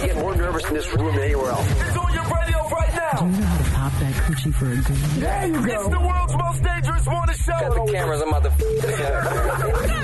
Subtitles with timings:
[0.00, 1.70] I get more nervous in this room than anywhere else.
[1.70, 3.20] It's on your radio right now.
[3.20, 5.20] Do you know how to pop that coochie for a green?
[5.20, 5.80] There you go.
[5.80, 7.52] It's the world's most dangerous morning show.
[7.52, 8.50] Got the cameras, I'm about to.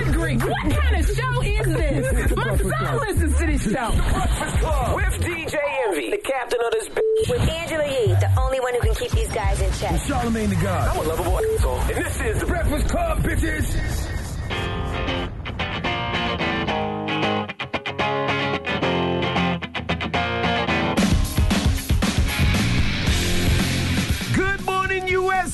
[0.04, 2.37] Good grief, what kind of show is this?
[2.37, 3.90] My son listens to this show.
[3.90, 4.96] The Breakfast Club.
[4.96, 5.56] With DJ
[5.87, 7.31] Envy, the captain of this bitch.
[7.31, 9.99] With Angela Yee, the only one who can keep these guys in check.
[10.03, 10.88] Charlamagne the God.
[10.88, 11.78] I'm a lovable asshole.
[11.81, 14.05] And this is the Breakfast Club, bitches.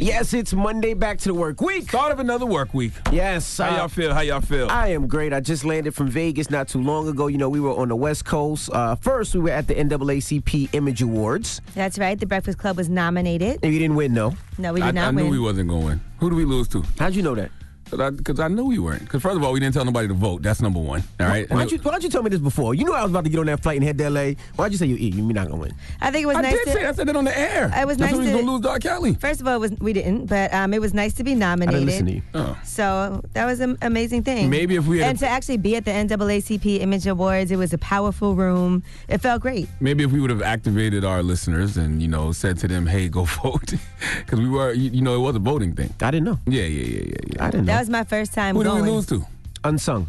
[0.00, 1.88] Yes, it's Monday, back to the work week.
[1.88, 2.92] Start of another work week.
[3.10, 3.58] Yes.
[3.58, 4.14] How uh, y'all feel?
[4.14, 4.68] How y'all feel?
[4.70, 5.32] I am great.
[5.32, 7.26] I just landed from Vegas not too long ago.
[7.26, 8.70] You know, we were on the West Coast.
[8.72, 11.60] Uh, first, we were at the NAACP Image Awards.
[11.74, 12.18] That's right.
[12.18, 13.58] The Breakfast Club was nominated.
[13.62, 14.36] And you didn't win, no.
[14.56, 16.00] No, we I, did not I knew we wasn't going to win.
[16.20, 16.84] Who do we lose to?
[16.98, 17.50] How'd you know that?
[17.90, 19.02] Because I, knew we weren't.
[19.02, 20.42] Because first of all, we didn't tell nobody to vote.
[20.42, 21.02] That's number one.
[21.20, 21.48] All right.
[21.50, 22.74] Why'd you, why'd you tell me this before?
[22.74, 24.32] You knew I was about to get on that flight and head to LA.
[24.56, 25.14] Why'd you say you eat?
[25.14, 25.74] You're not gonna win.
[26.00, 26.72] I think it was I nice did to.
[26.72, 27.72] say I said that on the air.
[27.74, 29.14] It was That's nice when we was to- gonna lose Dark Kelly.
[29.14, 31.34] First of all, it was we didn't, but um, it was nice to be I
[31.34, 31.74] nominated.
[31.74, 32.22] didn't listen to you.
[32.34, 32.58] Oh.
[32.64, 34.50] So that was an amazing thing.
[34.50, 37.56] Maybe if we had and a- to actually be at the NAACP Image Awards, it
[37.56, 38.82] was a powerful room.
[39.08, 39.68] It felt great.
[39.80, 43.08] Maybe if we would have activated our listeners and you know said to them, "Hey,
[43.08, 43.74] go vote,"
[44.18, 45.92] because we were, you, you know, it was a voting thing.
[46.00, 46.38] I didn't know.
[46.46, 47.44] Yeah, yeah, yeah, yeah, yeah.
[47.46, 47.72] I didn't know.
[47.72, 49.24] That was my first time Who did going we lose to?
[49.64, 50.08] Unsung.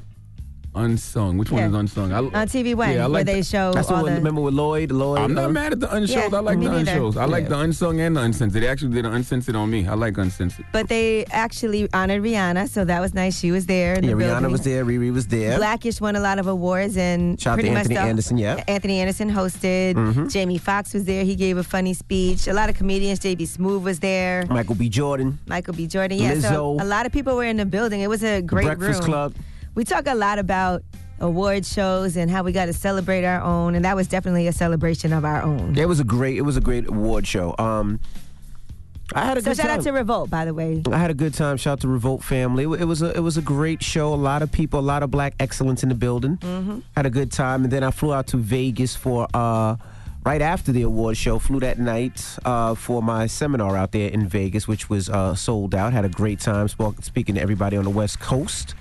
[0.75, 1.37] Unsung.
[1.37, 1.67] Which one Yeah.
[1.69, 2.11] is unsung?
[2.13, 4.11] I, on TV One, Yeah, I where they the- show That's the all the.
[4.11, 4.91] Remember with Lloyd?
[4.91, 5.19] Lloyd.
[5.19, 6.31] I'm not uh, mad at the unshows.
[6.31, 6.91] Yeah, I like the neither.
[6.91, 7.17] unshows.
[7.17, 8.61] I like the unsung and the uncensored.
[8.61, 9.87] They actually did an uncensored on me.
[9.87, 10.65] I like uncensored.
[10.71, 13.37] But they actually honored Rihanna, so that was nice.
[13.39, 13.95] She was there.
[13.95, 14.51] In Yeah, the Rihanna building.
[14.51, 14.85] was there.
[14.85, 15.57] Riri was there.
[15.57, 18.55] Blackish won a lot of awards and Shout pretty much Anthony the- Anderson, yeah.
[18.57, 18.69] Mm-hmm.
[18.69, 20.31] Anthony Anderson hosted.
[20.31, 21.23] Jamie Foxx was there.
[21.23, 22.47] He gave a funny speech.
[22.47, 23.19] A lot of comedians.
[23.19, 24.45] JB Smoove was there.
[24.49, 24.87] Michael B.
[24.87, 25.39] Jordan.
[25.47, 25.87] Michael B.
[25.87, 26.19] Jordan.
[26.19, 26.81] Yeah, so Lizzo.
[26.81, 28.01] a lot of people were in the building.
[28.01, 29.09] It was a great Breakfast room.
[29.09, 29.33] Club.
[29.79, 30.83] We talk a lot about
[31.21, 34.51] award shows and how we got to celebrate our own, and that was definitely a
[34.51, 35.77] celebration of our own.
[35.77, 36.35] It was a great.
[36.35, 37.55] It was a great award show.
[37.57, 38.01] Um,
[39.15, 39.79] I had a So good shout time.
[39.79, 40.83] out to Revolt, by the way.
[40.91, 41.55] I had a good time.
[41.55, 42.63] Shout out to Revolt family.
[42.65, 44.13] It, was a it was a great show.
[44.13, 46.35] A lot of people, a lot of black excellence in the building.
[46.35, 46.79] Mm-hmm.
[46.97, 49.77] Had a good time, and then I flew out to Vegas for uh,
[50.25, 51.39] right after the award show.
[51.39, 55.73] Flew that night uh, for my seminar out there in Vegas, which was uh, sold
[55.73, 55.93] out.
[55.93, 58.75] Had a great time spoke, speaking to everybody on the West Coast.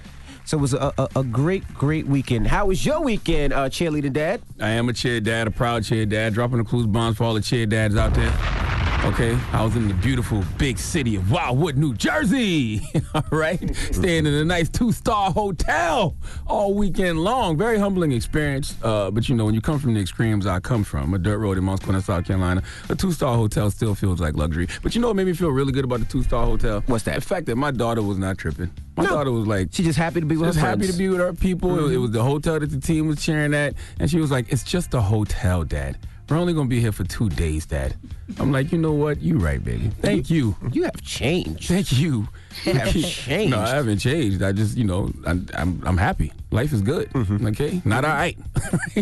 [0.49, 2.47] So it was a, a, a great, great weekend.
[2.47, 4.41] How was your weekend, uh, cheerleader dad?
[4.59, 7.35] I am a cheer dad, a proud cheer dad, dropping the clues bombs for all
[7.35, 8.78] the cheer dads out there.
[9.05, 12.83] Okay, I was in the beautiful big city of Wildwood, New Jersey.
[13.15, 16.15] all right, staying in a nice two-star hotel
[16.47, 17.57] all weekend long.
[17.57, 18.77] Very humbling experience.
[18.83, 21.39] Uh, but you know, when you come from the extremes I come from, a dirt
[21.39, 24.69] road in Moncks Corner, South Carolina, a two-star hotel still feels like luxury.
[24.83, 26.83] But you know what made me feel really good about the two-star hotel?
[26.87, 27.15] What's that?
[27.15, 28.71] The fact that my daughter was not tripping.
[28.97, 29.11] My No.
[29.11, 30.93] daughter was like, She just happy to be with just happy friends.
[30.93, 31.89] to be with her people.
[31.89, 34.53] It- It was the hotel that the team was cheering at, and she was like,
[34.53, 35.97] "It's just a hotel, Dad.
[36.29, 37.95] We're only gonna be here for two days, Dad."
[38.39, 39.23] I'm like, "You know what?
[39.23, 39.91] You're right, baby.
[40.03, 41.69] Thank you, You have changed.
[41.69, 42.29] thank you."
[42.65, 43.51] You have changed.
[43.51, 44.43] No, I haven't changed.
[44.43, 46.33] I just, you know, I'm I'm, I'm happy.
[46.51, 47.09] Life is good.
[47.11, 47.47] Mm-hmm.
[47.49, 48.37] Okay, not all right,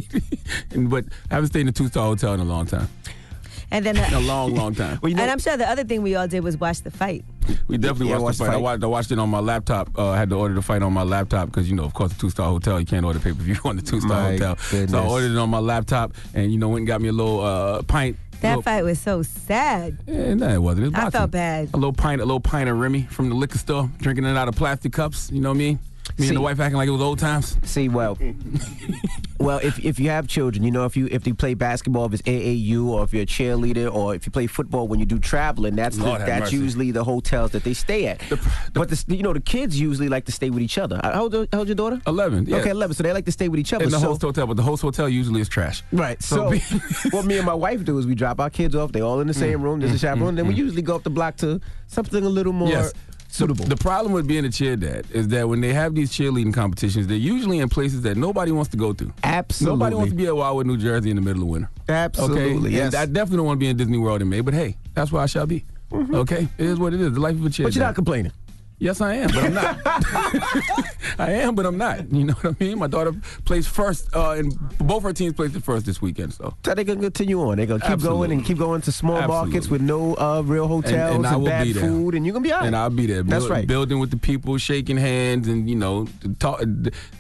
[0.77, 2.89] but I haven't stayed in a two star hotel in a long time.
[3.71, 4.99] And then, A the, long, long time.
[5.03, 6.91] Well, you know, and I'm sure the other thing we all did was watch the
[6.91, 7.25] fight.
[7.67, 8.55] We definitely Yeah, watched watch the the fight.
[8.55, 8.63] I fight.
[8.63, 9.99] watched, I watched it on my laptop.
[9.99, 12.13] Uh, I had to order the fight on my laptop because, you know, of course,
[12.13, 14.33] a two star hotel, you can't order pay per view on the two star My
[14.33, 14.57] hotel.
[14.57, 17.13] So I ordered it on my laptop and, you know, went and got me a
[17.13, 18.17] little uh, pint.
[18.43, 19.99] That little, fight was so sad.
[20.07, 20.87] Eh, no, it wasn't.
[20.87, 21.71] It was I felt bad.
[21.73, 24.47] A little pint, a little pint of Remy from the liquor store, drinking it out
[24.47, 25.31] of plastic cups.
[25.33, 25.79] You know what I mean?
[26.19, 27.59] Me See- and the wife acting like it was old times.
[27.65, 28.17] See, well,
[29.39, 32.15] well, if if you have children, you know, if you if they play basketball, if
[32.15, 35.19] it's AAU, or if you're a cheerleader, or if you play football, when you do
[35.19, 36.57] traveling, that's the, that's mercy.
[36.57, 38.23] usually the hotels that they stay at.
[38.73, 41.01] but the, you know, the kids usually like to stay with each other.
[41.03, 42.01] Uh, How old, how your daughter?
[42.07, 42.47] 11.
[42.47, 42.57] Yeah.
[42.57, 42.95] Okay, eleven.
[42.95, 43.85] So they like to stay with each other.
[43.85, 45.83] In the so, host hotel, but the host hotel usually is trash.
[45.93, 46.23] Right.
[46.23, 46.79] So So,
[47.11, 48.93] what me and my wife do is we drop our kids off.
[48.93, 49.63] They all in the same mm.
[49.63, 49.81] room.
[49.81, 50.15] There's a mm-hmm.
[50.15, 50.35] chaperone.
[50.35, 50.65] Then we mm-hmm.
[50.65, 52.93] usually go up the block to something a little more Yes.
[53.29, 53.65] So suitable.
[53.67, 57.07] the problem with being a cheer dad is that when they have these cheerleading competitions,
[57.07, 59.13] they're usually in places that nobody wants to go to.
[59.25, 59.77] Absolutely.
[59.79, 61.71] Nobody wants to be at Wildwood, New Jersey in the middle of winter.
[61.89, 62.77] Absolutely, Okay?
[62.77, 62.95] yes.
[62.95, 65.13] And I definitely don't want to be in Disney World in May, but hey, that's
[65.13, 65.65] where I shall be.
[65.91, 66.15] Mm-hmm.
[66.15, 66.49] Okay?
[66.59, 67.13] It is what it is.
[67.13, 67.89] The life of a cheer but you're dad.
[67.89, 68.33] not complaining.
[68.79, 69.79] Yes, I am, but I'm not.
[71.19, 72.13] I am, but I'm not.
[72.13, 72.79] You know what I mean?
[72.79, 73.13] My daughter
[73.47, 76.35] plays first, uh, and both her teams played the first this weekend.
[76.35, 77.57] So So they're gonna continue on.
[77.57, 78.29] They're gonna keep Absolutely.
[78.29, 81.47] going and keep going to small markets with no uh, real hotels and, I will
[81.47, 81.85] bad be there.
[81.89, 82.67] food, and you're gonna be all right.
[82.67, 83.23] And I'll be there.
[83.23, 83.67] That's Build- right.
[83.67, 86.07] Building with the people, shaking hands, and you know,
[86.39, 86.63] talk,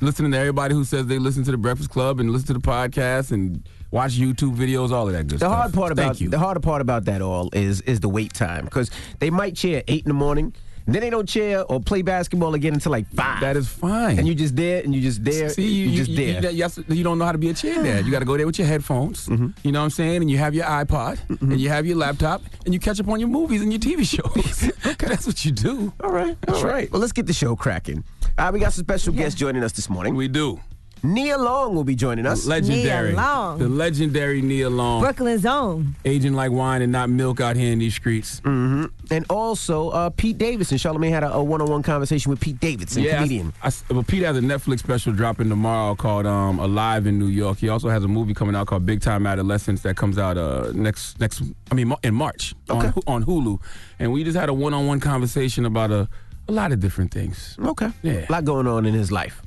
[0.02, 2.60] listening to everybody who says they listen to the Breakfast Club and listen to the
[2.60, 5.52] podcast and watch YouTube videos, all of that good The stuff.
[5.54, 6.28] hard part Thank about you.
[6.28, 9.78] the harder part about that all is is the wait time because they might cheer
[9.78, 10.54] at eight in the morning, and
[10.94, 13.40] then they don't cheer or play basketball again until like five.
[13.40, 14.18] that is fine.
[14.18, 15.48] and you just there and you just there.
[15.48, 16.50] See, you, you just you, there.
[16.52, 18.04] You, yes, you don't know how to be a cheer dad.
[18.06, 19.26] You got to go there with your headphones.
[19.26, 19.48] Mm-hmm.
[19.64, 20.22] You know what I'm saying?
[20.22, 23.18] And you have your iPod, and you have your laptop, and you catch up on
[23.20, 24.70] your movies and your TV shows.
[24.86, 25.06] okay.
[25.08, 25.92] That's what you do.
[26.02, 26.72] all right, That's all right.
[26.72, 26.92] right.
[26.92, 28.04] Well, let's get the show cracking.
[28.38, 30.14] All right, we got some special guests joining us this morning.
[30.14, 30.60] We do.
[31.02, 32.46] Nia Long will be joining us.
[32.46, 33.10] Legendary.
[33.10, 33.58] Nia Long.
[33.58, 35.02] The legendary Nia Long.
[35.02, 35.94] Brooklyn's own.
[36.04, 38.40] Aging like wine and not milk out here in these streets.
[38.44, 38.90] and
[39.30, 40.78] also uh, Pete Davidson.
[40.78, 43.52] Charlamagne had a, a one-on-one conversation with Pete Davidson, I- comedian.
[43.62, 47.58] I, well, Pete has a Netflix special dropping tomorrow called um, Alive in New York.
[47.58, 50.72] He also has a movie coming out called Big Time Adolescence that comes out uh,
[50.74, 51.42] next next.
[51.70, 52.88] I mean, in March Okay.
[53.06, 53.60] on, on Hulu.
[54.00, 56.08] And we just had a one-on-one conversation about a,
[56.48, 57.56] a lot of different things.
[57.64, 57.90] Okay.
[58.02, 58.26] Yeah.
[58.28, 59.40] A lot going on in his life.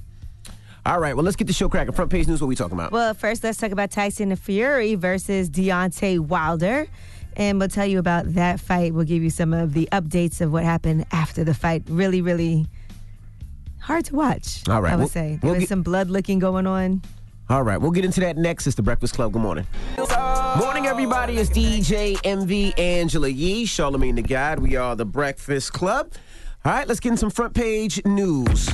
[0.89, 1.93] All right, well, let's get the show cracking.
[1.93, 2.91] Front page news, what we talking about?
[2.91, 6.87] Well, first, let's talk about Tyson Fury versus Deontay Wilder.
[7.35, 8.95] And we'll tell you about that fight.
[8.95, 11.83] We'll give you some of the updates of what happened after the fight.
[11.87, 12.65] Really, really
[13.79, 14.67] hard to watch.
[14.67, 15.37] All right, I would we'll- say.
[15.39, 17.03] There we'll was get- some blood licking going on.
[17.51, 18.65] All right, we'll get into that next.
[18.65, 19.31] It's the Breakfast Club.
[19.31, 19.67] Good morning.
[20.57, 21.37] Morning, everybody.
[21.37, 24.57] It's DJ Envy Angela Yee, Charlamagne the God.
[24.57, 26.13] We are the Breakfast Club.
[26.65, 28.69] All right, let's get in some front page news.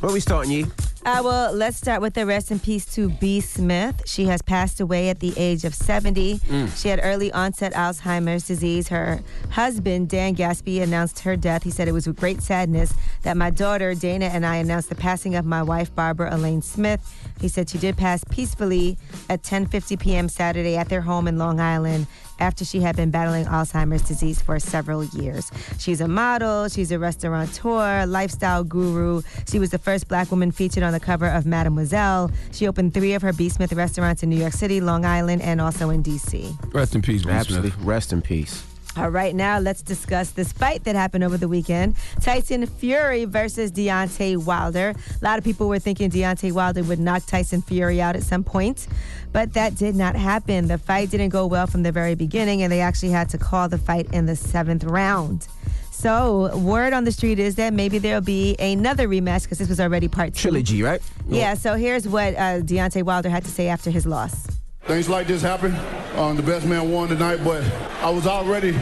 [0.00, 0.66] Where we starting, Yee?
[1.08, 3.40] Uh, well, let's start with the rest in peace to B.
[3.40, 4.02] Smith.
[4.04, 6.38] She has passed away at the age of 70.
[6.76, 8.88] She had early onset Alzheimer's disease.
[8.88, 11.62] Her husband, Dan Gasby, announced her death.
[11.62, 14.96] He said it was with great sadness that my daughter, Dana, and I announced the
[14.96, 17.00] passing of my wife, Barbara Elaine Smith.
[17.40, 18.98] He said she did pass peacefully
[19.30, 20.28] at 10:50 p.m.
[20.28, 22.06] Saturday at their home in Long Island
[22.38, 25.50] after she had been battling Alzheimer's disease for several years.
[25.78, 29.22] She's a model, she's a restaurateur, lifestyle guru.
[29.48, 32.30] She was the first black woman featured on the cover of Mademoiselle.
[32.52, 33.48] She opened three of her B.
[33.48, 36.56] Smith restaurants in New York City, Long Island, and also in D.C.
[36.72, 37.30] Rest in peace, B.
[37.30, 37.70] Absolutely.
[37.70, 37.84] Smith.
[37.84, 38.67] Rest in peace.
[38.96, 41.94] All right, now let's discuss this fight that happened over the weekend.
[42.20, 44.88] Tyson Fury versus Deontay Wilder.
[44.90, 48.42] A lot of people were thinking Deontay Wilder would knock Tyson Fury out at some
[48.42, 48.88] point,
[49.32, 50.66] but that did not happen.
[50.66, 53.68] The fight didn't go well from the very beginning, and they actually had to call
[53.68, 55.46] the fight in the seventh round.
[55.92, 59.80] So, word on the street is that maybe there'll be another rematch because this was
[59.80, 60.42] already part two.
[60.42, 61.00] Trilogy, right?
[61.28, 64.46] Yeah, so here's what uh, Deontay Wilder had to say after his loss.
[64.88, 65.76] Things like this happen.
[66.16, 67.62] Um, the best man won tonight, but
[68.00, 68.72] I was already,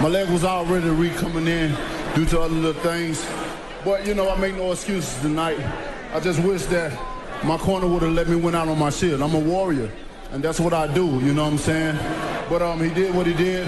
[0.00, 1.74] my leg was already re coming in
[2.14, 3.26] due to other little things.
[3.84, 5.58] But you know, I make no excuses tonight.
[6.14, 6.92] I just wish that
[7.44, 9.20] my corner would have let me win out on my shield.
[9.20, 9.90] I'm a warrior,
[10.30, 11.06] and that's what I do.
[11.06, 11.96] You know what I'm saying?
[12.48, 13.66] But um, he did what he did.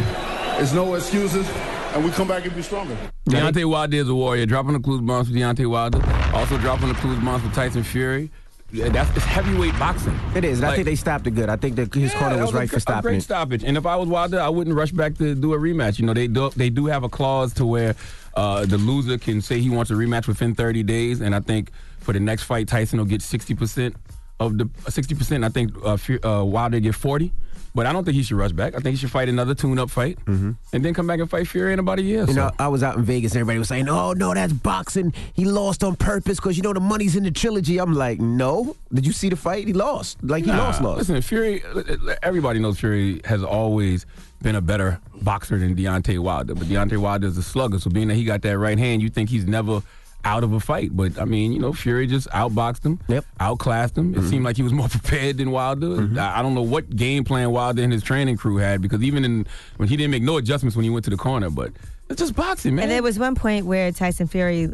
[0.60, 1.50] It's no excuses,
[1.92, 2.96] and we come back and be stronger.
[3.28, 4.46] Deontay Wilder is a warrior.
[4.46, 6.00] Dropping the clues bombs for Deontay Wilder.
[6.34, 8.30] Also dropping the clues bombs for Tyson Fury.
[8.72, 10.18] That's it's heavyweight boxing.
[10.34, 10.60] It is.
[10.60, 11.48] And I think they stopped it good.
[11.48, 13.22] I think that his Yeah, corner that was right gr- for stopping A great it.
[13.22, 13.64] stoppage.
[13.64, 15.98] And if I was Wilder, I wouldn't rush back to do a rematch.
[15.98, 17.94] You know, they do they do have a clause to where
[18.34, 21.20] uh, the loser can say he wants a rematch within 30 days.
[21.20, 23.96] And I think for the next fight, Tyson will get 60 percent
[24.38, 25.44] of the 60 percent.
[25.44, 27.32] I think uh, uh, Wilder get 40.
[27.74, 28.74] But I don't think he should rush back.
[28.74, 30.52] I think he should fight another tune-up fight, mm-hmm.
[30.72, 32.22] and then come back and fight Fury in about a year.
[32.22, 32.30] Mm-hmm.
[32.30, 32.48] You so.
[32.48, 35.12] know, I was out in Vegas and everybody was saying, oh, no, that's boxing.
[35.34, 37.78] He lost on purpose because, you know, the money's in the trilogy.
[37.78, 38.74] I'm like, no.
[38.92, 39.68] Did you see the fight?
[39.68, 40.18] He lost.
[40.22, 40.98] Like, he Nah, lost, lost.
[40.98, 41.62] Listen, Fury.
[41.62, 44.04] Uh, uh, uh, everybody knows Fury has always
[44.42, 47.78] been a better boxer than Deontay Wilder, but Deontay Wilder is a slugger.
[47.78, 49.82] So being that he got that right hand, you think he's never
[50.24, 50.96] out of a fight.
[50.96, 53.24] But I mean, you know, Fury just outboxed him, Yep.
[53.38, 54.14] outclassed him.
[54.14, 54.28] It mm-hmm.
[54.28, 55.86] seemed like he was more prepared than Wilder.
[55.86, 56.18] Mm-hmm.
[56.18, 59.24] I, I don't know what game plan Wilder and his training crew had because even
[59.24, 59.46] in
[59.76, 61.72] when he didn't make no adjustments when he went to the corner, but
[62.08, 62.84] it's just boxing, man.
[62.84, 64.68] And there was one point where Tyson Fury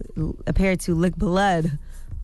[0.46, 1.78] appeared to lick blood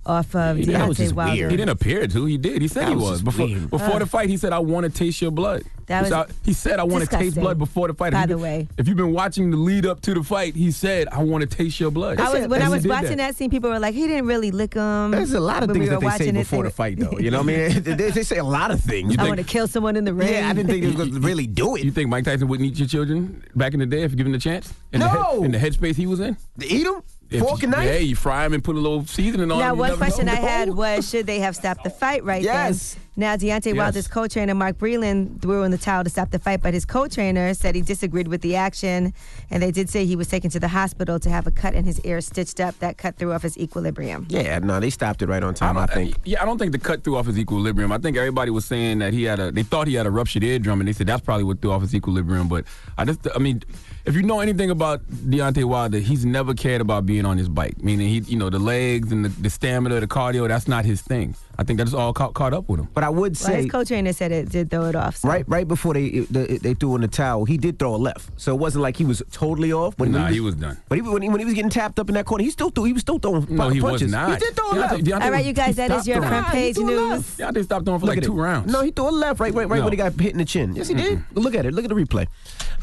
[0.05, 0.75] off of He did.
[0.75, 1.33] That was Deontay just Wilder.
[1.35, 1.51] weird.
[1.53, 2.25] He didn't appear to.
[2.27, 2.61] He did.
[2.63, 3.71] He said That he was was before weird.
[3.71, 4.07] before the uh.
[4.07, 4.29] fight.
[4.29, 6.85] He said, "I want to taste your blood." That He was said- he said, "I
[6.85, 8.69] want to taste blood before the fight." by If you the been- way.
[8.79, 11.57] if you've been watching the lead up to the fight, he said, "I want to
[11.57, 13.37] taste your blood." I was when I was watching that.
[13.37, 15.87] scene, people were like, "He didn't really lick him." There's a lot of When we
[15.87, 17.19] things that they say it, before they the fight, though.
[17.19, 17.83] You know what I mean?
[17.83, 19.17] they, they say a lot of things.
[19.19, 20.33] I want to kill someone in the ring.
[20.33, 21.85] yeah, I didn't think they was going to really do it.
[21.85, 24.39] You think Mike Tyson wouldn't eat your children back in the day if given the
[24.39, 24.73] chance?
[24.93, 25.23] In the No!
[25.23, 26.37] head, in the headspace he was in.
[26.61, 27.03] To eat them?
[27.35, 27.85] If Fork you, and knife?
[27.85, 29.59] Yeah, you fry them and put a little seasoning on.
[29.59, 30.29] Now, him, one question.
[30.29, 32.53] I had was, should they have stopped the fight right there?
[32.53, 32.95] Yes.
[32.95, 33.03] then?
[33.15, 36.73] Now, Deontay Wilder's co-trainer Mark Breland threw in the towel to stop the fight, but
[36.73, 39.13] his co-trainer said he disagreed with the action,
[39.51, 41.85] and they did say he was taken to the hospital to have a cut in
[41.85, 42.79] his ear stitched up.
[42.79, 44.27] That cut threw off his equilibrium.
[44.31, 45.77] Yeah, no, they stopped it right on time.
[45.77, 46.17] I, don't- uh, think.
[46.25, 47.93] Yeah, I don't think the cut threw off his equilibrium.
[47.93, 49.53] I think everybody was saying that he had a.
[49.53, 51.83] They thought he had a ruptured eardrum, and they said that's probably what threw off
[51.83, 52.49] his equilibrium.
[52.49, 52.65] But
[52.97, 53.63] I just, I mean,
[54.07, 57.83] if you know anything about Deontay Wilder, he's never cared about being on his bike.
[57.83, 61.03] Meaning, he, you know, the legs and the, the stamina, the cardio, that's not his
[61.03, 61.35] thing.
[61.63, 62.89] I think that's all caught, caught up with him.
[62.93, 65.17] But I would Well, say his co-trainer said it did throw it off.
[65.19, 67.97] so- right right before they they, they threw in the towel, he did throw a
[67.97, 68.31] left.
[68.37, 69.97] So it wasn't like he was totally off.
[69.97, 70.77] But Nah, he was done.
[70.89, 72.71] But he, when, he, when he was getting tapped up in that corner, he still
[72.71, 72.85] threw.
[72.85, 74.11] He was still throwing No, he was punches.
[74.11, 74.31] not.
[74.33, 75.05] He did throw a left.
[75.05, 76.31] Deontay All right, was- you guys, that is your throwing.
[76.31, 77.11] front page threw a news.
[77.11, 77.39] left.
[77.39, 78.43] Deontay stopped throwing for Look like at two it.
[78.43, 78.73] rounds.
[78.73, 79.85] No, he threw a left right, right, right No.
[79.85, 80.75] when he got hit in the chin.
[80.75, 81.23] Yes, he did.
[81.35, 81.73] Look at it.
[81.73, 82.27] Look at the replay.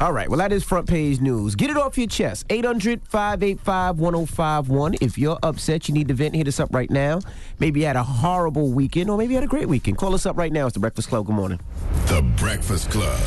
[0.00, 0.28] All right.
[0.30, 1.54] Well, that is front page news.
[1.54, 2.46] Get it off your chest.
[2.48, 4.94] 800 585 1051.
[5.02, 7.20] If you're upset, you need to vent, hit us up right now.
[7.58, 9.98] Maybe you had a horrible weekend or maybe you had a great weekend.
[9.98, 10.66] Call us up right now.
[10.66, 11.26] It's the Breakfast Club.
[11.26, 11.60] Good morning.
[12.06, 13.20] The Breakfast Club.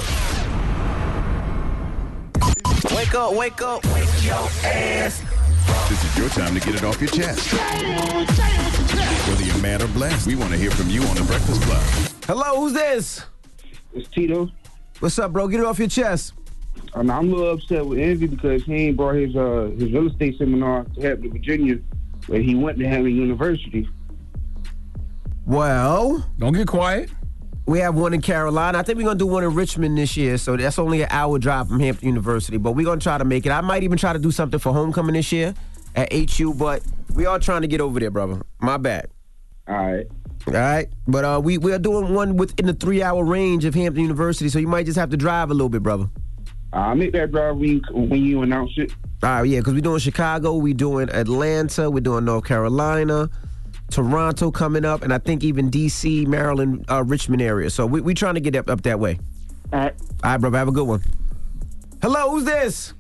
[2.96, 3.86] Wake up, wake up.
[3.94, 5.24] Wake your ass.
[5.90, 7.54] This is your time to get it off your chest.
[9.28, 11.82] Whether you're mad or blessed, we want to hear from you on The Breakfast Club.
[12.26, 13.24] Hello, who's this?
[13.94, 14.50] It's Tito.
[15.00, 15.48] What's up, bro?
[15.48, 16.34] Get it off your chest.
[16.96, 20.08] And I'm a little upset with Envy because he ain't brought his uh his real
[20.08, 21.80] estate seminar to Hampton, Virginia,
[22.28, 23.88] where he went to Hampton University.
[25.46, 27.10] Well, Don't get quiet.
[27.66, 28.78] we have one in Carolina.
[28.78, 31.38] I think we're gonna do one in Richmond this year, so that's only an hour
[31.40, 32.58] drive from Hampton University.
[32.58, 33.52] But we're gonna try to make it.
[33.52, 35.54] I might even try to do something for homecoming this year
[35.96, 36.54] at HU.
[36.54, 36.82] But
[37.14, 38.42] we are trying to get over there, brother.
[38.60, 39.08] My bad.
[39.68, 40.08] All right.
[40.48, 43.74] All right, but uh, we we are doing one within the three hour range of
[43.76, 46.10] Hampton University, so you might just have to drive a little bit, brother.
[46.74, 48.92] I'll make that drive when you, when you announce it.
[49.24, 53.30] All right, yeah, because we're doing Chicago, we're doing Atlanta, we're doing North Carolina,
[53.94, 57.70] Toronto coming up, and I think even DC, Maryland, uh, Richmond area.
[57.70, 59.20] So we we trying to get up, up that way.
[59.72, 59.94] All right.
[60.24, 61.04] All right, brother, have a good one.
[62.02, 62.94] Hello, who's this?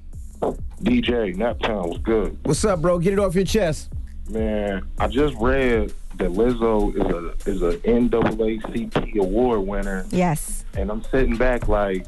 [0.83, 2.37] DJ, Naptown was good.
[2.43, 2.99] What's up, bro?
[2.99, 3.89] Get it off your chest.
[4.29, 10.63] Man, I just read that Lizzo is a is a NAACP award winner, Yes.
[10.77, 12.05] and I'm sitting back like,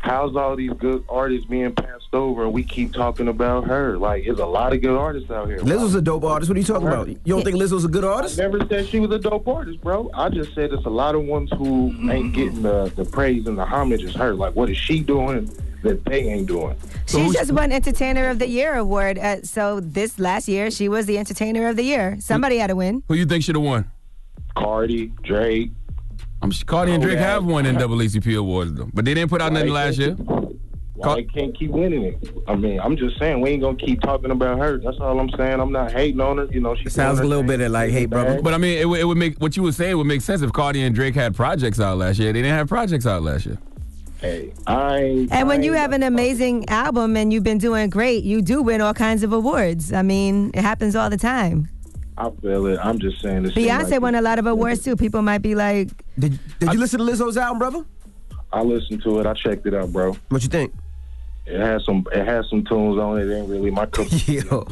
[0.00, 3.96] how's all these good artists being passed over, and we keep talking about her?
[3.96, 5.58] Like, there's a lot of good artists out here.
[5.58, 6.50] Lizzo's a dope artist.
[6.50, 7.08] What are you talking about?
[7.08, 8.40] You don't think Lizzo's a good artist?
[8.40, 8.58] I artist?
[8.58, 10.10] never said she was a dope artist, bro.
[10.14, 13.56] I just said it's a lot of ones who ain't getting the, the praise and
[13.56, 14.34] the homage as her.
[14.34, 15.50] Like, what is she doing
[15.82, 16.76] that they ain't doing?
[17.06, 19.18] She just won Entertainer of the Year award.
[19.18, 22.16] Uh, so this last year, she was the Entertainer of the Year.
[22.20, 23.02] Somebody had to win.
[23.08, 23.90] Who you think should have won?
[24.56, 25.70] Cardi, Drake.
[26.42, 27.32] I'm Cardi and Oh, Drake yeah.
[27.32, 30.14] have won NAACP awards though, but they didn't put out nothing last year.
[30.16, 30.28] can't-
[30.94, 32.18] Why they can't keep winning it?
[32.46, 34.78] I mean, I'm just saying we ain't gonna keep talking about her.
[34.78, 35.58] That's all I'm saying.
[35.60, 36.46] I'm not hating on her.
[36.50, 38.40] You know, she Sounds a little bit of like, hey, brother.
[38.42, 40.42] But I mean, it, would- it would make what you were saying would make sense
[40.42, 42.32] if Cardi and Drake had projects out last year.
[42.32, 43.58] They didn't have projects out last year.
[44.20, 45.32] Hey, I ain't.
[45.32, 48.82] And when you have an amazing album and you've been doing great, you do win
[48.82, 49.94] all kinds of awards.
[49.94, 51.70] I mean, it happens all the time.
[52.20, 52.78] I feel it.
[52.82, 53.46] I'm just saying.
[53.46, 54.94] It seem Beyonce like- won a lot of awards too.
[54.96, 57.84] People might be like, Did, did you listen to Lizzo's album, brother?
[58.52, 59.26] I listened to it.
[59.26, 60.16] I checked it out, bro.
[60.28, 60.74] What you think?
[61.46, 62.04] It has some.
[62.12, 63.28] It has some tunes on it.
[63.28, 64.06] It ain't really my cup.
[64.06, 64.38] of tea.
[64.50, 64.66] Yo.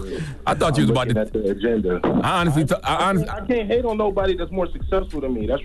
[0.46, 1.18] I thought you was about to.
[1.18, 2.00] at the agenda.
[2.22, 5.46] I honestly, th- I, honestly, I can't hate on nobody that's more successful than me.
[5.46, 5.62] That's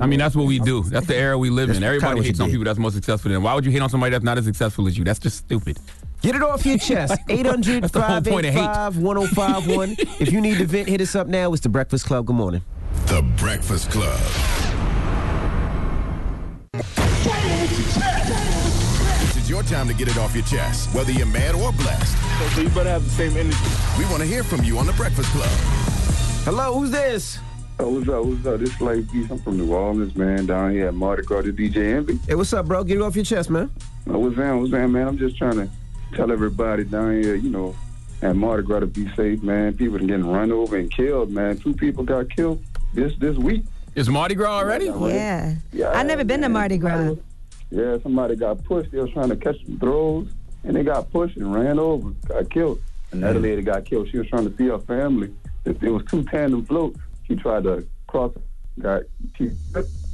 [0.00, 0.82] I mean, that's what we do.
[0.82, 1.84] That's the era we live That's in.
[1.84, 2.52] Everybody hates on did.
[2.54, 3.42] people that's more successful than.
[3.42, 5.04] Why would you hate on somebody that's not as successful as you?
[5.04, 5.78] That's just stupid.
[6.22, 7.20] Get it off your chest.
[7.28, 8.64] 800 That's the whole point of hate.
[8.64, 9.96] 585 1051.
[10.20, 11.52] If you need to vent, hit us up now.
[11.52, 12.26] It's the Breakfast Club.
[12.26, 12.62] Good morning.
[13.06, 14.18] The Breakfast Club.
[17.98, 22.16] This is your time to get it off your chest, whether you're mad or blessed.
[22.54, 23.56] So you better have the same energy.
[23.98, 25.48] We want to hear from you on The Breakfast Club.
[26.44, 27.38] Hello, who's this?
[27.80, 28.24] Oh, what's up?
[28.24, 28.60] What's up?
[28.60, 29.30] This is Life Beast.
[29.30, 30.46] I'm from New Orleans, man.
[30.46, 32.18] Down here at Mardi Gras, the DJ Envy.
[32.26, 32.82] Hey, what's up, bro?
[32.84, 33.70] Get it off your chest, man.
[34.08, 34.52] Oh, what's that?
[34.52, 35.06] What's that, man?
[35.08, 35.68] I'm just trying to
[36.14, 37.74] tell everybody down here, you know,
[38.22, 39.76] at Mardi Gras to be safe, man.
[39.76, 41.58] People are getting run over and killed, man.
[41.58, 42.62] Two people got killed
[42.94, 43.64] this this week.
[43.94, 44.86] Is Mardi Gras already?
[44.86, 45.54] yeah.
[45.72, 46.48] Yeah, I've never been to.
[46.48, 47.16] Mardi Gras.
[47.70, 48.90] Yeah, somebody got pushed.
[48.90, 50.28] They was trying to catch some throws,
[50.64, 52.80] and they got pushed and ran over, got killed.
[53.12, 54.08] Another lady got killed.
[54.10, 55.32] She was trying to see her family.
[55.64, 56.98] It, it was two tandem floats.
[57.26, 58.32] She tried to cross,
[58.78, 59.02] got
[59.36, 59.50] she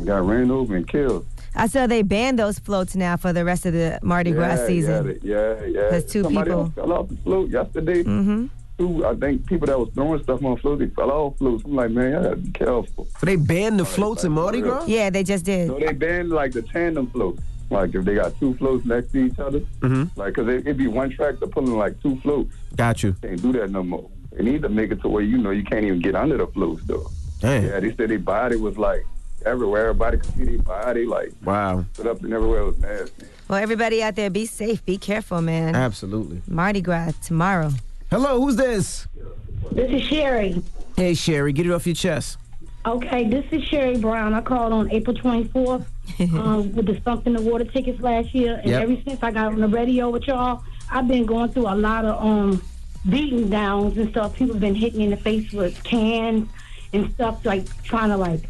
[0.05, 1.27] got ran over and killed.
[1.57, 5.19] I saw they banned those floats now for the rest of the Mardi Gras season.
[5.23, 5.91] Yeah, yeah, yeah.
[5.91, 8.03] 'Cause two Somebody people- else fell off the float yesterday.
[8.03, 8.47] Mm-hmm.
[8.77, 11.63] Two, I think people that was throwing stuff on floats, they fell off floats.
[11.65, 13.07] I'm like, man, y'all gotta be careful.
[13.21, 14.85] So they banned the floats in Mardi Gras?
[14.89, 15.69] Yeah, they just did.
[15.69, 17.41] So they banned like the tandem floats.
[17.71, 20.19] Like if they got two floats next to each other, Mm-hmm.
[20.21, 22.53] like because it, it'd be one tractor pulling like two floats.
[22.77, 23.13] Got you.
[23.23, 24.11] Can't do that no more.
[24.33, 26.49] They need to make it to where you know you can't even get under the
[26.49, 27.09] floats though.
[27.41, 27.65] Damn.
[27.65, 29.07] Yeah, they said their body was like
[29.47, 29.83] everywhere.
[29.89, 31.05] Everybody could see their body.
[31.07, 31.85] Like, wow.
[31.95, 33.27] Stood up and everywhere It was nasty.
[33.49, 35.75] Well, everybody out there, be safe, be careful, man.
[35.77, 36.41] Absolutely.
[36.49, 37.71] Mardi Gras tomorrow.
[38.11, 39.07] Hello, who's this?
[39.73, 40.63] This is Sherry.
[40.97, 42.39] Hey, Sherry, get it off your chest.
[42.87, 44.35] Okay, this is Sherry Brown.
[44.35, 45.85] I called on April 24th
[46.39, 48.83] um, with the Stump in the Water tickets last year, and Yep.
[48.83, 52.05] ever since I got on the radio with y'all, I've been going through a lot
[52.05, 52.63] of um,
[53.09, 54.35] beating downs and stuff.
[54.37, 56.49] People have been hitting me in the face with cans
[56.93, 58.41] and stuff, like trying to like,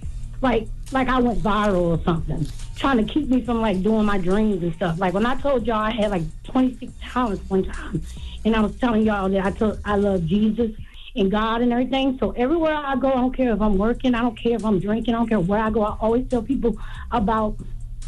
[0.45, 2.47] like, like I went viral or something,
[2.77, 5.01] trying to keep me from like doing my dreams and stuff.
[5.01, 8.03] Like when I told y'all I had like 26 talents one time,
[8.45, 10.71] and I was telling y'all that I told I love Jesus
[11.17, 12.19] and God and everything.
[12.19, 14.79] So everywhere I go, I don't care if I'm working, I don't care if I'm
[14.79, 15.83] drinking, I don't care where I go.
[15.83, 16.77] I always tell people
[17.11, 17.57] about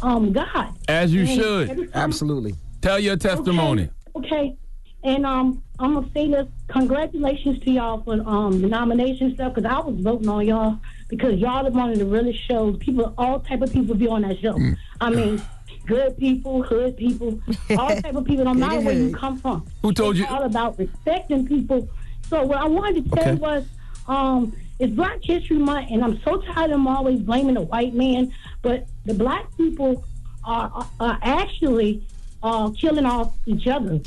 [0.01, 0.77] um, God.
[0.87, 1.89] As you And should.
[1.95, 2.53] Absolutely.
[2.81, 3.89] Tell your testimony.
[4.15, 4.27] Okay.
[4.27, 4.57] Okay.
[5.03, 6.47] And um, I'm gonna say this.
[6.69, 11.39] Congratulations to y'all for um the nomination stuff because I was voting on y'all because
[11.39, 12.77] y'all are one of the realest shows.
[12.77, 14.53] People, all type of people be on that show.
[14.53, 14.77] Mm.
[15.01, 15.41] I mean,
[15.85, 17.39] good people, hood people,
[17.77, 18.45] all type of people.
[18.45, 19.65] No matter where you come from.
[19.81, 21.87] Who told it's you- All about respecting people.
[22.29, 23.35] So what I wanted to say Okay.
[23.35, 23.65] was,
[24.07, 27.93] um, it's Black History Month, and I'm so tired of them always blaming the white
[27.93, 30.03] man, but the black people
[30.43, 32.03] are, are, are actually
[32.43, 33.99] uh, killing off each other.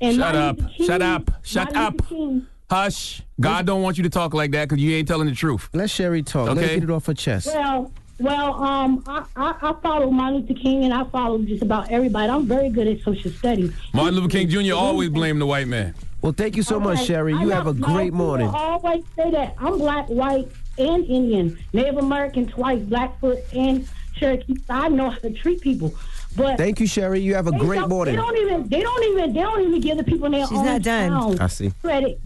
[0.00, 0.58] And Shut up.
[0.74, 1.30] King- Shut up.
[1.42, 1.92] Shut Martin up.
[1.94, 3.22] Luther King- Hush.
[3.40, 5.68] God don't want you to talk like that because you ain't telling the truth.
[5.72, 6.48] Let Sherry talk.
[6.48, 6.74] Let her Okay.
[6.76, 7.46] get it off her chest.
[7.46, 11.90] Well, well, um, I, I, I follow Martin Luther King, and I follow just about
[11.92, 12.28] everybody.
[12.30, 13.72] I'm very good at social studies.
[13.92, 14.74] Martin Luther King Jr.
[14.74, 15.94] always blamed the white man.
[16.22, 17.32] Well, thank you so much, Okay, Sherry.
[17.34, 18.48] You know- have a great people morning.
[18.48, 19.54] always say that.
[19.58, 24.56] I'm black, white, and Indian, Native American twice, Blackfoot, and Cherokee.
[24.68, 25.94] I know how to treat people.
[26.34, 27.20] But Thank you, Sherry.
[27.20, 28.16] You have a great don't- morning.
[28.16, 28.68] They don't even.
[28.68, 29.32] They don't even.
[29.34, 31.10] They don't even give the people in their She's own not done.
[31.10, 31.70] town I see.
[31.82, 32.18] credit.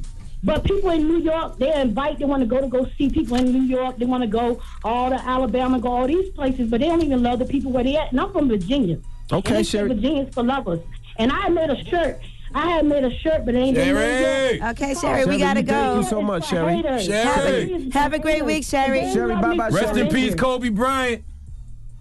[0.42, 2.18] But people in New York, they invite.
[2.18, 3.98] They want to go to go see people in New York.
[3.98, 7.22] They want to go all to Alabama, go all these places, but they don't even
[7.22, 8.10] love the people where they at.
[8.12, 8.98] And I'm from Virginia.
[9.32, 9.88] Okay, and Sherry.
[9.88, 10.80] Virginia's for lovers.
[11.18, 12.20] And I made a shirt.
[12.54, 14.70] I had made a shirt, but it ain't been made yet.
[14.70, 15.72] Okay, Sherry, we Sherry, gotta go.
[15.72, 16.76] thank you so much, Sherry.
[16.76, 17.04] Haters.
[17.04, 17.66] Sherry.
[17.72, 17.92] Haters.
[17.94, 19.12] Have a great week, Sherry.
[19.12, 20.12] Sherry, bye-bye, for Rest in haters.
[20.30, 21.22] peace, Kobe Bryant.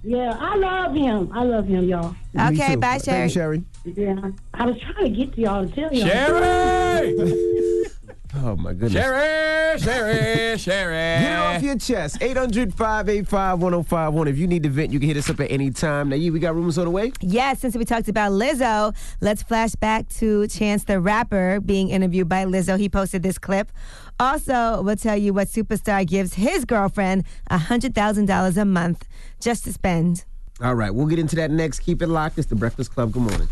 [0.03, 1.29] Yeah, I love him.
[1.33, 2.15] I love him, y'all.
[2.33, 2.79] Me Okay, too.
[2.79, 3.57] bye, Thank Sherry.
[3.85, 4.15] you, Sherry.
[4.23, 6.07] Yeah, I was trying to get to y'all to tell y'all.
[6.07, 7.15] Sherry!
[8.35, 8.93] Oh, my goodness.
[8.93, 9.79] Sherry!
[9.79, 10.57] Sherry!
[10.57, 10.93] Sherry!
[10.93, 12.17] Get it off your chest.
[12.21, 14.27] 800 585 1051.
[14.27, 16.09] If you need to vent, you can hit us up at any time.
[16.09, 17.11] Now, you, we got rumors on the way.
[17.21, 22.29] Yes, since we talked about Lizzo, let's flash back to Chance the Rapper being interviewed
[22.29, 22.77] by Lizzo.
[22.77, 23.71] He posted this clip.
[24.19, 29.07] Also, we'll tell you what superstar gives his girlfriend $100,000 a month
[29.39, 30.25] just to spend.
[30.61, 31.79] All right, we'll get into that next.
[31.79, 32.37] Keep it locked.
[32.37, 33.11] It's the Breakfast Club.
[33.11, 33.47] Good morning.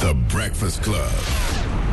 [0.00, 1.87] The Breakfast Club.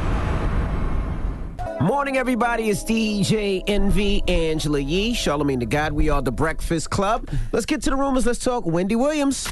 [1.82, 2.70] Morning, everybody.
[2.70, 5.92] It's DJ Envy, Angela Yee, Charlamagne the God.
[5.92, 7.30] We are the Breakfast Club.
[7.52, 8.26] Let's get to the rumors.
[8.26, 9.48] Let's talk Wendy Williams.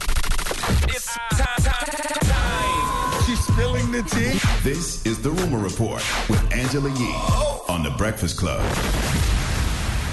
[0.83, 3.23] It's time, time, time.
[3.25, 4.39] She's spilling the tea.
[4.63, 7.15] This is the Rumor Report with Angela Yee
[7.67, 8.61] on the Breakfast Club.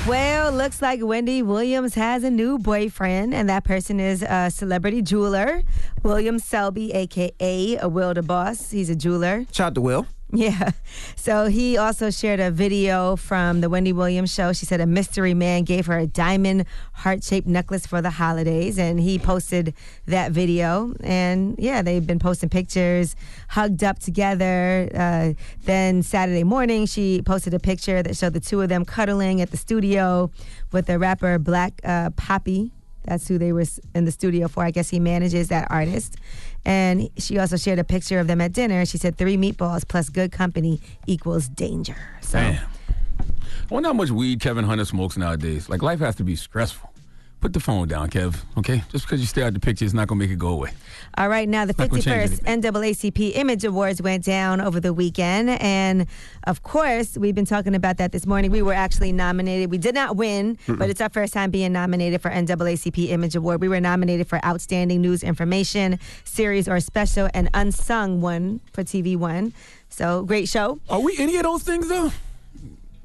[0.09, 5.03] Well, looks like Wendy Williams has a new boyfriend, and that person is a celebrity
[5.03, 5.63] jeweler,
[6.03, 8.71] William Selby, aka a Will the Boss.
[8.71, 9.47] He's a jeweler.
[9.53, 10.07] Shout out to Will.
[10.41, 10.71] Yeah.
[11.17, 14.53] So he also shared a video from the Wendy Williams show.
[14.53, 18.79] She said a mystery man gave her a diamond heart shaped necklace for the holidays,
[18.79, 19.75] and he posted
[20.07, 20.95] that video.
[21.03, 23.17] And yeah, they've been posting pictures,
[23.49, 24.89] hugged up together.
[24.95, 25.33] Uh,
[25.65, 29.51] then Saturday morning, she posted a picture that showed the two of them cuddling at
[29.51, 30.31] the studio
[30.71, 32.71] with the rapper Black uh, Poppy.
[33.05, 34.65] That's who they were in the studio for.
[34.65, 36.17] I guess he manages that artist.
[36.65, 38.85] And she also shared a picture of them at dinner.
[38.85, 41.97] She said three meatballs plus good company equals danger.
[42.21, 42.65] So Damn.
[43.19, 45.69] I wonder how much weed Kevin Hunter smokes nowadays.
[45.69, 46.90] Like, life has to be stressful.
[47.41, 48.85] Put the phone down, Kev, okay?
[48.91, 50.73] Just because you stare at the picture it's not going to make it go away.
[51.17, 55.49] All right, now the Not 51st NAACP Image Awards went down over the weekend.
[55.49, 56.07] And
[56.45, 58.51] of course, we've been talking about that this morning.
[58.51, 59.71] We were actually nominated.
[59.71, 63.63] We did not win, but it's our first time being nominated for NAACP Image Award.
[63.63, 69.17] We were nominated for Outstanding News Information, Series or Special, and Unsung one for TV
[69.17, 69.55] One.
[69.89, 70.79] So great show.
[70.91, 72.13] Are we any of those things, though?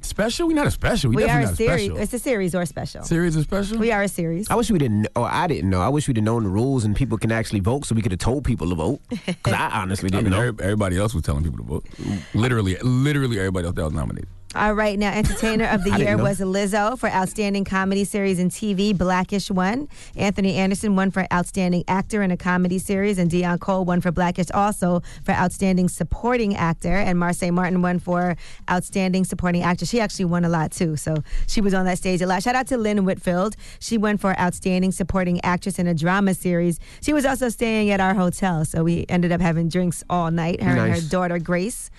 [0.05, 0.47] Special?
[0.47, 1.09] we not a special.
[1.09, 1.85] We, We, are a not series.
[1.85, 1.97] special.
[1.97, 3.03] It's a series or special.
[3.03, 3.77] Series is special?
[3.79, 4.49] We are a series.
[4.49, 5.81] I wish we didn't, or oh, I didn't know.
[5.81, 8.11] I wish we'd have known the rules and people can actually vote so we could
[8.11, 9.01] have told people to vote.
[9.25, 10.55] Because I honestly didn't mean, know.
[10.63, 11.85] everybody else was telling people to vote.
[12.33, 14.27] Literally, literally everybody else that was nominated.
[14.55, 18.97] All right, now entertainer of the year was Lizzo for outstanding comedy series and TV.
[18.97, 19.89] Blackish won.
[20.15, 24.13] Anthony Anderson won for outstanding actor in a comedy series, and Deon Cole won for
[24.13, 28.37] Blackish also for outstanding supporting actor, and Marsai Martin won for
[28.71, 29.85] outstanding supporting actor.
[29.85, 32.41] She actually won a lot too, so she was on that stage a lot.
[32.41, 33.57] Shout out to Lynn Whitfield.
[33.79, 36.79] She won for outstanding supporting actress in a drama series.
[37.01, 40.63] She was also staying at our hotel, so we ended up having drinks all night.
[40.63, 41.91] Her and her daughter Grace.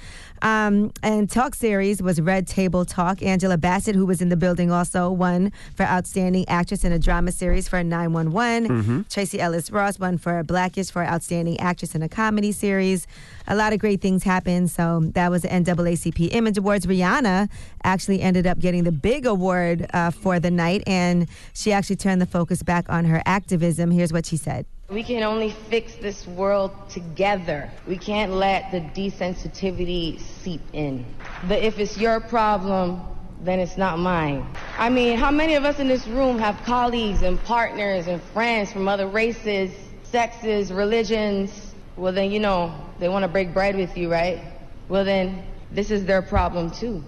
[0.43, 3.23] Um, and talk series was Red Table Talk.
[3.23, 7.33] Angela Bassett, who was in the building, also won for Outstanding Actress in a Drama
[7.33, 8.69] Series for 911.
[8.69, 9.09] Mhm.
[9.09, 13.07] Tracee Ellis Ross won for Blackish for Outstanding Actress in a Comedy Series.
[13.49, 14.71] A lot of great things happened.
[14.71, 16.87] So that was the NAACP Image Awards.
[16.87, 17.49] Rihanna
[17.85, 22.21] actually ended up getting the big award uh, for the night, and she actually turned
[22.21, 23.91] the focus back on her activism.
[23.91, 24.67] Here's what she said.
[24.89, 27.69] We can only fix this world together.
[27.89, 31.05] We can't let the desensitivity seep in.
[31.49, 33.03] The if it's your problem,
[33.41, 34.47] then it's not mine.
[34.79, 38.73] I mean, how many of us in this room have colleagues and partners and friends
[38.73, 39.73] from other races,
[40.05, 41.75] sexes, religions?
[41.97, 44.41] Well, then, you know, they want to break bread with you, right?
[44.89, 47.03] Well, then, this is their problem too.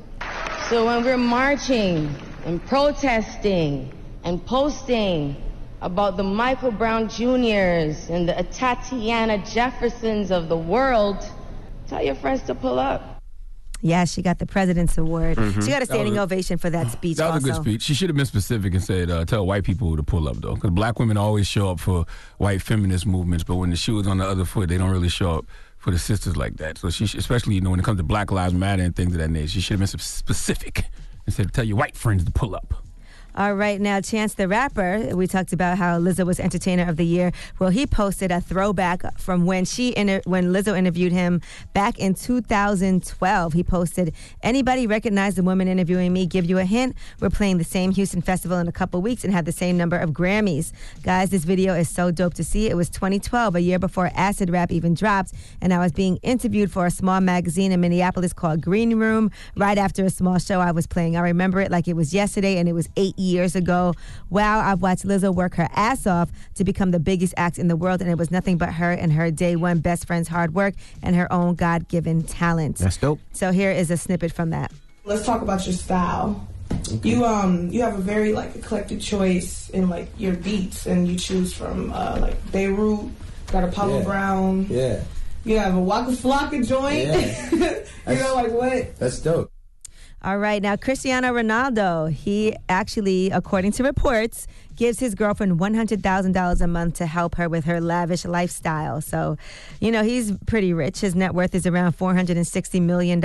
[0.68, 2.12] So when we're marching
[2.44, 3.92] and protesting
[4.24, 5.36] and posting
[5.80, 11.16] about the Michael Brown Juniors and the Tatiana Jeffersons of the world,
[11.88, 13.14] tell your friends to pull up.
[13.80, 15.36] Yeah, she got the President's Award.
[15.38, 15.62] Mhm.
[15.64, 17.18] She got a standing a- ovation for that speech.
[17.18, 17.46] That was also.
[17.46, 17.82] a good speech.
[17.82, 20.56] She should have been specific and said, uh, "Tell white people to pull up, though,"
[20.56, 22.04] because black women always show up for
[22.38, 25.08] white feminist movements, but when the shoe is on the other foot, they don't really
[25.08, 25.44] show up
[25.76, 26.76] for the sisters like that.
[26.78, 29.12] So she, should- especially you know when it comes to Black Lives Matter and things
[29.12, 30.86] of that nature, she should have been specific
[31.24, 32.74] and said, "Tell your white friends to pull up."
[33.38, 35.14] All right, now Chance the Rapper.
[35.14, 37.30] We talked about how Lizzo was Entertainer of the Year.
[37.60, 41.40] Well, he posted a throwback from when she inter- when Lizzo interviewed him
[41.72, 43.52] back in 2012.
[43.52, 46.26] He posted, "Anybody recognize the woman interviewing me?
[46.26, 46.96] Give you a hint.
[47.20, 49.96] We're playing the same Houston festival in a couple weeks and have the same number
[49.96, 50.72] of Grammys,
[51.04, 51.30] guys.
[51.30, 52.68] This video is so dope to see.
[52.68, 56.72] It was 2012, a year before Acid Rap even dropped, and I was being interviewed
[56.72, 59.30] for a small magazine in Minneapolis called Green Room.
[59.56, 62.56] Right after a small show I was playing, I remember it like it was yesterday,
[62.58, 63.94] and it was eight ago.
[64.30, 67.76] Wow, I've watched Lizzo work her ass off to become the biggest act in the
[67.76, 70.74] world, and it was nothing but her and her day one best friend's hard work
[71.02, 72.78] and her own God given talent.
[72.78, 73.20] That's dope.
[73.32, 74.72] So here is a snippet from that.
[75.04, 76.46] Let's talk about your style.
[77.02, 81.16] You um you have a very like eclectic choice in like your beats, and you
[81.18, 83.08] choose from uh, like Beirut,
[83.52, 84.04] got Apollo Yeah.
[84.04, 84.66] Brown.
[84.68, 85.00] Yeah,
[85.44, 87.08] You have a Waka Flocka joint.
[88.06, 88.96] you know like what?
[88.98, 89.50] that's dope.
[90.20, 96.66] All right, now Cristiano Ronaldo, he actually, according to reports, gives his girlfriend $100,000 a
[96.66, 99.00] month to help her with her lavish lifestyle.
[99.00, 99.36] So,
[99.80, 101.00] you know, he's pretty rich.
[101.00, 103.24] His net worth is around $460 million.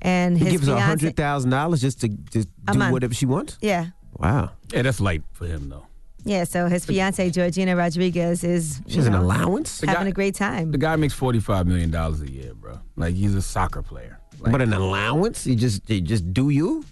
[0.00, 2.92] And He gives her fiance- hundred thousand dollars just to just do month.
[2.92, 3.58] whatever she wants.
[3.60, 3.86] Yeah.
[4.16, 4.52] Wow.
[4.72, 5.86] Yeah, that's light for him though.
[6.24, 9.80] Yeah, so his fiance Georgina Rodriguez is She has you an allowance?
[9.80, 10.70] Having guy- a great time.
[10.72, 12.80] The guy makes forty-five million dollars a year, bro.
[12.96, 14.15] Like he's a soccer player.
[14.40, 15.46] But an allowance?
[15.46, 16.84] You just you just do you?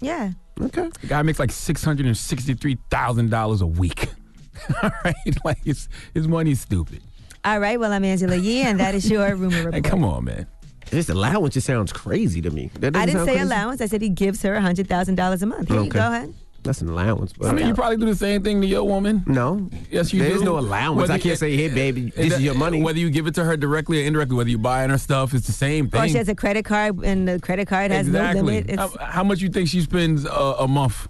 [0.00, 0.32] Yeah.
[0.60, 0.90] Okay.
[1.00, 4.08] The guy makes like six hundred and sixty-three thousand dollars a week.
[4.82, 7.02] All right, like his his money's stupid.
[7.44, 9.74] All right, well, I'm Angela Yee, and that is your rumor report.
[9.74, 10.46] Hey, come on, man.
[10.90, 12.70] This allowance just sounds crazy to me.
[12.78, 13.44] That I didn't say crazy?
[13.44, 13.80] allowance.
[13.80, 15.68] I said he gives her $100,000 a month.
[15.68, 16.34] Here you go ahead.
[16.62, 17.32] That's an allowance.
[17.32, 19.24] But I mean, you probably do the same thing to your woman.
[19.26, 19.68] No.
[19.90, 20.28] Yes, you do.
[20.28, 20.44] There's do.
[20.44, 21.10] no allowance.
[21.10, 23.44] I can't say, "Hey, baby, this that- is your money." Whether you give it to
[23.44, 26.00] her directly or indirectly, whether you buying her stuff, it's the same thing.
[26.02, 28.40] Or she has a credit card, and the credit card has exactly.
[28.40, 28.70] no limit.
[28.70, 31.08] It's, How, how much you think she spends uh, a month?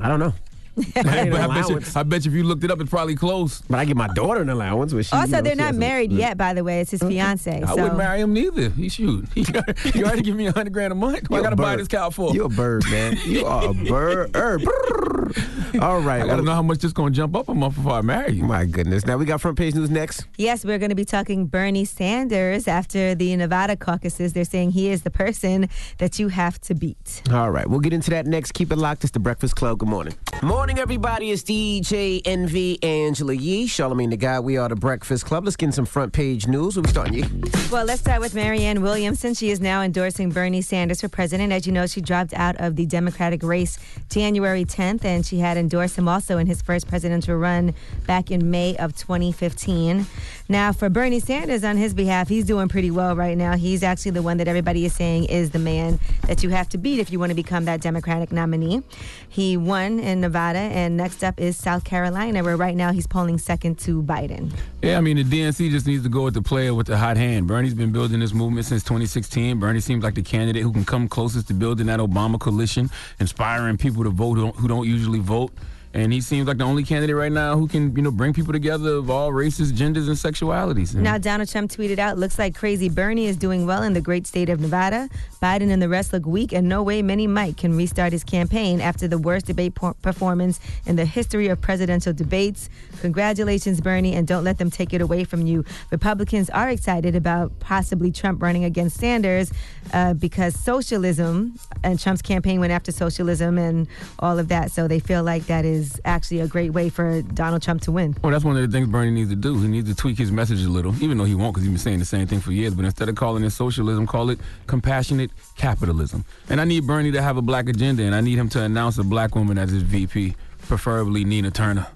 [0.00, 0.32] I don't know.
[0.94, 1.80] But I, bet you.
[1.96, 3.60] I bet you if you looked it up, it's probably close.
[3.68, 4.92] But I give my daughter an allowance.
[4.92, 6.18] When she, also, you know, they're she not has a- married Mm.
[6.18, 6.80] yet, by the way.
[6.80, 7.62] It's his fiance.
[7.62, 7.74] I so.
[7.76, 8.70] wouldn't marry him neither.
[8.70, 9.26] He shoot.
[9.34, 9.40] He,
[9.94, 11.30] you already give me a hundred grand a month.
[11.30, 12.34] What I gotta buy this cow for?
[12.34, 13.16] You a bird, man.
[13.24, 13.74] You are a
[14.32, 14.32] bird.
[14.62, 15.80] Brrr.
[15.82, 16.22] All right.
[16.22, 18.44] I gotta know how much this gonna jump up a month before I marry you.
[18.44, 19.06] My goodness.
[19.06, 20.24] Now we got front page news next.
[20.36, 24.32] Yes, we're going to be talking Bernie Sanders after the Nevada caucuses.
[24.32, 27.22] They're saying he is the person that you have to beat.
[27.32, 28.52] All right, we'll get into that next.
[28.52, 29.04] Keep it locked.
[29.04, 29.78] It's the Breakfast Club.
[29.78, 30.14] Good morning.
[30.42, 31.30] Morning, everybody.
[31.30, 34.40] It's DJ Envy Angela Yee, Charlamagne the Guy.
[34.40, 35.44] We are the Breakfast Club.
[35.44, 36.76] Let's get some front page news.
[36.76, 37.24] We starting, Yee?
[37.70, 39.34] Well, let's start with Marianne Williamson.
[39.34, 41.52] She is now endorsing Bernie Sanders for president.
[41.52, 43.78] As you know, she dropped out of the Democratic race
[44.10, 47.74] January 10th, and she had endorsed him also in his first presidential run
[48.06, 50.06] back in May of 2015.
[50.48, 53.56] Now, for Bernie Sanders, on his behalf, he's doing pretty well right now.
[53.56, 56.78] He's actually the one that everybody is saying is the man that you have to
[56.78, 58.82] beat if you want to become that Democratic nominee.
[59.28, 60.74] He won in Nevada Nevada.
[60.74, 64.52] And next up is South Carolina, where right now he's polling second to Biden.
[64.82, 67.16] Yeah, I mean, the DNC just needs to go with the player with the hot
[67.16, 67.46] hand.
[67.46, 69.58] Bernie's been building this movement since 2016.
[69.58, 72.90] Bernie seems like the candidate who can come closest to building that Obama coalition,
[73.20, 75.52] inspiring people to vote who don't, who don't usually vote.
[75.94, 78.52] And he seems like the only candidate right now who can, you know, bring people
[78.52, 80.92] together of all races, genders, and sexualities.
[80.92, 84.00] And Now, Donald Trump tweeted out, looks like crazy Bernie is doing well in the
[84.00, 85.08] great state of Nevada.
[85.40, 88.80] Biden and the rest look weak, and no way Mini Mike can restart his campaign
[88.80, 92.68] after the worst debate por- performance in the history of presidential debates.
[93.00, 95.64] Congratulations, Bernie, and don't let them take it away from you.
[95.92, 99.52] Republicans are excited about possibly Trump running against Sanders
[99.92, 101.54] uh, because socialism,
[101.84, 103.86] and Trump's campaign went after socialism and
[104.18, 104.72] all of that.
[104.72, 108.16] So they feel like that is actually a great way for Donald Trump to win.
[108.22, 109.58] Well, that's one of the things Bernie needs to do.
[109.60, 111.78] He needs to tweak his message a little, even though he won't because he's been
[111.78, 112.74] saying the same thing for years.
[112.74, 116.24] But instead of calling it socialism, call it compassionate capitalism.
[116.48, 118.98] And I need Bernie to have a black agenda, and I need him to announce
[118.98, 121.86] a black woman as his VP, preferably Nina Turner.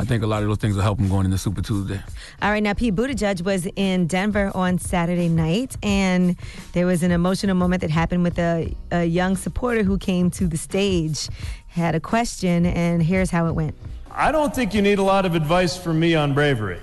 [0.00, 2.00] I think a lot of those things will help him going into Super Tuesday.
[2.40, 6.36] All right, now Pete Buttigieg was in Denver on Saturday night, and
[6.72, 10.46] there was an emotional moment that happened with a, a young supporter who came to
[10.46, 11.28] the stage,
[11.66, 13.74] had a question, and here's how it went.
[14.12, 16.80] I don't think you need a lot of advice from me on bravery.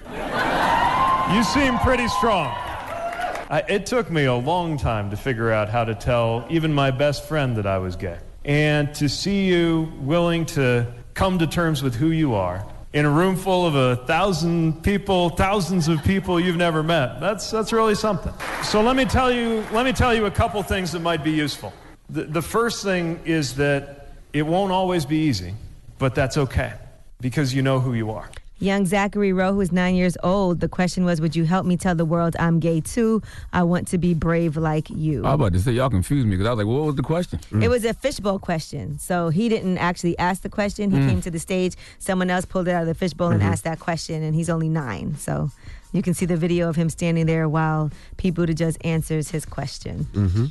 [1.34, 2.48] You seem pretty strong.
[3.48, 6.92] I, it took me a long time to figure out how to tell even my
[6.92, 8.20] best friend that I was gay.
[8.44, 12.66] And to see you willing to come to terms with who you are
[12.96, 17.52] in a room full of a thousand people, thousands of people you've never met, that's,
[17.52, 18.32] that's really something.
[18.64, 21.32] So let me tell you, let me tell you a couple things that might be
[21.32, 21.74] useful.
[22.10, 25.54] The, the first thing is that it won't always be easy,
[26.00, 26.72] but that's okay
[27.20, 28.30] because you know who you are.
[28.60, 31.76] Young Zachary Rowe, who is nine years old, the question was, Would you help me
[31.76, 33.22] tell the world I'm gay too?
[33.52, 35.26] I want to be brave like you.
[35.26, 37.04] I was about to say, y'all confused me because I was like, what was the
[37.04, 37.40] question?
[37.62, 38.98] It was a fishbowl question.
[38.98, 40.90] So he didn't actually ask the question.
[40.92, 41.10] He Mm.
[41.10, 41.76] came to the stage.
[42.00, 43.46] Someone else pulled it out of the fishbowl and Mhm.
[43.46, 45.16] asked that question, and he's only nine.
[45.20, 45.52] So
[45.92, 50.08] you can see the video of him standing there while Pete Buttigieg answers his question.
[50.14, 50.46] Mm-hmm.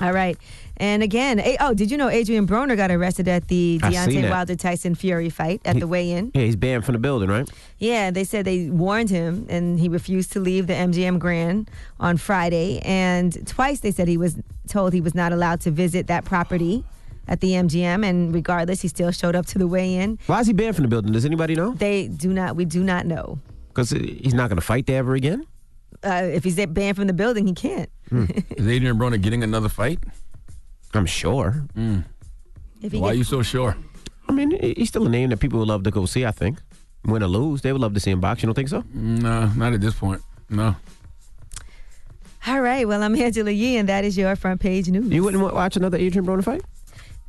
[0.00, 0.38] All right.
[0.76, 4.18] And again, eh, oh, did you know Adrien Broner got arrested at the I seen
[4.18, 4.30] Deontay that.
[4.30, 6.30] Wilder Tyson Fury fight at He- the weigh in?
[6.34, 7.48] Yeah, he's banned from the building, right?
[7.78, 12.16] Yeah, they said they warned him and he refused to leave the MGM Grand on
[12.16, 12.78] Friday.
[12.84, 14.36] And twice they said he was
[14.68, 16.84] told he was not allowed to visit that property
[17.26, 18.06] at the MGM.
[18.08, 20.18] And regardless, he still showed up to the weigh in.
[20.28, 21.12] Why is he banned from the building?
[21.12, 21.72] Does anybody know?
[21.72, 23.40] They do not, we do not know.
[23.68, 25.44] Because he's not going to fight there ever again?
[26.04, 27.90] Uh, if he's banned from the building, he can't.
[28.08, 28.24] Hmm.
[28.56, 29.98] Is Adrien Broner getting another fight?
[30.94, 31.64] I'm sure.
[31.74, 32.00] Hmm.
[32.82, 33.76] If he Why are you so sure?
[34.28, 36.60] I mean, he's still a name that people would love to go see, I think.
[37.04, 38.42] Win or lose, they would love to see him box.
[38.42, 38.84] You don't think so?
[38.94, 40.22] No, not at this point.
[40.50, 40.76] No.
[42.46, 45.06] All right, well, I'm Angela Yee, and that is your front page news.
[45.08, 46.62] You wouldn't watch another Adrien Broner fight?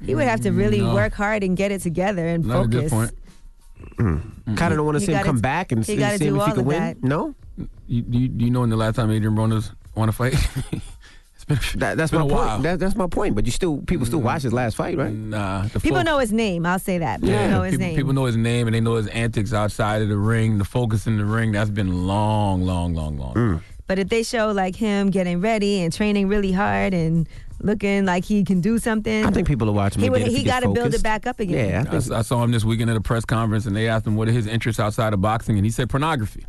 [0.05, 0.93] He would have to really No.
[0.93, 2.81] work hard and get it together and Not at focus.
[2.81, 3.11] this point.
[3.97, 4.55] Hmm.
[4.55, 6.17] Kind of don't want to He see him gotta- come back and he see gotta
[6.17, 6.79] see him if he can win.
[6.79, 7.03] that.
[7.03, 7.35] No?
[7.87, 10.35] You, do, you, do you know when the last time Adrien Broner's won a fight?
[11.75, 12.45] That, that's been my a point.
[12.45, 12.59] while.
[12.59, 13.33] That, that's my point.
[13.33, 15.11] But you still, people still watch his last fight, right?
[15.11, 15.63] Nah.
[15.63, 16.63] The People fo- know his name.
[16.65, 17.21] I'll say that.
[17.21, 17.95] People know his people, name.
[17.95, 21.07] people know his name and they know his antics outside of the ring, the focus
[21.07, 21.51] in the ring.
[21.51, 23.33] That's been long, long, long, long.
[23.33, 23.61] Mm.
[23.87, 27.27] But if they show like him getting ready and training really hard and
[27.61, 30.35] looking like he can do something, I think people will watch him he would, again
[30.35, 31.87] he got to build it back up again.
[31.91, 31.99] Yeah.
[32.13, 34.31] I saw him this weekend at a press conference, and they asked him what are
[34.31, 36.45] his interests outside of boxing, and he said pornography.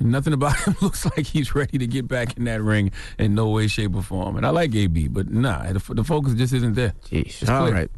[0.00, 3.50] Nothing about him looks like he's ready to get back in that ring in no
[3.50, 4.36] way, shape, or form.
[4.36, 6.94] And I like AB, but nah, the, the focus just isn't there.
[7.10, 7.42] Jeez.
[7.42, 7.74] It's All clear.
[7.74, 7.90] right.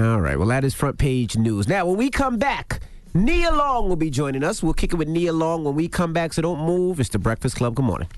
[0.00, 0.38] All right.
[0.38, 1.66] Well, that is front page news.
[1.68, 2.80] Now, when we come back,
[3.14, 4.62] Nia Long will be joining us.
[4.62, 7.00] We'll kick it with Nia Long when we come back, so don't move.
[7.00, 7.74] It's the Breakfast Club.
[7.74, 8.08] Good morning.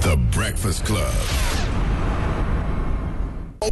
[0.00, 1.69] The Breakfast Club.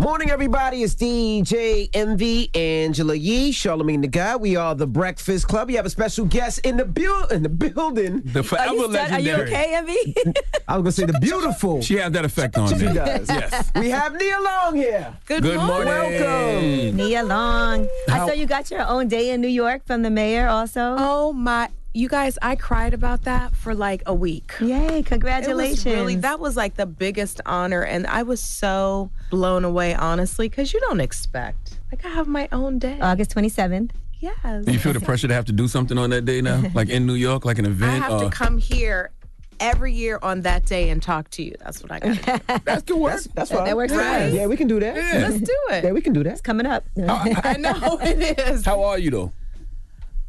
[0.01, 0.83] Morning, everybody.
[0.85, 4.37] It's DJ Envy, Angela Yee, Charlamagne the Guy.
[4.37, 5.67] We are the Breakfast Club.
[5.69, 8.21] We have a special guest in the bu- in the building.
[8.25, 10.15] The forever Are you, stu- are you okay, Envy?
[10.69, 11.81] I was gonna say the beautiful.
[11.83, 12.93] She has that effect on She me.
[12.95, 13.29] does.
[13.29, 13.73] Yes.
[13.75, 15.17] We have Nia Long here.
[15.27, 15.87] Good, Good morning.
[15.87, 16.97] Welcome.
[16.97, 17.89] Nia Long.
[18.09, 20.95] I saw you got your own day in New York from the mayor also.
[20.99, 24.53] Oh my you guys, I cried about that for like a week.
[24.61, 25.85] Yay, congratulations.
[25.85, 30.49] Was really that was like the biggest honor and I was so blown away honestly
[30.49, 31.81] cuz you don't expect.
[31.91, 32.99] Like I have my own day.
[33.01, 33.91] August 27th.
[34.21, 34.65] yes.
[34.65, 36.63] Do you feel the pressure to have to do something on that day now?
[36.75, 38.05] Like in New York, like an event?
[38.05, 39.11] I have or to come here
[39.59, 41.55] every year on that day and talk to you.
[41.59, 42.65] That's what I got.
[42.65, 43.13] That's good work.
[43.15, 43.65] That's, that's That- fine.
[43.65, 44.23] that works Right.
[44.29, 44.33] us.
[44.35, 44.95] Yeah, we can do that.
[44.95, 45.83] Let's do it.
[45.85, 46.33] Yeah, we can do that.
[46.33, 46.85] It's coming up.
[46.97, 48.65] I know it is.
[48.65, 49.33] How are you, though?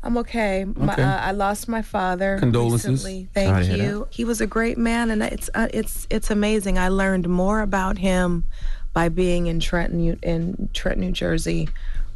[0.01, 0.65] I'm okay.
[0.65, 1.03] My, Okay.
[1.03, 2.89] uh, I lost my father Condolences.
[3.05, 3.27] recently.
[3.33, 4.07] Thank to you.
[4.09, 6.77] He was a great man, and it's uh, it's it's amazing.
[6.77, 8.45] I learned more about him
[8.93, 11.67] by being in Trenton, New- in Trenton, New Jersey,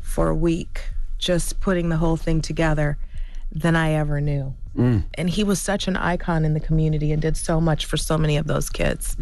[0.01, 0.81] for a week.
[1.19, 2.97] just putting the whole thing together
[3.49, 4.53] than I ever knew.
[4.77, 5.03] Mm.
[5.13, 8.17] And he was such an icon in the community and did so much for so
[8.17, 9.15] many of those kids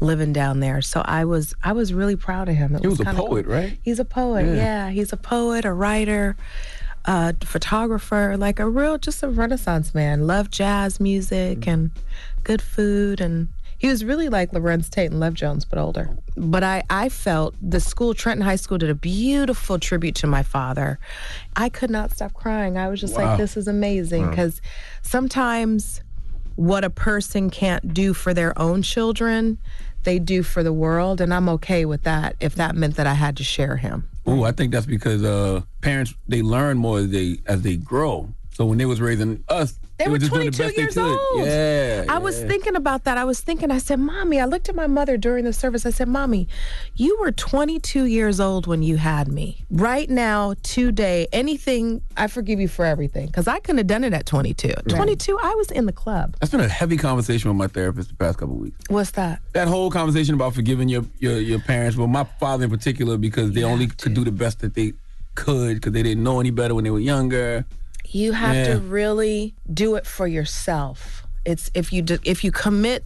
[0.00, 0.80] living down there.
[0.80, 2.74] So I was I was really proud of him.
[2.76, 3.78] It He was a kinda poet, right?
[3.82, 4.46] He's a poet.
[4.46, 4.54] Yeah.
[4.54, 4.90] Yeah.
[4.90, 6.36] he's a poet, a writer,
[7.04, 10.26] a photographer, like a real just a renaissance man.
[10.26, 11.70] Loved jazz music mm-hmm.
[11.70, 11.90] and
[12.44, 13.48] good food and
[13.82, 16.16] he was really like Larenz Tate and Lev Jones, but older.
[16.36, 20.44] But I, I felt the school, Trenton High School, did a beautiful tribute to my
[20.44, 21.00] father.
[21.56, 22.78] I could not stop crying.
[22.78, 23.30] I was just Wow.
[23.30, 24.22] like, this is amazing.
[24.22, 24.30] Wow.
[24.30, 24.62] Because
[25.02, 26.00] sometimes
[26.54, 29.58] what a person can't do for their own children,
[30.04, 31.20] they do for the world.
[31.20, 34.08] And I'm okay with that if that meant that I had to share him.
[34.28, 38.28] Ooh, I think that's because uh, parents they learn more as they as they grow.
[38.54, 40.98] So when they was raising us, They they, were were just doing the 22 years
[40.98, 41.46] old.
[41.46, 42.48] Yeah, I was yeah.
[42.48, 43.18] thinking about that.
[43.18, 45.86] I was thinking, I said, Mommy, I looked at my mother during the service.
[45.86, 46.48] I said, Mommy,
[46.96, 49.64] you were 22 years old when you had me.
[49.70, 54.12] Right now, today, anything, I forgive you for everything because I couldn't have done it
[54.12, 54.72] at 22.
[54.88, 56.36] 22, I was in the club.
[56.40, 58.78] That's been a heavy conversation with my therapist the past couple of weeks.
[58.88, 59.40] What's that?
[59.52, 63.52] That whole conversation about forgiving your your, your parents, well, my father in particular, because
[63.52, 64.94] they only could do the best that they
[65.34, 67.64] could because they didn't know any better when they were younger.
[68.12, 68.74] You have Yeah.
[68.74, 71.26] to really do it for yourself.
[71.44, 73.04] It's if you do, if you commit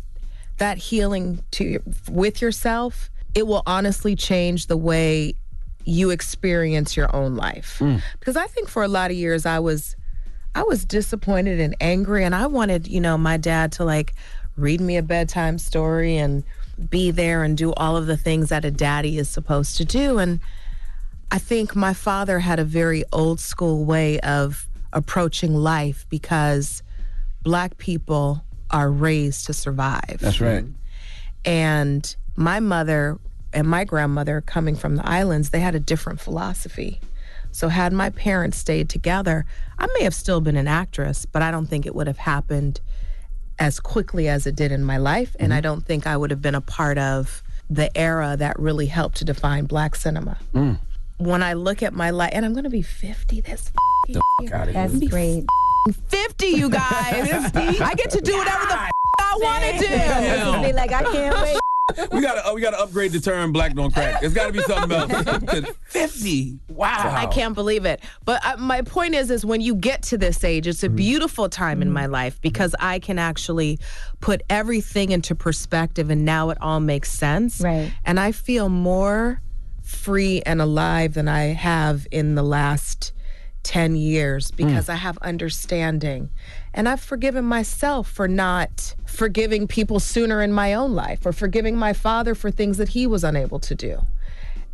[0.58, 5.34] that healing to with yourself, it will honestly change the way
[5.84, 7.76] you experience your own life.
[7.78, 7.96] Hmm.
[8.18, 9.94] Because I think for a lot of years I was
[10.54, 14.14] I was disappointed and angry and I wanted, you know, my dad to like
[14.56, 16.42] read me a bedtime story and
[16.90, 20.18] be there and do all of the things that a daddy is supposed to do
[20.18, 20.40] and
[21.30, 24.65] I think my father had a very old school way of
[24.96, 26.82] approaching life because
[27.42, 30.16] black people are raised to survive.
[30.20, 30.64] That's right.
[31.44, 33.18] And my mother
[33.52, 36.98] and my grandmother coming from the islands, they had a different philosophy.
[37.52, 39.46] So had my parents stayed together,
[39.78, 42.80] I may have still been an actress, but I don't think it would have happened
[43.58, 46.42] as quickly as it did in my life and I don't think I would have
[46.42, 50.36] been a part of the era that really helped to define black cinema.
[50.54, 50.78] Mm.
[51.18, 53.72] When I look at my life and I'm going to be 50 this
[54.08, 54.88] The f- outta here.
[54.88, 55.44] That's great.
[56.08, 57.52] 50 you guys.
[57.54, 59.86] I get to do whatever the f- I want to do.
[59.88, 60.62] Damn.
[60.62, 61.58] Be like, I can't wait.
[62.12, 64.58] We gotta uh, we gotta upgrade the term "black don't crack." It's got to be
[64.62, 65.68] something else.
[65.86, 66.58] Fifty.
[66.68, 67.14] Wow.
[67.16, 68.00] I can't believe it.
[68.24, 71.48] But uh, my point is, is when you get to this age, it's a beautiful
[71.48, 73.78] time in my life because I can actually
[74.20, 77.60] put everything into perspective, and now it all makes sense.
[77.60, 77.92] Right.
[78.04, 79.40] And I feel more
[79.86, 83.12] free and alive than I have in the last
[83.62, 84.56] 10 years hmm.
[84.56, 86.30] because I have understanding.
[86.74, 91.76] And I've forgiven myself for not forgiving people sooner in my own life or forgiving
[91.76, 94.00] my father for things that he was unable to do.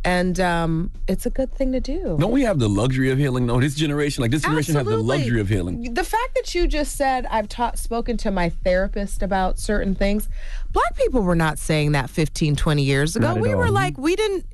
[0.05, 2.17] And um, it's a good thing to do.
[2.19, 3.45] Don't we have the luxury of healing?
[3.45, 5.93] No, this generation, like this generation, has the luxury of healing.
[5.93, 10.27] The fact that you just said I've taught spoken to my therapist about certain things,
[10.73, 13.27] black people were not saying that 15, 20 years ago.
[13.27, 14.45] Not at We were like, we didn't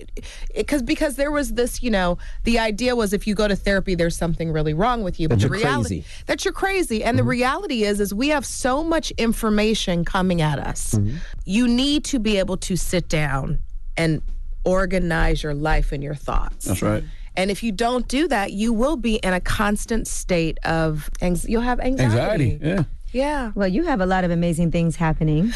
[0.56, 3.96] because because there was this, you know, the idea was if you go to therapy,
[3.96, 5.28] there's something really wrong with you.
[5.28, 6.24] That the you're reality crazy.
[6.28, 7.04] that you're crazy.
[7.04, 11.00] And the reality is is we have so much information coming at us.
[11.46, 13.60] You need to be able to sit down
[13.98, 14.22] and
[14.64, 16.66] organize your life and your thoughts.
[16.66, 17.04] That's right.
[17.36, 21.48] And if you don't do that, you will be in a constant state of anx-
[21.48, 22.54] you'll have anxiety.
[22.54, 22.60] Anxiety.
[22.62, 22.84] Yeah.
[23.12, 23.52] Yeah.
[23.56, 25.52] Well, you have a lot of amazing things happening.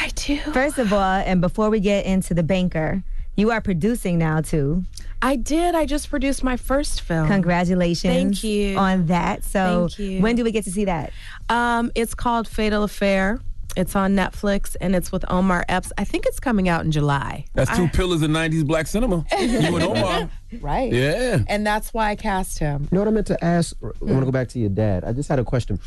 [0.00, 0.38] I do.
[0.52, 3.02] First of all, and before we get into the banker,
[3.36, 4.84] you are producing now too.
[5.22, 5.74] I did.
[5.74, 7.28] I just produced my first film.
[7.28, 8.12] Congratulations.
[8.12, 8.76] Thank you.
[8.76, 9.44] on that.
[9.44, 10.20] So, Thank you.
[10.20, 11.12] when do we get to see that?
[11.48, 13.40] Um, it's called Fatal Affair.
[13.78, 15.92] It's on Netflix and it's with Omar Epps.
[15.96, 17.44] I think it's coming out in July.
[17.54, 19.24] That's two pillars of '90s black cinema.
[19.38, 20.30] You and Omar.
[20.60, 20.92] Right.
[20.92, 21.44] Yeah.
[21.46, 22.88] And that's why I cast him.
[22.90, 23.76] You know what I meant to ask?
[23.80, 24.24] I want to mm.
[24.24, 25.04] go back to your dad.
[25.04, 25.78] I just had a question.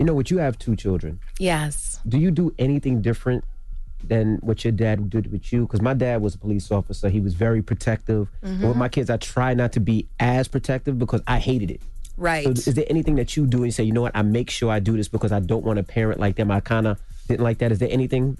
[0.00, 1.20] You know, what you have two children.
[1.38, 2.00] Yes.
[2.08, 3.44] Do you do anything different
[4.02, 5.62] than what your dad did with you?
[5.62, 7.08] Because my dad was a police officer.
[7.08, 8.28] He was very protective.
[8.42, 8.78] And with mm-hmm.
[8.78, 11.80] my kids, I try not to be as protective because I hated it.
[12.16, 12.44] Right.
[12.44, 14.50] So is there anything that you do and you say, you know what, I make
[14.50, 16.50] sure I do this because I don't want a parent like them.
[16.50, 17.72] I kind of didn't like that.
[17.72, 18.38] Is there anything?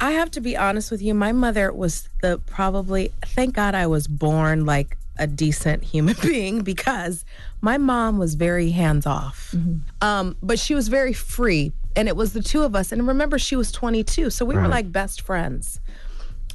[0.00, 1.12] I have to be honest with you.
[1.12, 6.62] My mother was the probably, thank God I was born like a decent human being
[6.62, 7.24] because
[7.60, 9.54] my mom was very hands off.
[10.00, 11.72] Um, but she was very free.
[11.96, 12.92] And it was the two of us.
[12.92, 14.30] And remember, she was 22.
[14.30, 15.80] So we were like best friends.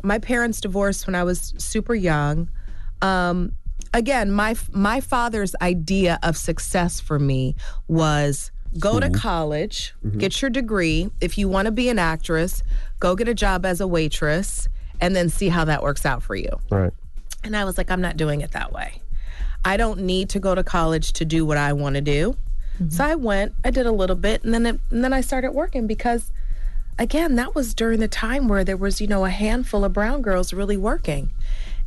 [0.01, 2.49] My parents divorced when I was super young.
[3.01, 3.51] Um,
[3.95, 7.55] again, my my father's idea of success for me
[7.87, 9.19] was go to School.
[9.19, 10.19] college, Mhm.
[10.19, 11.09] get your degree.
[11.21, 12.61] If you want to be an actress,
[12.99, 14.67] go get a job as a waitress,
[14.99, 16.49] and then see how that works out for you.
[16.69, 16.91] Right.
[17.43, 19.01] And I was like, I'm not doing it that way.
[19.63, 22.35] I don't need to go to college to do what I want to do.
[22.89, 25.51] So I went, I did a little bit, and then it, and then I started
[25.53, 26.33] working because,
[26.99, 30.21] again, that was during the time where there was you know a handful of brown
[30.21, 31.29] girls really working,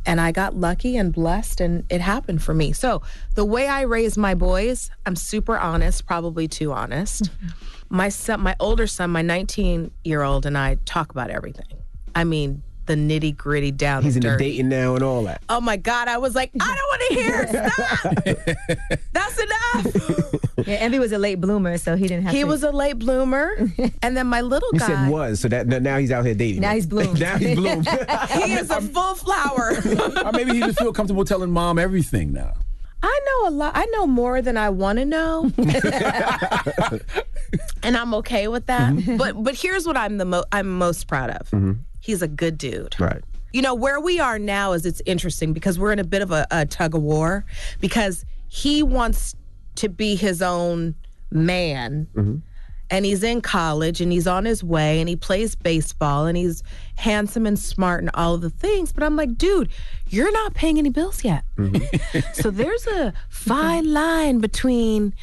[0.05, 2.73] and I got lucky and blessed, and it happened for me.
[2.73, 3.01] So
[3.35, 7.23] the way I raise my boys, I'm super honest, probably too honest.
[7.23, 7.47] Mm-hmm.
[7.89, 11.67] my son, my older son, my 19 year old, and I talk about everything.
[12.15, 14.03] I mean, the nitty gritty down.
[14.03, 14.39] He's to in the dirt.
[14.39, 15.41] dating now and all that.
[15.47, 16.07] Oh my God!
[16.09, 17.47] I was like, I don't want to hear.
[18.25, 18.67] it.
[18.89, 18.99] Stop.
[19.13, 20.67] That's enough.
[20.67, 22.45] Yeah, Envy was a late bloomer, so he didn't have He to.
[22.47, 23.55] was a late bloomer,
[24.01, 24.87] and then my little You guy.
[24.87, 26.61] said was, so that now he's out here dating.
[26.61, 27.19] Now he's bloomed.
[27.21, 27.87] now he's bloomed.
[27.87, 29.73] he is a full flower.
[30.25, 32.53] or maybe he just feel comfortable telling mom everything now.
[33.01, 33.71] I know a lot.
[33.75, 35.49] I know more than I want to know,
[37.83, 38.93] and I'm okay with that.
[38.93, 39.15] Mm-hmm.
[39.17, 41.49] But but here's what I'm the mo- I'm most proud of.
[42.09, 42.99] He's a good dude.
[42.99, 43.23] Right.
[43.53, 46.31] You know where we are now is it's interesting because we're in a bit of
[46.31, 47.45] a, a tug of war
[47.79, 49.35] because he wants
[49.75, 50.95] to be his own
[51.29, 52.07] man.
[52.15, 52.37] Mm-hmm.
[52.89, 56.63] And he's in college and he's on his way and he plays baseball and he's
[56.95, 58.91] handsome and smart and all of the things.
[58.91, 59.69] But I'm like, dude,
[60.07, 61.43] you're not paying any bills yet.
[61.57, 62.19] Mm-hmm.
[62.33, 65.13] so there's a fine line between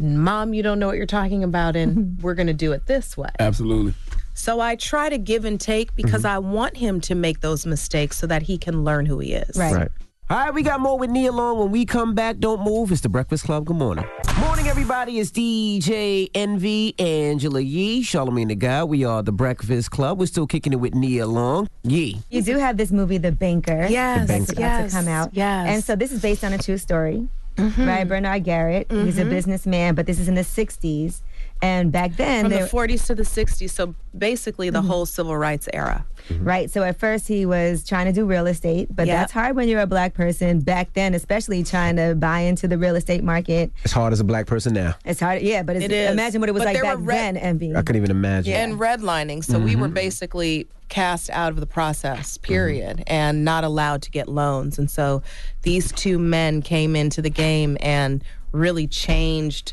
[0.00, 2.22] mom, you don't know what you're talking about, and mm-hmm.
[2.22, 3.30] we're going to do it this way.
[3.38, 3.94] Absolutely.
[4.34, 8.16] So I try to give and take because I want him to make those mistakes
[8.16, 9.56] so that he can learn who he is.
[9.56, 9.88] Right.
[10.30, 11.58] All right, we got more with Nia Long.
[11.58, 12.90] When we come back, don't move.
[12.90, 13.66] It's the Breakfast Club.
[13.66, 14.06] Good morning.
[14.40, 15.18] Morning, everybody.
[15.18, 18.82] It's DJ Envy, Angela Yee, Charlamagne the Guy.
[18.84, 20.18] We are the Breakfast Club.
[20.18, 21.68] We're still kicking it with Nia Long.
[21.82, 22.22] Yee.
[22.30, 23.86] You do have this movie, The Banker.
[23.90, 25.30] Yes, that's about yes, to come out.
[25.34, 25.66] yes.
[25.68, 27.28] And so this is based on a true story.
[27.58, 28.90] Right, Bernard Garrett.
[28.90, 29.30] He's a Mhm.
[29.30, 31.20] businessman, but this is in the '60s.
[31.62, 33.70] And back then, From the 40s to the 60s.
[33.70, 34.88] So basically the mm-hmm.
[34.88, 36.04] whole civil rights era.
[36.28, 36.44] Mm-hmm.
[36.44, 36.70] Right.
[36.70, 39.16] So at first he was trying to do real estate, but Yep.
[39.16, 42.76] that's hard when you're a black person back then, especially trying to buy into the
[42.76, 43.72] real estate market.
[43.84, 44.96] It's hard as a black person now.
[45.04, 45.42] It's hard.
[45.42, 46.10] Yeah, but it's, It is.
[46.10, 47.70] imagine what it was But like there back were red- then, Envy.
[47.76, 48.52] I couldn't even imagine.
[48.52, 48.64] Yeah.
[48.64, 49.44] And redlining.
[49.44, 49.94] So we were mm-hmm.
[49.94, 54.78] basically cast out of the process, period, and not allowed to get loans.
[54.78, 55.22] And so
[55.62, 59.72] these two men came into the game and really changed,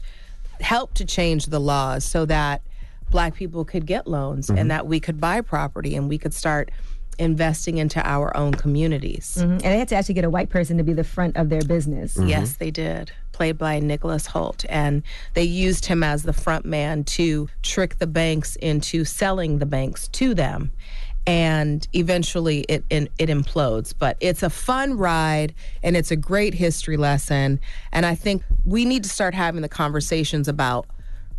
[0.62, 2.62] helped to change the laws so that
[3.12, 4.60] black people could get loans Mhm.
[4.60, 6.70] and that we could buy property and we could start
[7.18, 9.36] investing into our own communities.
[9.40, 9.44] Mhm.
[9.52, 11.62] And they had to actually get a white person to be the front of their
[11.62, 12.18] business.
[12.24, 13.12] Yes, they did.
[13.34, 14.66] Played by Nicholas Hoult.
[14.70, 15.04] And
[15.34, 20.08] they used him as the front man to trick the banks into selling the banks
[20.10, 20.72] to them.
[21.30, 23.94] And eventually it, it, it implodes.
[23.98, 25.54] But it's a fun ride
[25.84, 27.60] and it's a great history lesson.
[27.92, 30.88] And I think we need to start having the conversations about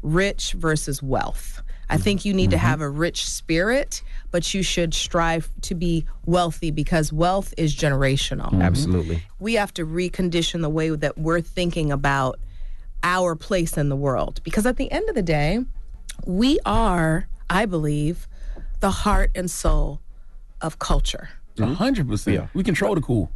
[0.02, 1.60] rich versus wealth.
[1.88, 2.66] I think you need to mm-hmm.
[2.66, 8.46] have a rich spirit, but you should strive to be wealthy because wealth is generational
[8.46, 8.62] mm-hmm.
[8.62, 9.24] Absolutely.
[9.40, 12.38] we have to recondition the way that we're thinking about
[13.02, 14.40] our place in the world.
[14.44, 15.64] Because at the end of the day,
[16.26, 18.28] we are, I believe,
[18.80, 20.00] the heart and soul
[20.60, 21.30] of culture.
[21.58, 22.36] A hundred percent.
[22.36, 22.46] Yeah.
[22.54, 23.30] We control the cool.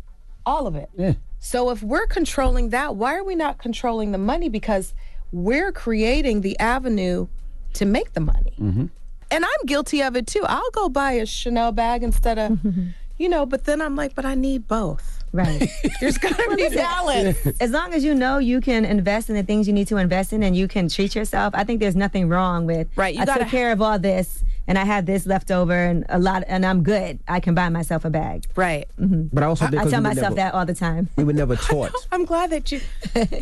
[0.47, 0.89] All of it.
[0.97, 1.15] Yeah.
[1.39, 4.49] So if we're controlling that, why are we not controlling the money?
[4.49, 4.95] Because
[5.31, 7.29] we're creating the avenue
[7.75, 8.55] to make the money.
[8.59, 8.87] Mm-hmm.
[9.31, 10.43] And I'm guilty of it too.
[10.47, 12.59] I'll go buy a Chanel bag instead of,
[13.19, 15.25] you know, but then I'm like, but I need both.
[15.33, 15.69] Right.
[16.01, 17.37] There's got to be balance.
[17.61, 20.33] As long as you know you can invest in the things you need to invest
[20.33, 23.25] in and you can treat yourself, I think there's nothing wrong with Right, you I
[23.25, 26.45] gotta took care of all this and I have this left over and a lot
[26.47, 27.19] and I'm good.
[27.29, 28.47] I can buy myself a bag.
[28.57, 28.87] Right.
[28.99, 29.25] Mm-hmm.
[29.33, 31.09] But I also I, think I 'cause tell myself never- that all the time.
[31.17, 31.93] We were never taught.
[32.13, 32.81] I'm glad that you.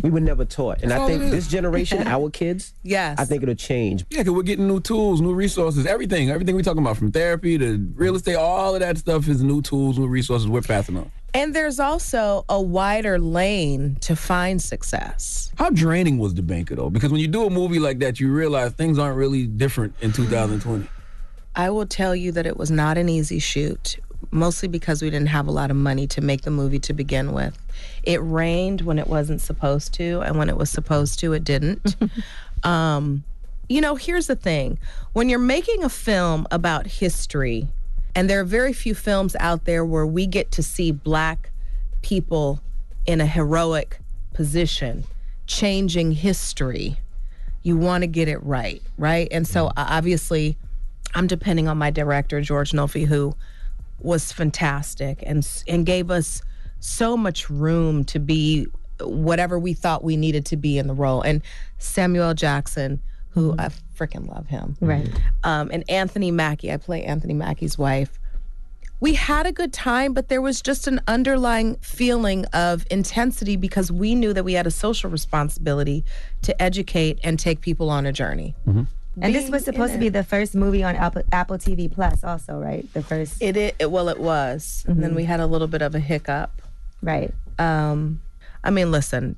[0.02, 0.82] we were never taught.
[0.82, 3.18] And I think this generation, our kids, Yes.
[3.18, 4.04] I think it'll change.
[4.10, 6.30] Yeah, because we're getting new tools, new resources, everything.
[6.30, 9.62] Everything we're talking about from therapy to real estate, all of that stuff is new
[9.62, 11.10] tools, new resources we're passing on.
[11.34, 15.50] And there's also a wider lane to find success.
[15.56, 16.90] How draining was the banker though?
[16.90, 20.12] Because when you do a movie like that, you realize things aren't really different in
[20.12, 20.86] 2020.
[21.54, 23.98] I will tell you that it was not an easy shoot,
[24.30, 27.32] mostly because we didn't have a lot of money to make the movie to begin
[27.32, 27.58] with.
[28.02, 31.96] It rained when it wasn't supposed to, and when it was supposed to, it didn't.
[32.64, 33.24] um,
[33.68, 34.78] you know, here's the thing
[35.12, 37.68] when you're making a film about history,
[38.14, 41.50] and there are very few films out there where we get to see black
[42.02, 42.60] people
[43.06, 43.98] in a heroic
[44.34, 45.04] position
[45.46, 46.96] changing history
[47.62, 50.56] you want to get it right right and so uh, obviously
[51.14, 53.34] i'm depending on my director george Nolfi, who
[53.98, 56.42] was fantastic and and gave us
[56.80, 58.66] so much room to be
[59.00, 61.42] whatever we thought we needed to be in the role and
[61.78, 63.00] samuel jackson
[63.30, 65.08] who i freaking love him Right.
[65.44, 66.72] um, and Anthony Mackie.
[66.72, 68.18] I play Anthony Mackie's wife.
[69.00, 73.92] we had a good time, but there was just an underlying feeling of intensity because
[73.92, 76.04] we knew that we had a social responsibility
[76.42, 78.54] to educate and take people on a journey.
[79.20, 82.58] And this was supposed to be the first movie on Apple, Apple TV Plus, also,
[82.58, 82.90] right?
[82.94, 83.42] The first.
[83.42, 86.62] It, it well, it was, and then we had a little bit of a hiccup.
[87.02, 87.34] Right.
[87.58, 88.22] Um,
[88.64, 89.36] I mean, listen,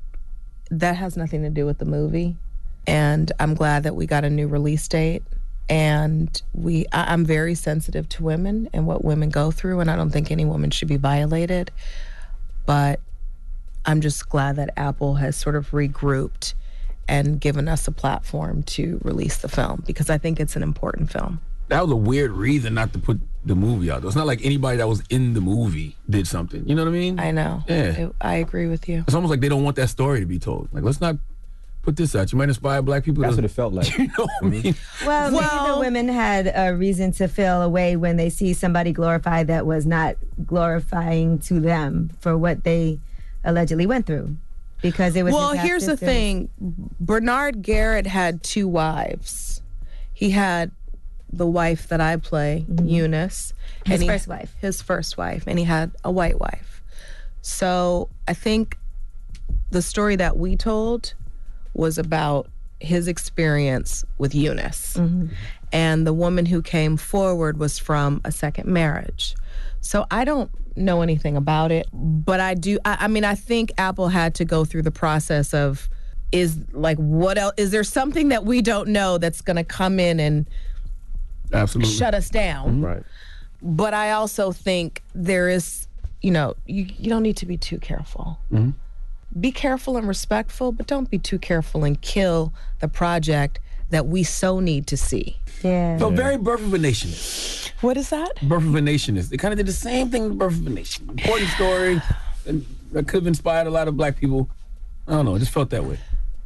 [0.70, 2.36] that has nothing to do with the movie,
[2.86, 5.22] and I'm glad that we got a new release date.
[5.68, 9.96] And we, I, I'm very sensitive to women and what women go through, and I
[9.96, 11.70] don't think any woman should be violated.
[12.66, 13.00] But
[13.86, 16.54] I'm just glad that Apple has sort of regrouped
[17.08, 21.10] and given us a platform to release the film because I think it's an important
[21.12, 21.40] film.
[21.68, 24.04] That was a weird reason not to put the movie out.
[24.04, 26.66] It's not like anybody that was in the movie did something.
[26.68, 27.18] You know what I mean?
[27.18, 27.62] I know.
[27.68, 27.74] Yeah.
[27.74, 29.04] It- I agree with you.
[29.06, 30.68] It's almost like they don't want that story to be told.
[30.72, 31.16] Like, let's not
[31.82, 32.32] put this out.
[32.32, 33.22] You might inspire black people.
[33.22, 33.96] That's to- what it felt like.
[33.98, 34.74] You know what I mean?
[35.06, 39.46] Well, maybe the women had a reason to feel away when they see somebody glorified
[39.48, 40.16] that was not
[40.64, 42.98] glorifying to them for what they
[43.44, 44.36] allegedly went through.
[44.84, 46.50] Because it was well here's the thing
[47.00, 49.62] bernard garrett had two wives
[50.12, 50.70] he had
[51.32, 53.90] the wife that i play eunice Mm-hmm.
[53.92, 54.54] His he- first wife.
[54.60, 56.82] his first wife and he had a white wife
[57.40, 58.76] so i think
[59.70, 61.14] the story that we told
[61.72, 62.48] was about
[62.80, 65.28] his experience with eunice Mm-hmm.
[65.72, 69.34] and the woman who came forward was from a second marriage
[69.80, 71.88] so i don't know anything about it.
[71.92, 75.54] But i do I, I mean i think apple had to go through the process
[75.54, 75.88] of
[76.32, 80.00] is like what else is there something that we don't know that's going to come
[80.00, 80.48] in and
[81.52, 81.92] Absolutely.
[81.92, 82.76] shut us down?
[82.76, 82.84] Mm-hmm.
[82.84, 83.02] Right.
[83.62, 85.86] but i also think there is
[86.22, 88.38] you know you, you don't need to be too careful.
[88.50, 88.70] Mm-hmm.
[89.40, 93.58] Be careful and respectful but don't be too careful and kill the project
[93.90, 95.98] that we so need to see Yeah.
[95.98, 97.10] So very Birth of a Nation
[97.80, 99.28] what is that Birth of a Nation is.
[99.28, 101.08] They kind of did the same thing with Birth of a Nation.
[101.10, 102.02] Important story.
[102.92, 104.48] That could have inspired a lot of black people.
[105.06, 105.34] I don't know.
[105.34, 105.98] It just felt that way.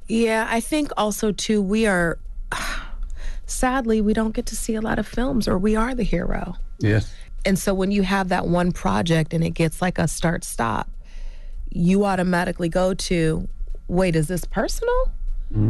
[0.09, 2.19] Yeah, I think also too we are
[3.47, 6.57] sadly we don't get to see a lot of films or we are the hero.
[6.79, 7.13] Yes.
[7.45, 10.91] And so when you have that one project and it gets like a start stop,
[11.71, 13.49] you automatically go to
[13.87, 15.13] wait, is this personal?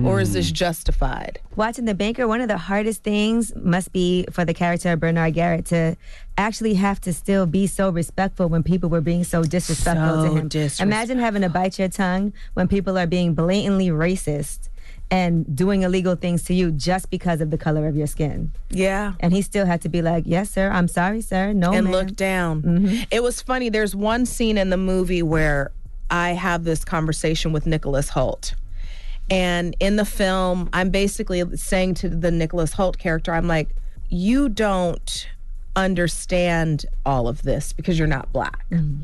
[0.04, 0.54] Or is this mm.
[0.54, 1.40] justified?
[1.54, 5.34] Watching The Banker, one of the hardest things must be for the character of Bernard
[5.34, 5.96] Garrett to
[6.36, 10.34] actually have to still be so respectful when people were being so disrespectful So to
[10.40, 10.48] him.
[10.48, 14.68] disres- Imagine having to bite your tongue when people are being blatantly racist
[15.10, 18.50] and doing illegal things to you just because of the color of your skin.
[18.70, 19.12] Yeah.
[19.20, 20.70] And he still had to be like, "Yes, sir.
[20.70, 21.52] I'm sorry, sir.
[21.52, 22.62] No, and ma'am." look down.
[22.62, 23.02] Mm-hmm.
[23.10, 23.68] It was funny.
[23.70, 25.70] There's one scene in the movie where
[26.10, 28.54] I have this conversation with Nicholas Hoult.
[29.30, 33.68] And in the film, I'm basically saying to the Nicholas Hoult character, I'm like,
[34.08, 35.28] you don't
[35.76, 38.64] understand all of this because you're not black.
[38.70, 39.02] Mm-hmm.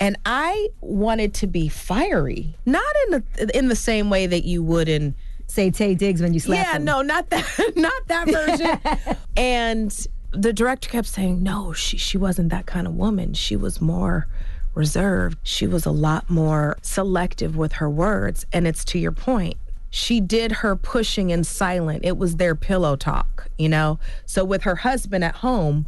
[0.00, 4.62] And I wanted to be fiery, not in the in the same way that you
[4.62, 5.14] would in
[5.46, 6.84] say Taye Diggs when you slap Yeah, him.
[6.84, 9.16] no, not that, not that version.
[9.36, 13.34] and the director kept saying, "No, she she wasn't that kind of woman.
[13.34, 14.26] She was more
[14.74, 15.38] reserved.
[15.42, 19.56] She was a lot more selective with her words." And it's to your point.
[19.90, 22.04] She did her pushing in silent.
[22.04, 24.00] It was their pillow talk, you know.
[24.26, 25.86] So with her husband at home,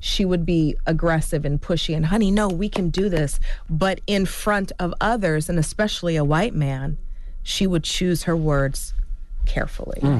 [0.00, 4.26] she would be aggressive and pushy and honey no we can do this but in
[4.26, 6.96] front of others and especially a white man
[7.42, 8.94] she would choose her words
[9.46, 10.18] carefully hmm.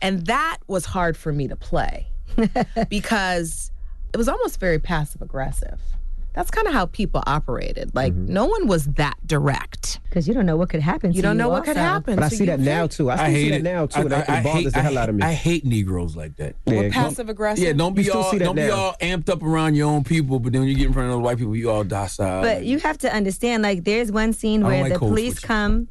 [0.00, 2.06] and that was hard for me to play
[2.88, 3.70] because
[4.12, 5.80] it was almost very passive aggressive
[6.34, 8.32] that's kind of how people operated like mm-hmm.
[8.32, 11.34] no one was that direct because you don't know what could happen you to don't
[11.36, 13.10] you know what could happen But I So see you that now too.
[13.10, 14.00] I still see that now too.
[14.00, 15.22] and it- it bothers hate, the hell out of me.
[15.22, 16.54] I hate Negroes like that.
[16.66, 20.04] Yeah, passive aggressive Yeah, don't be all don't be all amped up around your own
[20.04, 22.42] people, but then when you get in front of those white people, you all docile.
[22.42, 25.46] But you have to understand, like, there's one scene where like the police switching.
[25.48, 25.88] come.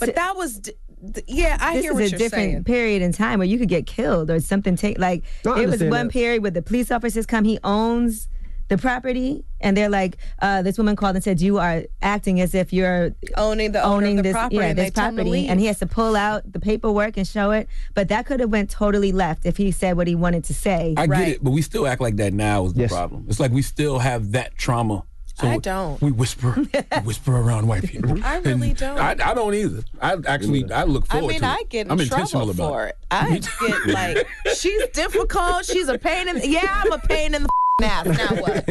[0.00, 0.72] but that was d-
[1.12, 3.46] d- yeah i this hear is what a you're different saying period in time where
[3.48, 4.74] you could get killed or something.
[4.76, 6.10] Take like it was one that.
[6.10, 7.44] period where the police officers come.
[7.44, 8.28] He owns
[8.68, 12.54] the property, and they're like, uh, "This woman called and said you are acting as
[12.54, 15.22] if you're owning the owning the this property yeah and this they told him to
[15.24, 17.68] property," and he has to pull out the paperwork and show it.
[17.94, 20.94] But that could have went totally left if he said what he wanted to say.
[20.96, 23.26] I get it, but we still act like that now is the problem.
[23.28, 25.02] It's like we still have that trauma.
[25.38, 26.00] So I don't.
[26.00, 28.24] We whisper, we whisper around white people.
[28.24, 28.98] I really And don't.
[28.98, 29.82] I, I don't either.
[30.00, 31.48] I actually, I look I forward mean, to it.
[31.48, 32.96] I mean, I get in I'm trouble intentional about for it.
[33.02, 33.06] it.
[33.10, 35.66] I get like, she's difficult.
[35.66, 36.36] She's a pain in.
[36.38, 37.48] The, yeah, I'm a pain in the
[37.82, 38.06] ass.
[38.06, 38.64] Now what?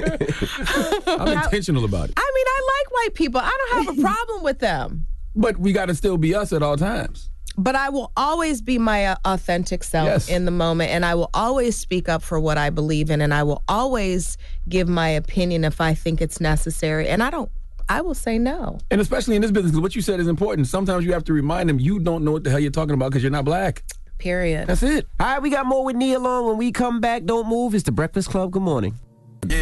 [1.08, 2.14] I'm intentional about it.
[2.18, 3.42] I mean, I like white people.
[3.42, 5.06] I don't have a problem with them.
[5.36, 7.30] But we got to still be us at all times.
[7.58, 10.30] But I will always be my uh, authentic self Yes.
[10.30, 13.34] in the moment, and I will always speak up for what I believe in, and
[13.34, 14.38] I will always
[14.68, 17.08] give my opinion if I think it's necessary.
[17.08, 17.50] And I don't,
[17.88, 18.80] I will say no.
[18.92, 20.68] And especially in this business, what you said is important.
[20.68, 23.12] Sometimes you have to remind them you don't know what the hell you're talking about
[23.12, 23.84] because you're not black.
[24.18, 24.68] Period.
[24.68, 25.08] That's it.
[25.20, 26.48] All right, we got more with Nia Long.
[26.48, 27.76] When we come back, don't move.
[27.76, 28.52] It's the Breakfast Club.
[28.52, 28.98] Good morning.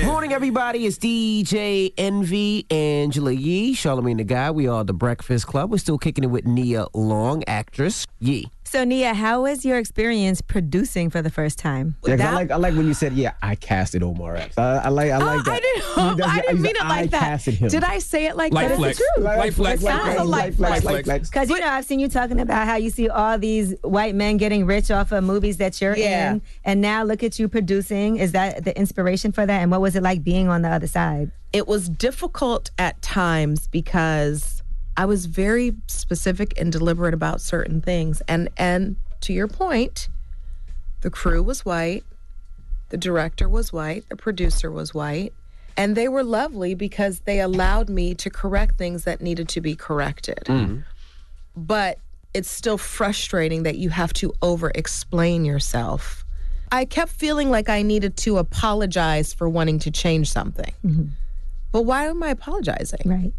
[0.05, 0.85] Morning, everybody.
[0.85, 4.49] It's DJ Envy, Angela Yee, Charlamagne the Guy.
[4.51, 5.71] We are the Breakfast Club.
[5.71, 8.49] We're still kicking it with Nia Long, actress Yee.
[8.73, 11.95] So, Nia, how was your experience producing for the first time?
[12.07, 14.77] Yeah, 'cause I like I like when you said, "Yeah, I casted Omar Epps." I,
[14.85, 15.51] I like I oh, like Oh, that.
[15.53, 17.19] I didn't, does I didn't he's mean it like I that.
[17.19, 17.67] casted him.
[17.69, 18.77] Did I say it like Light that?
[18.77, 18.99] flex.
[18.99, 19.25] It's the truth.
[19.37, 21.05] Light flex, It light sounds a light light flex, flex.
[21.05, 21.29] flex.
[21.29, 24.37] Because you know, I've seen you talking about how you see all these white men
[24.37, 26.31] getting rich off of movies that you're Yeah.
[26.33, 28.17] in, and now look at you producing.
[28.17, 29.61] Is that the inspiration for that?
[29.61, 31.29] And what was it like being on the other side?
[31.53, 34.62] it was difficult at times because
[34.95, 38.21] I was very specific and deliberate about certain things.
[38.27, 40.09] And and to your point,
[41.01, 42.03] the crew was white,
[42.89, 45.33] the director was white, the producer was white,
[45.75, 49.75] and they were lovely because they allowed me to correct things that needed to be
[49.75, 50.43] corrected.
[50.45, 50.79] Mm-hmm.
[51.55, 51.99] But
[52.33, 56.25] it's still frustrating that you have to over explain yourself.
[56.71, 60.73] I kept feeling like I needed to apologize for wanting to change something.
[60.83, 61.05] Mm-hmm.
[61.71, 63.01] But why am I apologizing?
[63.05, 63.33] Right.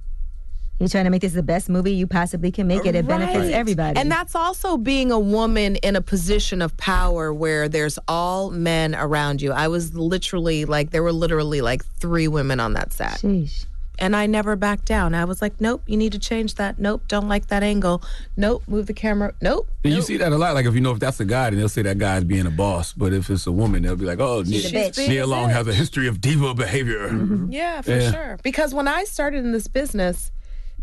[0.80, 2.94] You're trying to make this the best movie you possibly can make it.
[2.96, 3.52] It benefits Right.
[3.52, 3.98] everybody.
[3.98, 8.94] And that's also being a woman in a position of power where there's all men
[8.96, 9.52] around you.
[9.52, 13.20] I was literally like, there were literally like three women on that set.
[13.20, 13.66] Sheesh.
[14.00, 15.14] And I never backed down.
[15.14, 16.80] I was like, nope, you need to change that.
[16.80, 18.02] Nope, don't like that angle.
[18.36, 19.32] Nope, move the camera.
[19.40, 19.68] Nope.
[19.84, 20.54] And you see that a lot.
[20.54, 22.50] Like if you know if that's a guy, then they'll say that guy's being a
[22.50, 22.92] boss.
[22.92, 25.08] But if it's a woman, they'll be like, "Oh, She's a Nia, bitch.
[25.08, 27.06] Nia Long has a history of diva behavior."
[27.48, 28.10] Yeah, for Yeah.
[28.10, 28.38] sure.
[28.42, 30.32] Because when I started in this business,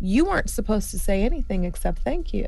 [0.02, 2.47] you weren't supposed to say anything except thank you.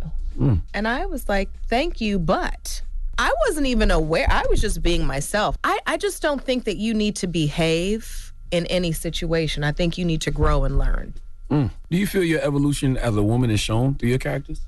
[0.74, 2.82] And I was like, thank you, but
[3.18, 4.26] I wasn't even aware.
[4.30, 5.56] I was just being myself.
[5.64, 9.64] I, I just don't think that you need to behave in any situation.
[9.64, 11.14] I think you need to grow and learn.
[11.52, 11.70] Mm.
[11.92, 14.62] Do you feel your evolution as a woman is shown through your characters?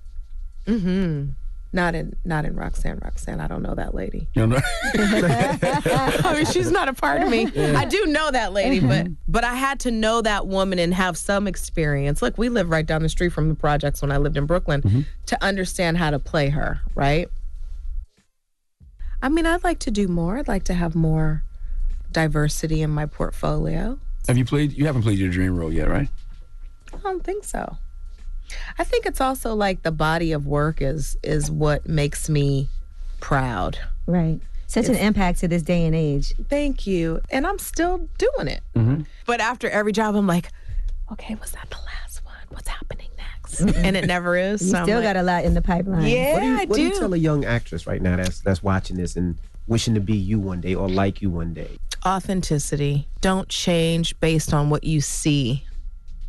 [0.68, 1.32] Mm-hmm.
[1.76, 3.00] Not in not in Roxanne.
[3.04, 4.30] Roxanne, I don't know that lady.
[4.34, 4.44] You?
[4.96, 7.48] I mean, she's not a part of me.
[7.54, 9.14] I do know that lady, but mm-hmm.
[9.28, 12.22] but I had to know that woman and have some experience.
[12.22, 14.84] Look, we live right down the street from the projects when I lived in Brooklyn
[14.84, 15.02] mm-hmm.
[15.26, 17.28] to understand how to play her, right?
[19.22, 20.38] I mean, I'd like to do more.
[20.38, 21.44] I'd like to have more
[22.10, 24.00] diversity in my portfolio.
[24.30, 24.72] Have you played?
[24.72, 26.08] You haven't played your dream role yet, right?
[26.94, 27.78] I don't think so.
[28.78, 32.70] I think it's also like the body of work is is what makes me
[33.20, 33.80] proud.
[34.06, 34.40] right.
[34.68, 36.34] Such an impact to this day and age.
[36.50, 37.22] Thank you.
[37.30, 38.62] And I'm still doing it.
[38.76, 39.04] Mm-hmm.
[39.26, 40.50] But after every job, I'm like,
[41.14, 42.36] okay, was that the last one?
[42.50, 43.62] What's happening next?
[43.62, 44.62] and it never is.
[44.64, 46.08] You so still like, got a lot in the pipeline.
[46.08, 48.40] Yeah, what do you, I what do you tell a young actress right now that's
[48.42, 49.38] that's watching this and
[49.68, 51.78] wishing to be you one day or like you one day?
[52.06, 53.08] authenticity.
[53.22, 55.66] Don't change based on what you see.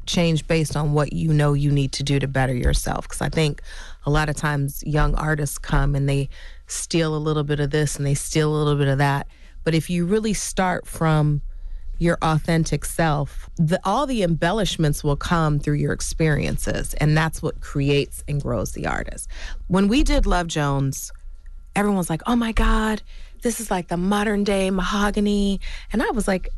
[0.06, 3.06] Change based on what you know you need to do to better yourself.
[3.06, 3.62] Because I think
[4.04, 6.28] a lot of times young artists come and they
[6.66, 9.26] steal a little bit of this and they steal a little bit of that.
[9.64, 11.42] But if you really start from
[11.98, 16.94] your authentic self, the, all the embellishments will come through your experiences.
[16.94, 19.28] And that's what creates and grows the artist.
[19.68, 21.10] When we did Love Jones,
[21.74, 23.02] everyone's like, oh my God,
[23.42, 25.60] this is like the modern day mahogany.
[25.92, 26.48] And I was like,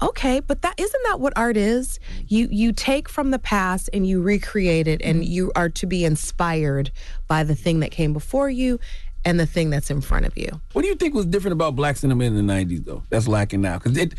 [0.00, 1.98] okay, but that isn't that what art is?
[2.26, 6.04] You you take from the past and you recreate it and you are to be
[6.04, 6.90] inspired
[7.26, 8.78] by the thing that came before you
[9.24, 10.48] and the thing that's in front of you.
[10.72, 13.02] What do you think was different about black cinema in the '90s, though?
[13.10, 14.14] That's lacking now because it.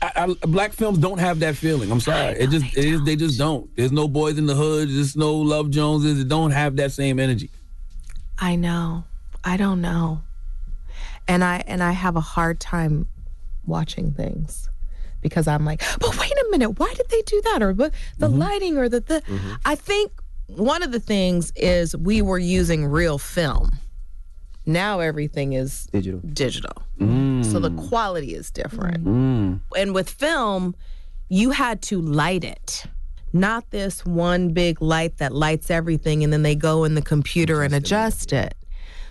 [0.00, 1.92] I, I, black films don't have that feeling.
[1.92, 2.32] I'm sorry.
[2.32, 3.70] It just it is, they just don't.
[3.76, 4.88] There's no boys in the hood.
[4.88, 6.18] There's no Love Joneses.
[6.18, 7.50] It don't have that same energy.
[8.36, 9.04] I know.
[9.44, 10.22] I don't know.
[11.28, 13.06] And I and I have a hard time
[13.64, 14.68] watching things
[15.22, 17.62] because I'm like, but wait a minute, why did they do that?
[17.62, 19.22] Or but the lighting or the the
[19.64, 20.12] I think
[20.48, 23.70] one of the things is we were using real film.
[24.66, 26.20] Now everything is Digital.
[26.20, 26.82] digital.
[27.00, 27.44] Mm.
[27.44, 29.04] So the quality is different.
[29.04, 29.60] Mm.
[29.76, 30.74] And with film,
[31.28, 32.84] you had to light it.
[33.32, 37.62] Not this one big light that lights everything and then they go in the computer
[37.62, 38.54] and adjust it.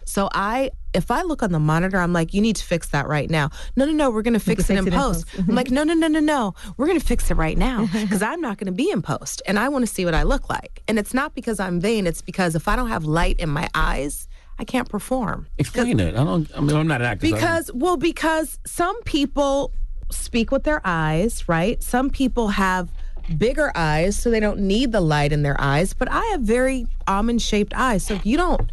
[0.06, 3.08] So I if I look on the monitor, I'm like, you need to fix that
[3.08, 3.50] right now.
[3.76, 5.28] No, no, no, we're gonna fix, it, fix in it in post.
[5.28, 5.50] post.
[5.50, 6.54] I'm like, no, no, no, no, no.
[6.78, 7.88] We're gonna fix it right now.
[8.02, 9.42] Because I'm not gonna be in post.
[9.46, 10.82] And I wanna see what I look like.
[10.88, 13.70] And it's not because I'm vain, it's because if I don't have light in my
[13.74, 14.28] eyes,
[14.60, 15.48] I can't perform.
[15.58, 16.16] Explain it.
[16.16, 16.50] I don't.
[16.56, 17.26] I mean, I'm not an actor.
[17.26, 19.72] so Because, well, because some people
[20.12, 21.82] speak with their eyes, right?
[21.82, 22.90] Some people have
[23.38, 25.94] bigger eyes, so they don't need the light in their eyes.
[25.94, 28.06] But I have very almond shaped eyes.
[28.06, 28.72] So if you don't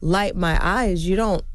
[0.00, 1.51] light my eyes, you don't Get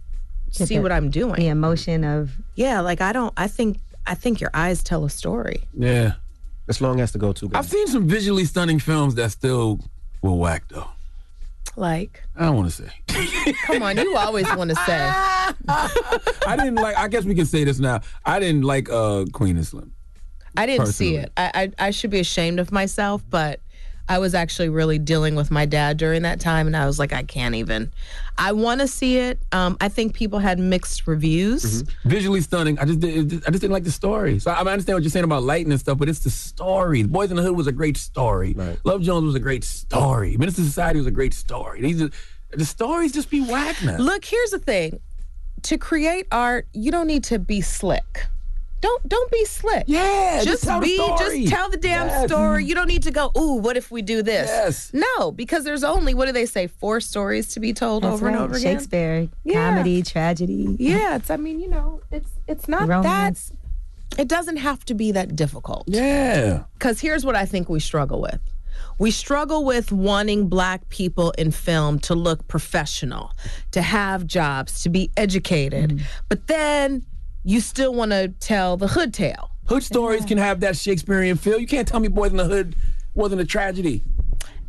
[0.52, 1.36] see the- what I'm doing.
[1.36, 3.34] The emotion of Yeah, like I don't.
[3.38, 5.64] I think I think your eyes tell a story.
[5.78, 6.14] Yeah.
[6.70, 7.50] as long as the go too.
[7.54, 9.80] I've seen some visually stunning films that still
[10.22, 10.88] were whack though.
[11.76, 13.54] Like, I don't want to say.
[13.68, 14.98] come on, you always want to say.
[15.70, 16.98] I didn't like.
[16.98, 18.02] I guess we can say this now.
[18.26, 19.94] I didn't like uh, Queen and Slim.
[20.56, 21.32] I didn't see it.
[21.38, 23.60] I, I I should be ashamed of myself, but
[24.10, 27.14] I was actually really dealing with my dad during that time, and I was like,
[27.14, 27.92] I can't even.
[28.38, 29.40] I want to see it.
[29.52, 31.84] Um, I think people had mixed reviews.
[32.06, 32.78] Visually stunning.
[32.80, 34.40] I just, did, I just didn't like the story.
[34.40, 37.04] So I, I understand what you're saying about lighting and stuff, but it's the story.
[37.04, 38.56] Boys in the Hood was a great story.
[38.84, 40.38] Love Jones was a great story.
[40.38, 41.82] Menace II Society was a great story.
[41.82, 42.10] These are,
[42.52, 43.98] the stories just be whack now.
[43.98, 45.00] Look, here's the thing:
[45.64, 48.28] to create art, you don't need to be slick.
[48.80, 49.86] Don't don't be slick.
[49.88, 51.44] Yeah, just tell the be story.
[51.44, 52.28] just tell the damn Yes.
[52.30, 52.64] story.
[52.66, 53.32] You don't need to go.
[53.38, 54.48] Ooh, what if we do this?
[54.48, 54.92] Yes.
[54.94, 56.68] No, because there's only what do they say?
[56.68, 58.44] Four stories to be told That's over and right.
[58.44, 58.76] over again.
[58.76, 59.70] Shakespeare, Yeah.
[59.72, 60.76] comedy, tragedy.
[60.80, 61.30] Yeah, it's.
[61.32, 63.50] I mean, you know, it's it's not Romance.
[63.50, 64.22] that.
[64.22, 65.84] It doesn't have to be that difficult.
[65.88, 66.64] Yeah.
[66.74, 68.40] Because here's what I think we struggle with.
[69.00, 73.32] We struggle with wanting black people in film to look professional,
[73.72, 75.90] to have jobs, to be educated.
[75.92, 76.02] Mm.
[76.30, 77.06] But then
[77.48, 79.52] you still want to tell the hood tale.
[79.68, 81.58] Hood stories can have that Shakespearean feel.
[81.58, 82.76] You can't tell me Boys in the Hood
[83.16, 84.04] wasn't a tragedy.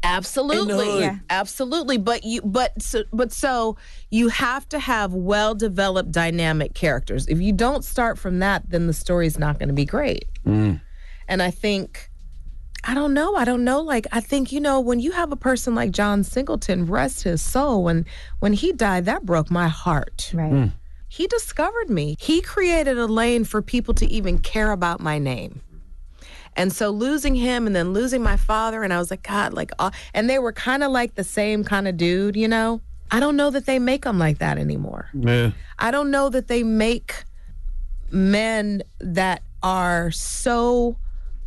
[0.04, 1.00] Absolutely.
[1.00, 1.16] Yeah.
[1.28, 1.98] Absolutely.
[1.98, 3.76] But you but so but so
[4.10, 7.26] you have to have well developed dynamic characters.
[7.26, 10.26] If you don't start from that, then the story's not going to be great.
[10.46, 10.80] Mm.
[11.26, 12.10] And I think,
[12.84, 13.34] I don't know.
[13.34, 13.80] I don't know.
[13.80, 17.42] Like, I think, you know, when you have a person like John Singleton, rest his
[17.42, 18.06] soul, when
[18.38, 20.30] when he died, that broke my heart.
[20.32, 20.70] Right.
[21.08, 22.16] He discovered me.
[22.18, 25.62] He created a lane for people to even care about my name.
[26.56, 29.70] And so losing him and then losing my father, and I was like, God, like,
[29.78, 32.80] uh, and they were kind of like the same kind of dude, you know?
[33.10, 35.08] I don't know that they make them like that anymore.
[35.14, 35.52] Yeah.
[35.78, 37.24] I don't know that they make
[38.10, 40.96] men that are so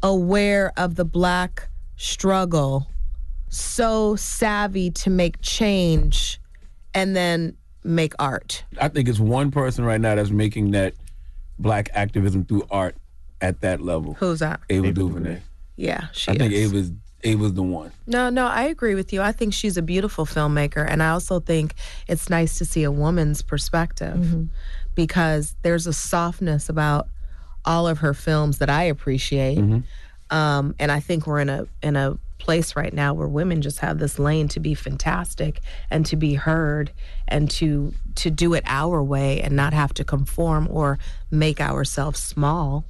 [0.01, 2.88] aware of the black struggle,
[3.49, 6.39] so savvy to make change,
[6.93, 8.64] and then make art.
[8.80, 10.94] I think it's one person right now that's making that
[11.60, 12.96] black activism through art
[13.42, 14.14] at that level.
[14.16, 14.60] Who's that?
[14.70, 15.40] Ava DuVernay.
[15.76, 16.72] Yeah, she I think is.
[16.72, 16.92] Ava's
[17.24, 17.92] Ava's the one.
[18.08, 19.22] No, no, I agree with you.
[19.22, 20.86] I think she's a beautiful filmmaker.
[20.90, 21.76] And I also think
[22.08, 24.50] it's nice to see a woman's perspective
[24.96, 27.08] because there's a softness about
[27.64, 29.60] all of her films that I appreciate.
[30.32, 33.80] Um, and I think we're in a in a place right now where women just
[33.80, 36.92] have this lane to be fantastic and to be heard
[37.28, 42.22] and to to do it our way and not have to conform or make ourselves
[42.22, 42.84] small.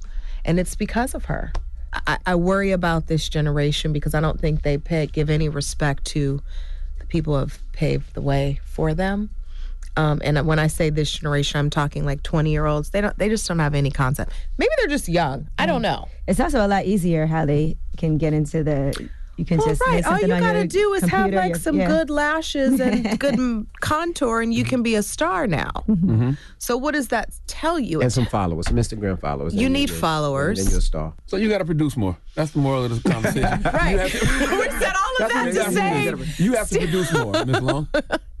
[0.44, 1.52] And it's because of her.
[1.92, 6.04] I, I worry about this generation because I don't think they pay, give any respect
[6.06, 6.42] to
[6.98, 9.30] the people who have paved the way for them.
[9.96, 12.90] Um, and when I say this generation, I'm talking like 20 year olds.
[12.90, 13.16] They don't.
[13.18, 14.32] They just don't have any concept.
[14.56, 15.48] Maybe they're just young.
[15.58, 16.08] I don't know.
[16.26, 19.10] It's also a lot easier how they can get into the.
[19.38, 20.04] You can Well, just right.
[20.06, 21.88] All you on gotta do is have like your- some yeah.
[21.88, 25.70] good lashes and good contour, and you can be a star now.
[25.88, 26.32] Mm-hmm.
[26.58, 28.02] So what does that tell you?
[28.02, 29.54] And some followers, some Instagram followers.
[29.54, 30.58] You and need then- followers.
[30.58, 31.14] And then you're a star.
[31.26, 32.16] So you got to produce more.
[32.34, 33.62] That's the moral of this conversation.
[33.72, 33.92] Right.
[33.92, 34.18] You have to,
[34.58, 36.44] we said all of that what to you say, have to do.
[36.44, 37.88] You have to produce more, Miss Long.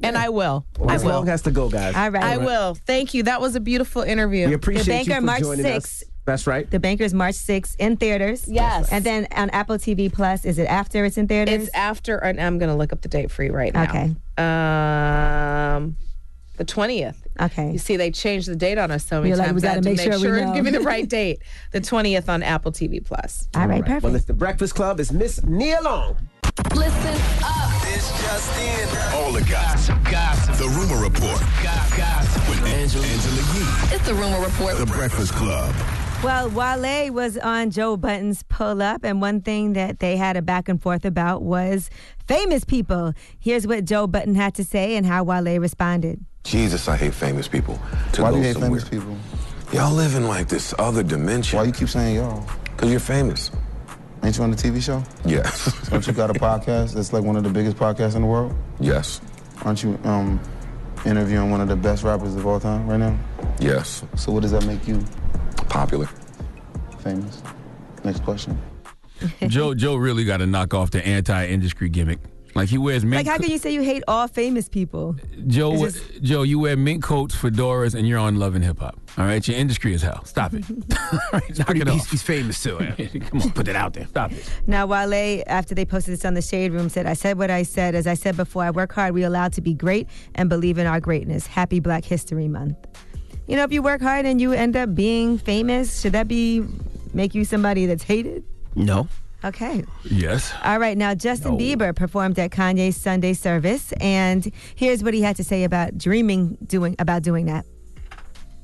[0.02, 0.66] and I will.
[0.78, 1.12] Well, I this will.
[1.12, 1.94] long has to go, guys.
[1.94, 2.22] All right.
[2.22, 2.74] I will.
[2.74, 3.22] Thank you.
[3.24, 4.48] That was a beautiful interview.
[4.48, 5.76] We appreciate The you for March joining 6th.
[5.76, 6.04] us.
[6.24, 6.70] That's right.
[6.70, 8.46] The Bankers March 6th in theaters.
[8.46, 8.90] Yes.
[8.92, 11.62] And then on Apple TV Plus, is it after it's in theaters?
[11.64, 13.82] It's after, and I'm going to look up the date for you right now.
[13.84, 14.14] Okay.
[14.38, 15.96] Um,
[16.58, 17.26] the twentieth.
[17.40, 17.72] Okay.
[17.72, 19.62] You see, they changed the date on us so many You're like, times.
[19.62, 21.42] we I gotta make sure we and give me the right date.
[21.72, 23.48] The twentieth on Apple TV Plus.
[23.56, 24.04] All right, perfect.
[24.04, 25.00] Well, it's the Breakfast Club.
[25.00, 26.16] It's Miss Nia Long.
[26.74, 27.82] Listen up.
[27.82, 29.14] This just in.
[29.14, 29.98] All the gossip.
[30.04, 30.54] Gossip.
[30.56, 32.48] The Rumor Report Gossip.
[32.48, 33.96] with Angela, Angela Yee.
[33.96, 34.76] It's the rumor report.
[34.76, 35.74] The Breakfast Club.
[36.22, 40.42] Well, Wale was on Joe Budden's pull up, and one thing that they had a
[40.42, 41.90] back and forth about was
[42.28, 43.12] famous people.
[43.40, 46.24] Here's what Joe Budden had to say and how Wale responded.
[46.44, 47.76] Jesus, I hate famous people.
[48.12, 48.80] To Why do you hate somewhere.
[48.80, 49.16] famous people?
[49.72, 51.58] Y'all live in like this other dimension.
[51.58, 52.46] Why you keep saying y'all?
[52.76, 53.50] Cause you're famous.
[54.22, 55.02] Ain't you on the TV show?
[55.24, 55.88] Yes.
[55.90, 58.54] Don't you got a podcast that's like one of the biggest podcasts in the world?
[58.78, 59.20] yes.
[59.64, 60.40] Aren't you um,
[61.04, 63.16] interviewing one of the best rappers of all time right now?
[63.60, 64.04] Yes.
[64.16, 65.04] So what does that make you?
[65.68, 66.08] Popular.
[67.00, 67.42] Famous.
[68.04, 68.58] Next question.
[69.46, 72.18] Joe Joe really got to knock off the anti-industry gimmick.
[72.54, 73.24] Like he wears mink.
[73.26, 75.16] Like, how can you say you hate all famous people?
[75.46, 78.78] Joe, It's we- Joe, you wear mink coats, fedoras, and you're on Love and Hip
[78.80, 79.00] Hop.
[79.16, 80.22] All right, your industry is hell.
[80.26, 80.64] Stop it.
[81.12, 82.10] All right, knock it he's, off.
[82.10, 82.76] he's famous too.
[83.30, 84.06] Come on, put it out there.
[84.06, 84.44] Stop it.
[84.66, 87.62] Now, Wale, after they posted this on the Shade Room, said, I said what I
[87.62, 87.94] said.
[87.94, 89.14] As I said before, I work hard.
[89.14, 91.46] We allowed to be great and believe in our greatness.
[91.46, 92.76] Happy Black History Month.
[93.46, 96.64] You know, if you work hard and you end up being famous, should that be
[97.12, 98.44] make you somebody that's hated?
[98.74, 99.08] No.
[99.44, 99.84] Okay.
[100.04, 100.52] Yes.
[100.62, 105.34] All right, now Justin Bieber performed at Kanye's Sunday service, and here's what he had
[105.36, 107.66] to say about dreaming doing about doing that.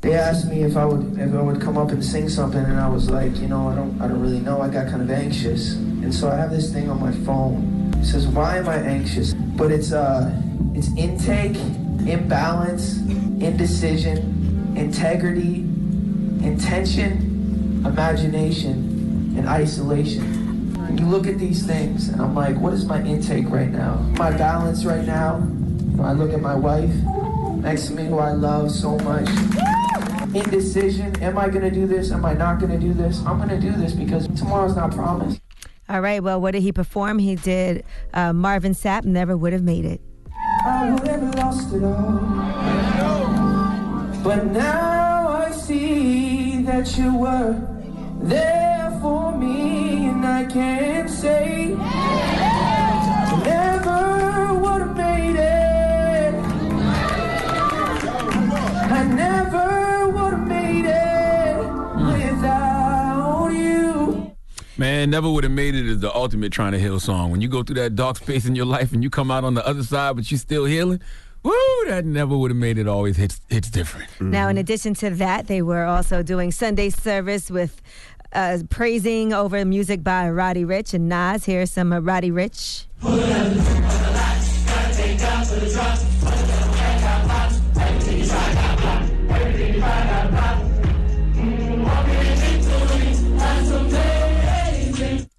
[0.03, 2.79] They asked me if I would if I would come up and sing something, and
[2.79, 4.61] I was like, you know, I don't I don't really know.
[4.61, 7.93] I got kind of anxious, and so I have this thing on my phone.
[7.97, 10.33] It says, "Why am I anxious?" But it's uh,
[10.75, 11.57] it's intake,
[12.07, 12.99] imbalance,
[13.43, 15.57] indecision, integrity,
[16.43, 20.37] intention, imagination, and isolation.
[20.97, 23.97] You look at these things, and I'm like, what is my intake right now?
[24.17, 25.39] My balance right now.
[25.39, 26.95] When I look at my wife
[27.61, 29.29] next to me, who I love so much.
[30.35, 31.21] Indecision.
[31.23, 32.13] Am I gonna do this?
[32.13, 33.19] Am I not gonna do this?
[33.27, 35.41] I'm gonna do this because tomorrow's not promised.
[35.89, 37.19] All right, well, what did he perform?
[37.19, 40.01] He did uh, Marvin Sapp, Never Would Have Made It.
[40.65, 42.98] I would have lost it all.
[44.23, 47.57] But now I see that you were
[48.21, 51.75] there for me, and I can't say
[53.45, 56.35] never would have made it.
[58.91, 61.57] I never would have made it
[62.35, 64.33] without you.
[64.77, 67.31] Man, never would have made it is the ultimate trying to heal song.
[67.31, 69.55] When you go through that dark space in your life and you come out on
[69.55, 71.01] the other side, but you're still healing.
[71.43, 71.53] Woo,
[71.87, 74.09] that never would have made it always hits hits different.
[74.21, 77.81] Now, in addition to that, they were also doing Sunday service with
[78.33, 81.45] uh, praising over music by Roddy Ricch and Nas.
[81.45, 82.87] Here's some uh, Roddy Ricch.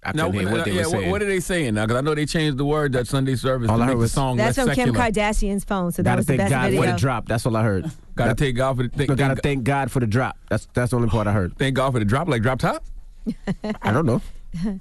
[0.02, 1.10] I Now, hear what they uh, yeah, were saying.
[1.10, 1.84] what are they saying now?
[1.86, 3.98] Because I know they changed the word that Sunday service All to I make heard
[3.98, 4.94] the was- song That's less from Kim.
[4.94, 6.82] Kardashian's phone, so that Gotta was the thank best God video.
[6.82, 7.28] for the drop.
[7.28, 7.90] That's all I heard.
[8.14, 10.38] Gotta thank God for the thank, gotta thank, thank God for the drop.
[10.48, 11.56] That's that's the only part I heard.
[11.58, 12.82] thank God for the drop, like drop top.
[13.82, 14.22] I don't know.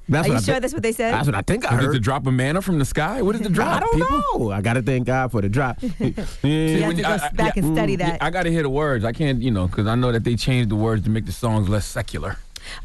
[0.08, 1.14] That's Are you I sure thi- that's what they said?
[1.14, 3.22] That's what I think I Is it the drop of manna from the sky?
[3.22, 3.78] What is the drop?
[3.78, 4.40] I don't people?
[4.40, 4.52] know.
[4.52, 5.78] I gotta thank God for the drop.
[6.00, 6.78] You Yeah.
[6.88, 8.24] have you- go I- I- back and study mm, that.
[8.24, 9.06] I got to hear the words.
[9.06, 11.32] I can't, you know, because I know that they changed the words to make the
[11.32, 12.38] songs less secular.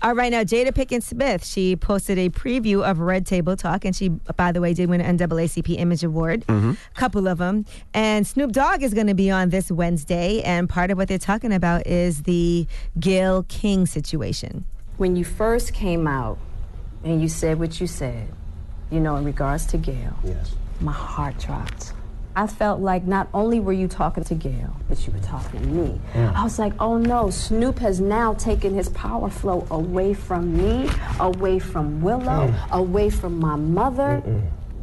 [0.03, 3.95] All right, now Jada Pinkett Smith, she posted a preview of Red Table Talk, and
[3.97, 7.65] she, by the way, did win an NAACP Image Award, a couple of them.
[7.95, 11.19] And Snoop Dogg is going to be on this Wednesday, and part of what they're
[11.19, 12.67] talking about is the
[13.01, 14.65] Gayle King situation.
[14.99, 16.39] When you first came out
[17.03, 18.29] and you said what you said,
[18.91, 20.55] you know, in regards to Gail, Yes.
[20.81, 21.94] my heart dropped.
[22.37, 25.67] I felt like not only were you talking to Gayle, but you were talking to
[25.67, 26.01] me.
[26.15, 30.91] I was like, oh no, Snoop has now taken his power flow away from me,
[31.21, 32.71] away from Willow, mm.
[32.71, 34.23] away from my mother.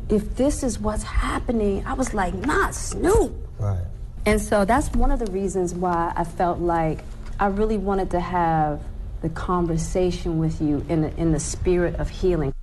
[0.10, 3.34] If this is what's happening, I was like, not Snoop.
[3.60, 3.84] Right.
[4.26, 7.00] And so that's one of the reasons why I felt like
[7.40, 8.82] I really wanted to have
[9.22, 12.54] the conversation with you in the, in the spirit of healing.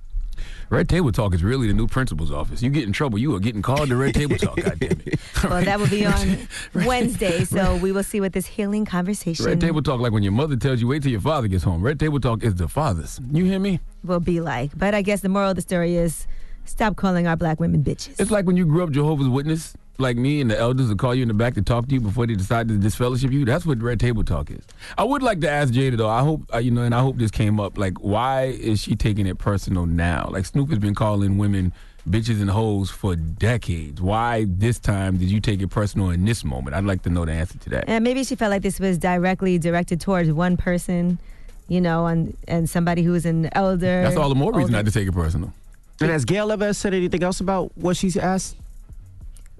[0.69, 2.61] Red Table Talk is really the new principal's office.
[2.61, 4.55] You get in trouble, you are getting called to Red Table Talk.
[4.61, 5.19] goddamn it!
[5.43, 6.47] Well, that will be on
[6.85, 10.31] Wednesday, so we will see what this healing conversation Red Table Talk, like when your
[10.31, 11.81] mother tells you, wait till your father gets home.
[11.81, 13.19] Red Table Talk is the father's.
[13.31, 13.79] You hear me?
[14.03, 14.77] will be like.
[14.77, 16.27] But I guess the moral of the story is
[16.65, 18.19] stop calling our black women bitches.
[18.19, 21.13] It's like when you grew up Jehovah's Witness, like me, and the elders will call
[21.13, 23.45] you in the back to talk to you before they decide to disfellowship you.
[23.45, 24.63] That's what Red Table Talk is.
[24.97, 26.09] I would like to ask Jada though.
[26.09, 27.77] I hope uh, you know, and I hope this came up.
[27.77, 30.29] Like, why is she taking it personal now?
[30.31, 31.73] Like Snoop has been calling women
[32.09, 34.01] bitches and hoes for decades.
[34.01, 36.75] Why this time did you take it personal in this moment?
[36.75, 37.85] I'd like to know the answer to that.
[37.87, 41.19] And maybe she felt like this was directly directed towards one person,
[41.67, 44.03] you know, and and somebody who was an elder.
[44.03, 45.53] That's all the more reason older- not to take it personal.
[46.01, 48.55] And has Gayle ever said anything else about what she's asked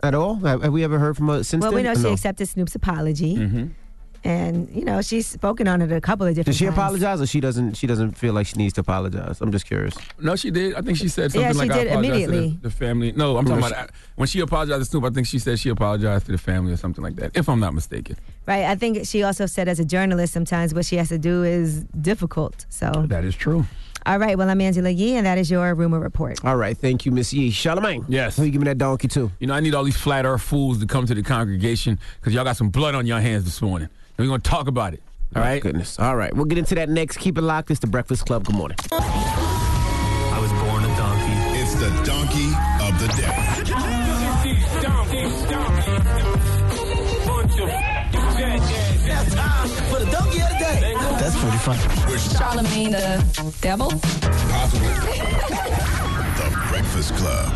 [0.03, 0.35] at all?
[0.35, 1.77] Have, have we ever heard from her since Well, then?
[1.77, 2.13] we know she no?
[2.13, 3.67] accepted Snoop's apology, Mm-hmm.
[4.25, 6.47] and you know she's spoken on it a couple of different.
[6.47, 6.77] Does she times.
[6.77, 7.75] apologize, or she doesn't?
[7.77, 9.39] She doesn't feel like she needs to apologize.
[9.41, 9.95] I'm just curious.
[10.19, 10.75] No, she did.
[10.75, 12.49] I think she said something Yeah, she like did I apologize immediately.
[12.51, 13.11] to the, the family.
[13.13, 15.05] No, I'm talking about when she apologized to Snoop.
[15.05, 17.59] I think she said she apologized to the family or something like that, if I'm
[17.61, 18.17] not mistaken.
[18.45, 18.65] Right.
[18.65, 21.83] I think she also said as a journalist, sometimes what she has to do is
[22.01, 22.65] difficult.
[22.69, 22.91] So.
[23.07, 23.65] That is true.
[24.05, 24.37] All right.
[24.37, 26.43] Well, I'm Angela Yee, and that is your rumor report.
[26.43, 27.51] All right, thank you, Miss Yee.
[27.51, 28.05] Charlamagne.
[28.07, 28.37] Yes.
[28.37, 29.31] Who you give me that donkey to?
[29.39, 32.33] You know, I need all these flat earth fools to come to the congregation because
[32.33, 33.89] y'all got some blood on your hands this morning.
[34.17, 35.03] And we're going to talk about it.
[35.35, 35.61] All right?
[35.61, 35.99] Goodness.
[35.99, 37.17] All right, we'll get into that next.
[37.17, 37.71] Keep it locked.
[37.71, 38.45] It's the Breakfast Club.
[38.45, 38.77] Good morning.
[51.63, 52.17] Pretty funny.
[52.37, 53.89] Charlamagne the devil?
[56.39, 57.53] The Breakfast Club.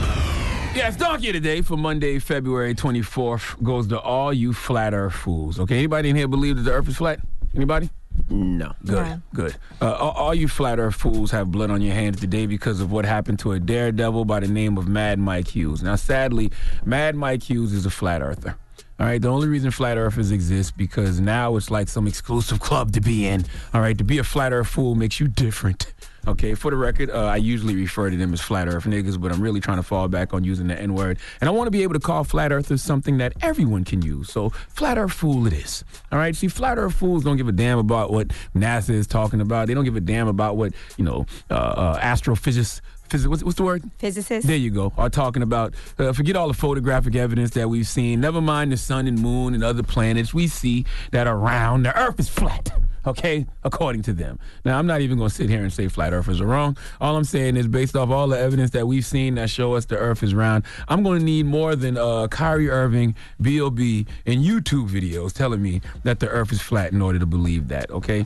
[0.75, 5.59] Yes, donkey today for Monday, February 24th goes to all you flat earth fools.
[5.59, 7.19] Okay, anybody in here believe that the earth is flat?
[7.55, 7.89] Anybody?
[8.29, 8.73] No.
[8.85, 9.55] Good, good.
[9.81, 12.91] Uh, all, all you flat earth fools have blood on your hands today because of
[12.91, 15.81] what happened to a daredevil by the name of Mad Mike Hughes.
[15.81, 16.51] Now, sadly,
[16.85, 18.57] Mad Mike Hughes is a flat earther.
[19.03, 22.93] All right, the only reason flat earthers exist because now it's like some exclusive club
[22.93, 23.43] to be in.
[23.73, 25.93] All right, to be a flat earth fool makes you different.
[26.25, 29.33] Okay, for the record, uh, I usually refer to them as flat earth niggas, but
[29.33, 31.19] I'm really trying to fall back on using the N word.
[31.41, 34.31] And I want to be able to call flat earthers something that everyone can use.
[34.31, 35.83] So, flat earth fool it is.
[36.13, 39.41] All right, see, flat earth fools don't give a damn about what NASA is talking
[39.41, 39.67] about.
[39.67, 42.79] They don't give a damn about what, you know, uh, uh, astrophysicists.
[43.13, 43.83] Phys- what's, what's the word?
[43.99, 44.47] Physicist.
[44.47, 44.91] There you go.
[44.97, 45.75] Are talking about.
[45.99, 48.19] Uh, forget all the photographic evidence that we've seen.
[48.19, 51.85] Never mind the sun and moon and other planets we see that are round.
[51.85, 52.71] The Earth is flat.
[53.05, 54.39] Okay, according to them.
[54.63, 56.77] Now, I'm not even going to sit here and say flat earthers are wrong.
[57.01, 59.83] All I'm saying is, based off all the evidence that we've seen that show us
[59.85, 64.41] the Earth is round, I'm going to need more than uh, Kyrie Irving, B.O.B., and
[64.41, 67.91] YouTube videos telling me that the Earth is flat in order to believe that.
[67.91, 68.25] Okay.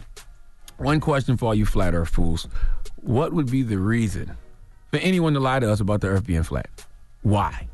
[0.77, 2.47] One question for all you flat Earth fools:
[2.97, 4.37] What would be the reason
[4.91, 6.69] for anyone to lie to us about the Earth being flat?
[7.23, 7.67] Why?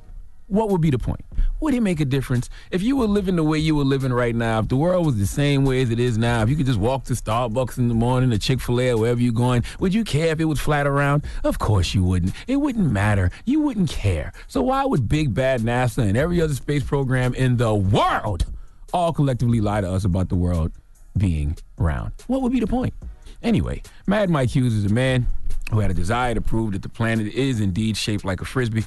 [0.48, 1.26] What would be the point?
[1.62, 4.36] Would it make a difference if you were living the way you were living right
[4.36, 4.60] now?
[4.60, 6.80] If the world was the same way as it is now, if you could just
[6.80, 10.04] walk to Starbucks in the morning, or Chick Fil A, wherever you're going, would you
[10.04, 11.24] care if it was flat around?
[11.44, 12.34] Of course you wouldn't.
[12.48, 13.32] It wouldn't matter.
[13.46, 14.34] You wouldn't care.
[14.48, 18.46] So why would Big Bad NASA and every other space program in the world
[18.94, 20.74] all collectively lie to us about the world
[21.18, 22.12] being round?
[22.28, 22.94] What would be the point?
[23.42, 25.28] Anyway, Mad Mike Hughes is a man
[25.72, 28.86] who had a desire to prove that the planet is indeed shaped like a frisbee.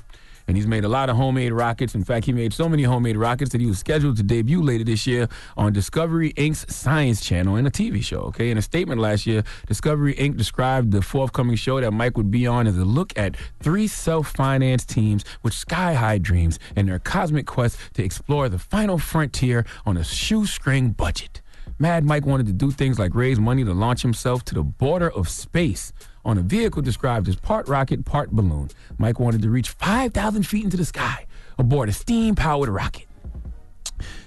[0.49, 1.97] And he's made a lot of homemade rockets.
[1.97, 4.85] In fact, he made so many homemade rockets that he was scheduled to debut later
[4.85, 8.21] this year on Discovery Inc.'s Science Channel in a TV show.
[8.21, 10.37] Okay, in a statement last year, Discovery Inc.
[10.37, 14.89] described the forthcoming show that Mike would be on as a look at three self-financed
[14.89, 20.05] teams with sky-high dreams and their cosmic quest to explore the final frontier on a
[20.05, 21.43] shoestring budget.
[21.79, 25.11] Mad Mike wanted to do things like raise money to launch himself to the border
[25.11, 25.93] of space
[26.27, 28.69] on a vehicle described as part rocket, part balloon.
[28.99, 31.25] Mike wanted to reach 5,000 feet into the sky
[31.57, 33.07] aboard a steam powered rocket.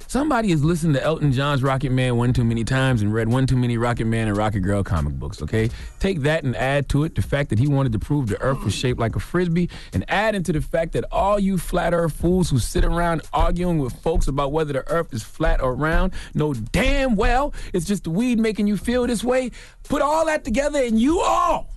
[0.08, 3.46] Somebody has listened to Elton John's Rocket Man one too many times and read one
[3.46, 5.70] too many Rocket Man and Rocket Girl comic books, okay?
[6.00, 8.64] Take that and add to it the fact that he wanted to prove the earth
[8.64, 12.14] was shaped like a frisbee, and add into the fact that all you flat earth
[12.14, 16.12] fools who sit around arguing with folks about whether the earth is flat or round
[16.34, 19.52] know damn well it's just the weed making you feel this way.
[19.84, 21.70] Put all that together and you all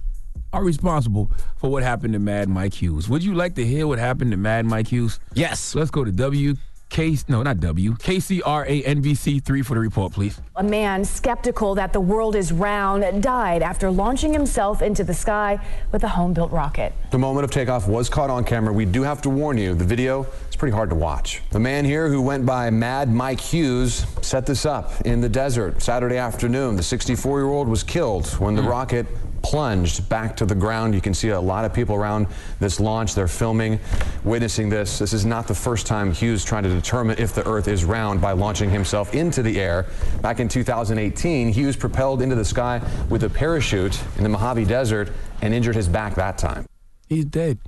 [0.52, 3.08] are responsible for what happened to Mad Mike Hughes.
[3.08, 5.18] Would you like to hear what happened to Mad Mike Hughes?
[5.34, 5.74] Yes.
[5.74, 6.56] Let's go to W.
[6.92, 7.92] K, no, not W.
[7.94, 10.38] KCRA NBC 3 for the report, please.
[10.56, 15.58] A man skeptical that the world is round died after launching himself into the sky
[15.90, 16.92] with a home built rocket.
[17.10, 18.74] The moment of takeoff was caught on camera.
[18.74, 21.40] We do have to warn you, the video is pretty hard to watch.
[21.50, 25.80] The man here who went by Mad Mike Hughes set this up in the desert
[25.80, 26.76] Saturday afternoon.
[26.76, 28.68] The 64 year old was killed when the hmm.
[28.68, 29.06] rocket
[29.42, 30.94] plunged back to the ground.
[30.94, 32.26] You can see a lot of people around
[32.60, 33.14] this launch.
[33.14, 33.80] They're filming,
[34.24, 34.98] witnessing this.
[34.98, 38.20] This is not the first time Hughes tried to determine if the Earth is round
[38.20, 39.86] by launching himself into the air.
[40.20, 45.10] Back in 2018, Hughes propelled into the sky with a parachute in the Mojave Desert
[45.42, 46.66] and injured his back that time.
[47.08, 47.58] He's dead.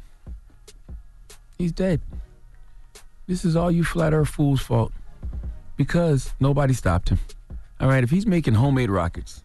[1.58, 2.00] He's dead.
[3.26, 4.92] This is all you flat earth fools' fault.
[5.76, 7.18] Because nobody stopped him.
[7.80, 9.42] All right, if he's making homemade rockets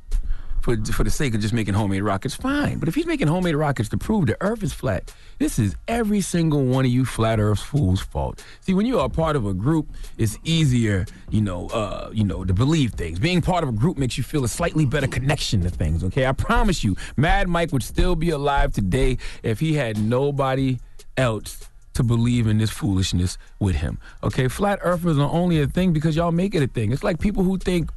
[0.61, 2.79] for, for the sake of just making homemade rockets, fine.
[2.79, 6.21] But if he's making homemade rockets to prove the earth is flat, this is every
[6.21, 8.43] single one of you flat earth fools' fault.
[8.61, 9.87] See, when you are part of a group,
[10.17, 13.19] it's easier, you know, uh, you know, to believe things.
[13.19, 16.25] Being part of a group makes you feel a slightly better connection to things, okay?
[16.25, 20.79] I promise you, Mad Mike would still be alive today if he had nobody
[21.17, 23.99] else to believe in this foolishness with him.
[24.23, 26.93] Okay, flat earthers are only a thing because y'all make it a thing.
[26.93, 27.89] It's like people who think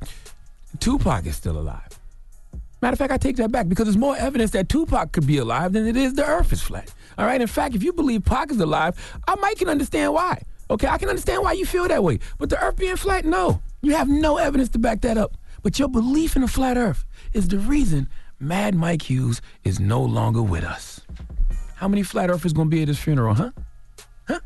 [0.80, 1.91] Tupac is still alive.
[2.82, 5.38] Matter of fact, I take that back because there's more evidence that Tupac could be
[5.38, 6.92] alive than it is the earth is flat.
[7.16, 8.96] All right, in fact, if you believe Pac is alive,
[9.28, 10.42] I might can understand why.
[10.68, 12.18] Okay, I can understand why you feel that way.
[12.38, 13.62] But the earth being flat, no.
[13.82, 15.36] You have no evidence to back that up.
[15.62, 18.08] But your belief in a flat earth is the reason
[18.40, 21.02] Mad Mike Hughes is no longer with us.
[21.76, 23.50] How many flat earthers gonna be at his funeral, huh?
[24.26, 24.40] Huh?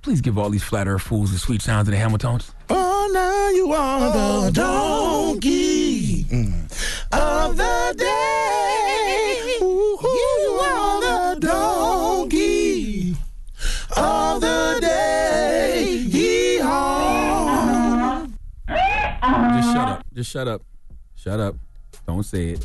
[0.00, 2.54] Please give all these flat earth fools the sweet sounds of the Hamiltons.
[2.70, 6.61] Oh, now you are the oh, donkey mm.
[7.12, 9.56] Of the day.
[9.60, 11.00] You are
[11.34, 13.16] the donkey
[13.96, 16.04] of the day.
[16.08, 18.30] Yeehaw.
[19.56, 20.04] Just shut up.
[20.14, 20.62] Just shut up.
[21.16, 21.56] Shut up.
[22.06, 22.64] Don't say it.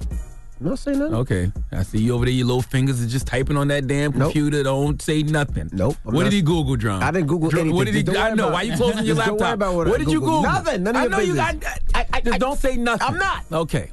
[0.60, 1.14] No, say nothing.
[1.14, 1.52] Okay.
[1.72, 4.34] I see you over there, your little fingers are just typing on that damn Nope.
[4.34, 4.64] computer.
[4.64, 5.70] Don't say nothing.
[5.72, 5.98] Nope.
[6.04, 7.04] I'm What not- did he Google, John?
[7.04, 7.76] I didn't Google Dr- anything.
[7.76, 8.50] What did he Just don't I know.
[8.50, 8.70] Why it.
[8.72, 9.38] you closing your laptop?
[9.38, 10.42] don't worry about what I did you Google?
[10.42, 10.82] Nothing.
[10.84, 11.60] None of I your know you got.
[11.60, 11.80] business.
[11.94, 13.08] I, I, just don't say nothing.
[13.08, 13.46] I'm not.
[13.52, 13.92] Okay.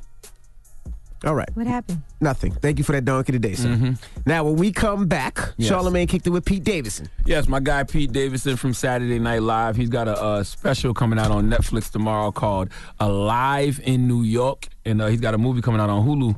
[1.24, 1.48] All right.
[1.54, 2.02] What happened?
[2.20, 2.52] Nothing.
[2.52, 3.94] Thank you for that donkey today, sir.
[4.26, 5.70] Now, when we come back, Yes.
[5.70, 7.08] Charlamagne kicked it with Pete Davidson.
[7.24, 9.76] Yes, my guy Pete Davidson from Saturday Night Live.
[9.76, 12.68] He's got a, uh special coming out on Netflix tomorrow called
[13.00, 16.34] Alive in New York, and uh, he's got a movie coming out on Hulu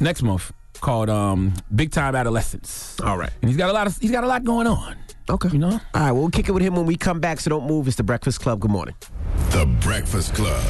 [0.00, 2.98] next month called um, Big Time Adolescence.
[3.00, 3.30] All right.
[3.42, 4.96] And he's got a lot of he's got a lot going on.
[5.28, 5.50] Okay.
[5.50, 5.80] You know.
[5.94, 7.86] All right, we'll kick it with him when we come back, so don't move.
[7.86, 8.60] It's the Breakfast Club.
[8.60, 8.94] Good morning.
[9.50, 10.60] The Breakfast Club.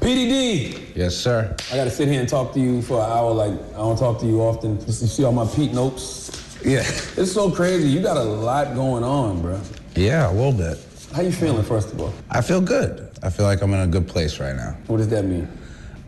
[0.00, 0.94] PDD.
[0.94, 1.54] Yes, sir.
[1.72, 3.32] I got to sit here and talk to you for an hour.
[3.32, 4.78] Like I don't talk to you often.
[4.86, 6.58] Just You see all my Pete notes.
[6.64, 6.80] Yeah.
[7.16, 7.88] It's so crazy.
[7.88, 9.60] You got a lot going on, bro.
[9.94, 10.78] Yeah, a little bit.
[11.14, 12.12] How you feeling, first of all?
[12.30, 13.10] I feel good.
[13.22, 14.76] I feel like I'm in a good place right now.
[14.86, 15.48] What does that mean?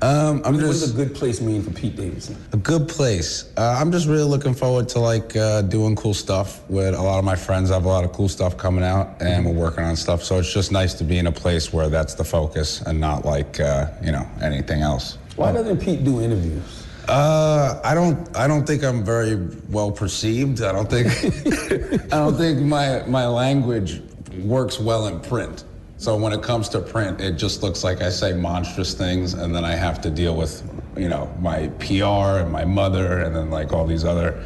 [0.01, 2.36] Um, I'm what just does a good place mean for Pete Davidson?
[2.53, 3.51] a good place.
[3.57, 7.18] Uh, I'm just really looking forward to like uh, doing cool stuff with a lot
[7.18, 7.72] of my friends.
[7.72, 10.22] I have a lot of cool stuff coming out, and we're working on stuff.
[10.22, 13.24] So it's just nice to be in a place where that's the focus and not
[13.24, 15.18] like uh, you know anything else.
[15.34, 16.86] Why doesn't Pete do interviews?
[17.09, 18.36] Uh, I don't.
[18.36, 19.34] I don't think I'm very
[19.68, 20.62] well perceived.
[20.62, 21.09] I don't think.
[22.12, 24.01] I don't think my my language
[24.44, 25.64] works well in print.
[25.99, 29.53] So when it comes to print, it just looks like I say monstrous things, and
[29.55, 30.62] then I have to deal with,
[30.96, 34.42] you know, my PR and my mother, and then like all these other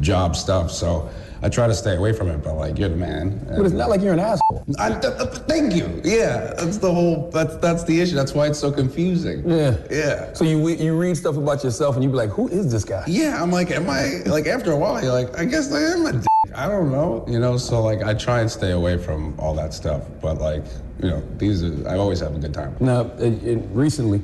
[0.00, 0.70] job stuff.
[0.70, 1.08] So
[1.42, 2.44] I try to stay away from it.
[2.44, 3.42] But like, you're the man.
[3.48, 4.62] But it's not like you're an asshole.
[4.78, 6.02] I, th- uh, thank you.
[6.04, 7.30] Yeah, that's the whole.
[7.30, 8.14] That's that's the issue.
[8.14, 9.48] That's why it's so confusing.
[9.48, 9.78] Yeah.
[9.90, 10.34] Yeah.
[10.34, 13.04] So you you read stuff about yourself and you be like, who is this guy?
[13.06, 16.04] Yeah, I'm like, am I like after a while you're like, I guess I am
[16.04, 17.24] a d- I don't know.
[17.26, 20.02] You know, so like I try and stay away from all that stuff.
[20.20, 20.64] But like,
[21.02, 22.76] you know, these are I always have a good time.
[22.80, 24.22] Now, it, it, recently,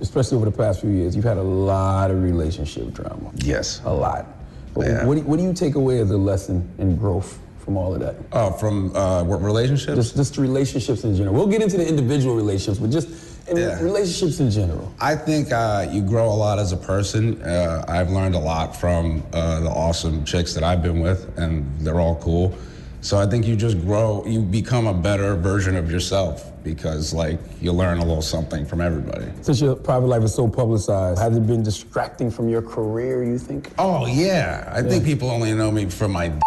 [0.00, 3.30] especially over the past few years, you've had a lot of relationship drama.
[3.36, 3.80] Yes.
[3.84, 4.26] A lot.
[4.74, 5.04] But Yeah.
[5.06, 8.00] what, do, what do you take away as a lesson in growth from all of
[8.00, 8.16] that?
[8.32, 9.94] Oh, from uh, what relationships?
[9.96, 11.34] Just, just relationships in general.
[11.34, 13.08] We'll get into the individual relationships, but just
[13.48, 13.80] in Yeah.
[13.82, 14.92] relationships in general.
[15.00, 17.40] I think uh, you grow a lot as a person.
[17.42, 21.64] Uh, I've learned a lot from uh, the awesome chicks that I've been with, and
[21.80, 22.54] they're all cool.
[23.02, 27.38] So I think you just grow, you become a better version of yourself because, like,
[27.62, 29.26] you learn a little something from everybody.
[29.40, 33.38] Since your private life is so publicized, has it been distracting from your career, you
[33.38, 33.70] think?
[33.78, 36.40] Oh yeah, I think people only know me for my, d-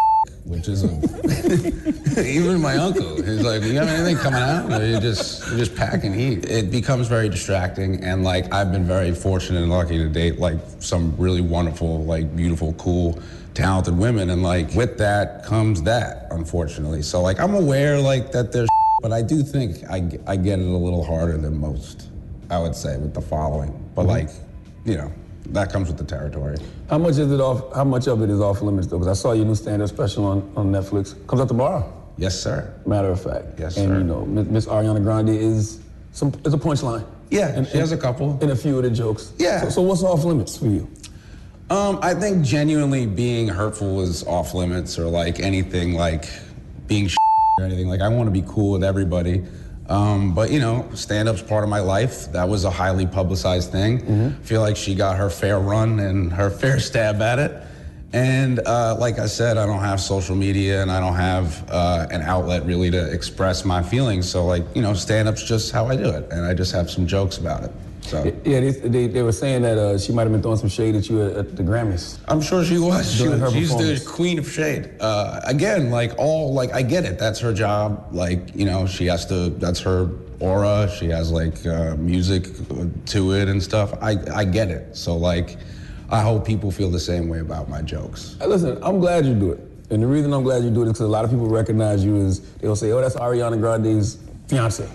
[0.44, 0.84] which is
[2.18, 3.16] even my uncle.
[3.16, 4.70] He's like, "You have anything coming out?
[4.70, 8.86] Or you just you're just packing heat." It becomes very distracting, and like I've been
[8.86, 13.18] very fortunate and lucky to date like some really wonderful, like beautiful, cool,
[13.54, 17.02] talented women, and like with that comes that, unfortunately.
[17.02, 18.68] So like I'm aware like that there's,
[19.02, 22.10] but I do think I I get it a little harder than most.
[22.50, 24.10] I would say with the following, but mm-hmm.
[24.10, 24.28] like,
[24.84, 25.10] you know,
[25.50, 26.56] that comes with the territory.
[26.88, 27.74] How much is it off?
[27.74, 28.98] How much of it is off limits though?
[28.98, 31.14] Because I saw your new stand-up special on, on Netflix.
[31.26, 31.92] Comes out tomorrow.
[32.16, 32.72] Yes, sir.
[32.86, 33.58] Matter of fact.
[33.58, 33.94] Yes, and sir.
[33.94, 35.80] And you know, Miss Ariana Grande is
[36.12, 37.04] some is a punchline.
[37.30, 38.38] Yeah, and, she has a couple.
[38.40, 39.32] And a few of the jokes.
[39.38, 39.62] Yeah.
[39.62, 40.88] So, so what's off limits for you?
[41.70, 46.28] Um, I think genuinely being hurtful is off limits, or like anything like
[46.86, 47.08] being
[47.58, 47.88] or anything.
[47.88, 49.44] Like I want to be cool with everybody.
[49.88, 52.32] Um, but you know, stand-up's part of my life.
[52.32, 54.32] That was a highly publicized thing.
[54.42, 57.52] feel like she got her fair run and her fair stab at it.
[58.14, 62.06] And uh, like I said, I don't have social media and I don't have uh,
[62.12, 64.30] an outlet really to express my feelings.
[64.30, 67.08] So like, you know, stand-up's just how I do it, and I just have some
[67.08, 67.72] jokes about it.
[68.04, 68.22] So.
[68.44, 70.94] Yeah, they, they, they were saying that uh, she might have been throwing some shade
[70.94, 72.18] at you at, at the Grammys.
[72.28, 73.10] I'm sure she was.
[73.10, 74.90] She, she's the queen of shade.
[75.00, 77.18] Uh, again, like all, like I get it.
[77.18, 78.08] That's her job.
[78.12, 79.48] Like you know, she has to.
[79.48, 80.90] That's her aura.
[80.98, 82.48] She has like uh, music
[83.06, 83.94] to it and stuff.
[84.02, 84.94] I I get it.
[84.94, 85.56] So like,
[86.10, 88.36] I hope people feel the same way about my jokes.
[88.38, 89.60] Hey, listen, I'm glad you do it.
[89.90, 92.04] And the reason I'm glad you do it is because a lot of people recognize
[92.04, 94.88] you as they'll say, "Oh, that's Ariana Grande's fiance."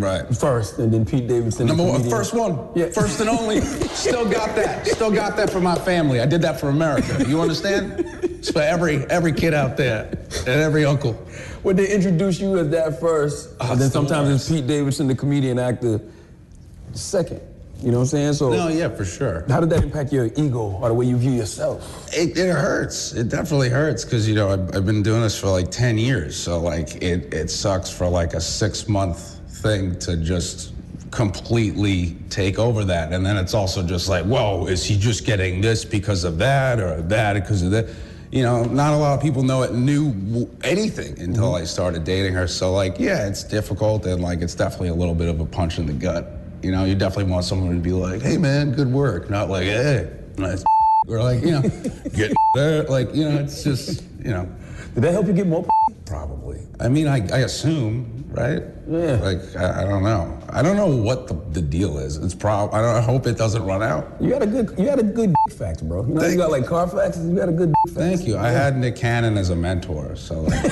[0.00, 0.36] Right.
[0.36, 1.66] First, and then Pete Davidson.
[1.66, 2.86] Number one, first one, Yeah.
[2.90, 3.60] first and only.
[3.94, 4.86] Still got that.
[4.86, 6.20] Still got that for my family.
[6.20, 7.24] I did that for America.
[7.26, 8.04] You understand?
[8.22, 10.08] It's for every every kid out there
[10.40, 11.14] and every uncle.
[11.62, 14.50] When they introduce you as that first, Oh, and then sometimes worst.
[14.50, 16.00] it's Pete Davidson, the comedian actor,
[16.92, 17.40] second.
[17.82, 18.32] You know what I'm saying?
[18.34, 19.44] So, No, yeah, for sure.
[19.50, 22.08] how did that impact your ego or the way you view yourself?
[22.16, 23.12] It, it hurts.
[23.12, 26.36] It definitely hurts because you know I've, I've been doing this for like ten years.
[26.36, 30.72] So like it it sucks for like a six month thing to just
[31.10, 35.60] completely take over that, and then it's also just like, whoa, is he just getting
[35.60, 37.88] this because of that or that because of that?
[38.32, 41.62] You know, not a lot of people know it knew anything until mm-hmm.
[41.62, 42.48] I started dating her.
[42.48, 45.78] So like, yeah, it's difficult and like it's definitely a little bit of a punch
[45.78, 46.32] in the gut.
[46.62, 49.64] You know, you definitely want someone to be like, "Hey, man, good work," not like,
[49.64, 50.64] "Hey, nice,"
[51.08, 51.62] or like, you know,
[52.14, 52.82] get there.
[52.84, 54.48] Like, you know, it's just, you know.
[54.94, 55.66] Did that help you get more?
[56.06, 56.66] Probably.
[56.80, 58.62] I mean, I, I assume, right?
[58.88, 59.16] Yeah.
[59.22, 60.38] Like, I, I don't know.
[60.50, 62.16] I don't know what the, the deal is.
[62.18, 62.72] It's prob.
[62.74, 62.94] I don't.
[62.96, 64.06] I hope it doesn't run out.
[64.20, 66.06] You got a good, you had a good factor, bro.
[66.06, 67.18] You know, you got like Carfax.
[67.18, 67.72] You got a good.
[67.90, 68.36] Thank you.
[68.38, 70.64] I had Nick Cannon as a mentor, so like,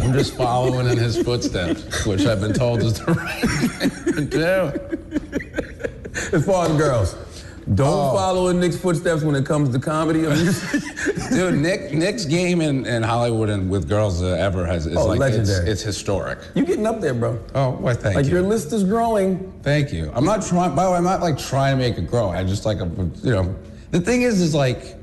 [0.00, 4.38] I'm just following in his footsteps, which I've been told is the right thing to
[6.30, 6.36] do.
[6.36, 7.14] As far as girls,
[7.74, 8.14] don't Oh.
[8.16, 10.26] follow in Nick's footsteps when it comes to comedy.
[10.26, 10.46] I mean,
[11.32, 15.06] Dude, Nick Nick's game in, in Hollywood and with girls uh, ever has is Oh,
[15.06, 15.70] like it's, legendary.
[15.70, 16.38] it's historic.
[16.54, 17.38] you getting up there, bro.
[17.54, 18.30] Oh, well, thank like you.
[18.30, 19.52] Like your list is growing.
[19.62, 20.10] Thank you.
[20.14, 20.74] I'm not trying.
[20.74, 22.30] By the way, I'm not like trying to make it grow.
[22.30, 22.86] I just like, a,
[23.22, 23.54] you know,
[23.90, 24.96] the thing is, is like,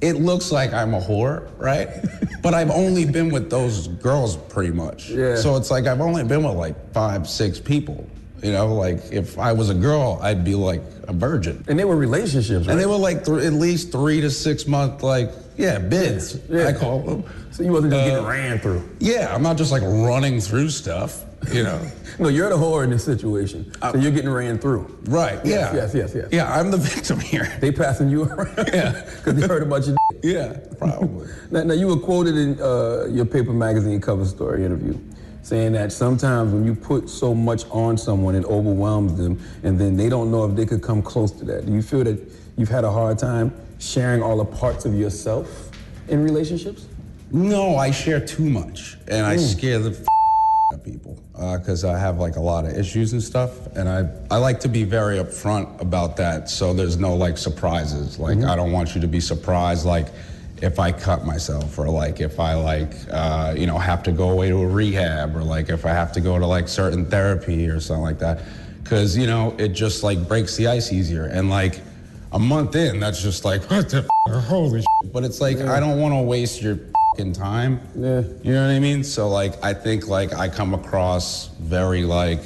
[0.00, 1.88] it looks like I'm a whore, right?
[2.42, 5.10] but I've only been with those girls pretty much.
[5.10, 5.36] Yeah.
[5.36, 8.06] So it's like I've only been with like five, six people.
[8.42, 11.62] You know, like if I was a girl, I'd be like a virgin.
[11.68, 12.72] And they were relationships, right?
[12.72, 16.38] And they were like th- at least three to six month, like yeah, bids.
[16.48, 16.68] Yeah.
[16.68, 17.24] I call them.
[17.50, 18.82] So you wasn't just Uh, getting ran through.
[18.98, 21.24] Yeah, I'm not just like running through stuff.
[21.52, 21.80] You know.
[22.18, 23.72] No, you're the whore in this situation.
[23.80, 24.94] so you're getting ran through.
[25.04, 25.40] Right.
[25.42, 25.80] Yes, yeah.
[25.80, 26.28] yes, yes, yes.
[26.30, 27.50] Yeah, I'm the victim here.
[27.60, 28.68] They passing you around.
[28.74, 29.08] Yeah.
[29.16, 31.28] Because they heard about your Yeah, probably.
[31.50, 34.98] Now, now you were quoted in uh, your paper magazine cover story interview
[35.42, 39.96] saying that sometimes when you put so much on someone, it overwhelms them, and then
[39.96, 41.64] they don't know if they could come close to that.
[41.64, 42.18] Do you feel that
[42.58, 43.50] you've had a hard time
[43.80, 45.70] sharing all the parts of yourself
[46.08, 46.86] in relationships?
[47.32, 49.40] No, I share too much, and I Mm.
[49.40, 49.96] scare the f-
[50.72, 51.16] out of people
[51.56, 54.68] because I have like a lot of issues and stuff, and I I like to
[54.68, 58.18] be very upfront about that, so there's no like surprises.
[58.18, 58.50] Like Mm-hmm.
[58.50, 60.08] I don't want you to be surprised, like
[60.60, 64.30] if I cut myself, or like if I like uh, you know have to go
[64.30, 67.68] away to a rehab, or like if I have to go to like certain therapy
[67.68, 68.40] or something like that,
[68.82, 71.80] because you know it just like breaks the ice easier, and like
[72.32, 74.80] a month in, that's just like what the f- holy.
[74.80, 75.12] Shit.
[75.12, 76.78] But it's like I don't want to waste your
[77.16, 77.80] fing time.
[77.96, 78.22] Yeah.
[78.42, 79.02] You know what I mean?
[79.04, 82.42] So like I think like I come across very like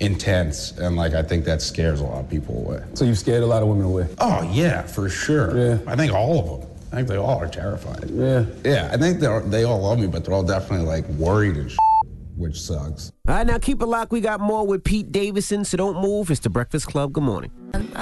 [0.00, 2.82] intense and like I think that scares a lot of people away.
[2.94, 4.06] So you've scared a lot of women away?
[4.18, 5.56] Oh yeah, for sure.
[5.56, 5.78] Yeah.
[5.86, 6.70] I think all of them.
[6.92, 8.08] I think they all are terrified.
[8.10, 8.44] Yeah.
[8.64, 11.70] Yeah, I think they they all love me, but they're all definitely like worried and
[11.70, 11.78] shit,
[12.38, 13.12] which sucks.
[13.26, 14.12] All right, now keep it locked.
[14.12, 16.30] We got more with Pete Davidson, so don't move.
[16.30, 17.12] It's the Breakfast Club.
[17.12, 17.50] Good morning.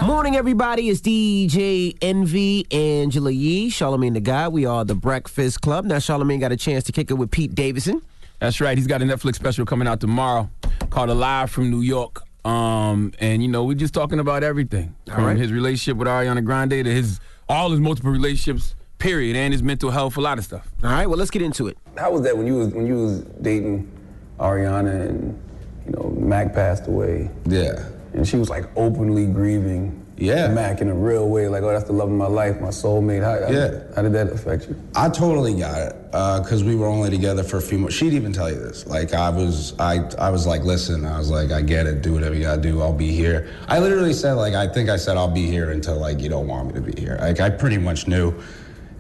[0.03, 0.89] Morning, everybody.
[0.89, 4.49] It's DJ Envy, Angela Yee, Charlamagne the Guy.
[4.49, 5.85] We are the Breakfast Club.
[5.85, 8.03] Now, Charlamagne got a chance to kick it with Pete Davidson.
[8.39, 8.77] That's right.
[8.77, 10.51] He's got a Netflix special coming out tomorrow
[10.91, 12.23] called Alive from New York.
[12.45, 15.37] Um, and you know, we're just talking about everything from right.
[15.37, 17.19] his relationship with Ariana Grande to his
[17.49, 20.69] all his multiple relationships, period, and his mental health, a lot of stuff.
[20.85, 21.77] All right, well, let's get into it.
[21.97, 23.91] How was that when you was when you was dating
[24.39, 25.41] Ariana and
[25.87, 27.31] you know Mac passed away?
[27.47, 27.89] Yeah.
[28.15, 30.03] And she was like openly grieving.
[30.19, 30.49] Yeah.
[30.49, 33.23] Mac in a real way, like oh that's the love of my life, my soulmate.
[33.23, 33.83] How, how- Yeah.
[33.95, 34.75] How, did that affect you?
[34.95, 35.95] I totally got it
[36.43, 37.95] because we were only together for a few months.
[37.97, 38.87] She'd even tell you this.
[38.87, 41.05] Like I was, I, I was like, listen.
[41.05, 42.01] I was like, I get it.
[42.01, 42.81] Do whatever you gotta do.
[42.81, 43.55] I'll be here.
[43.69, 46.49] I literally said, like, I think I said I'll be here until like you don't
[46.49, 47.19] want me to be here.
[47.21, 48.33] Like I pretty much knew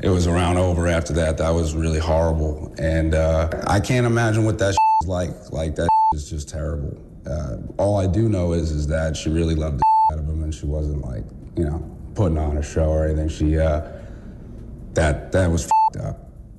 [0.02, 1.38] it was around over after that.
[1.38, 5.52] That was really horrible, and uh, I can't imagine what that like.
[5.52, 6.96] Like that is just terrible.
[7.26, 10.42] Uh, all I do know is, is that she really loved the out of him,
[10.42, 11.24] and she wasn't like,
[11.56, 13.28] you know, putting on a show or anything.
[13.28, 13.58] She.
[13.58, 13.92] Uh,
[14.96, 15.70] that that was
[16.00, 16.18] up.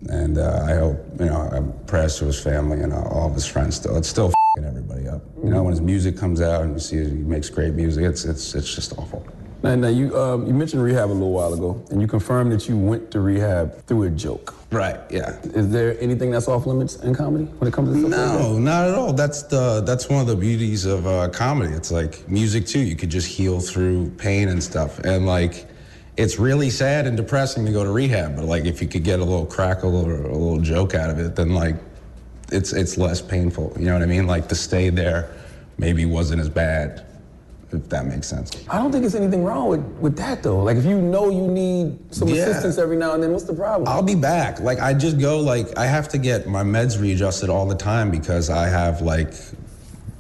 [0.10, 3.46] And uh, I hope, you know, I'm prayers to his family and all of his
[3.46, 3.98] friends still.
[3.98, 4.32] It's still
[4.66, 5.22] everybody up.
[5.44, 8.24] You know, when his music comes out and you see he makes great music, it's
[8.24, 9.26] it's it's just awful.
[9.64, 12.70] Now, now you um, you mentioned rehab a little while ago, and you confirmed that
[12.70, 14.54] you went to rehab through a joke.
[14.72, 15.00] Right.
[15.10, 15.40] Yeah.
[15.44, 18.42] Is there anything that's off limits in comedy when it comes to stuff like?
[18.42, 19.14] No, not at all.
[19.14, 21.74] That's the that's one of the beauties of uh, comedy.
[21.74, 22.82] It's like music too.
[22.82, 25.00] You could just heal through pain and stuff.
[25.00, 25.68] And like,
[26.18, 28.36] it's really sad and depressing to go to rehab.
[28.36, 31.18] But like, if you could get a little crackle or a little joke out of
[31.18, 31.78] it, then like,
[32.52, 33.74] it's it's less painful.
[33.80, 34.28] You know what I mean?
[34.28, 35.34] Like to stay there,
[35.78, 37.06] maybe wasn't as bad.
[37.70, 38.52] If that makes sense.
[38.70, 40.64] I don't think there's anything wrong with, with that though.
[40.64, 42.44] Like if you know you need some Yeah.
[42.44, 43.88] assistance every now and then, what's the problem?
[43.90, 44.62] I'll be back.
[44.62, 48.10] Like I just go like I have to get my meds readjusted all the time
[48.10, 49.34] because I have like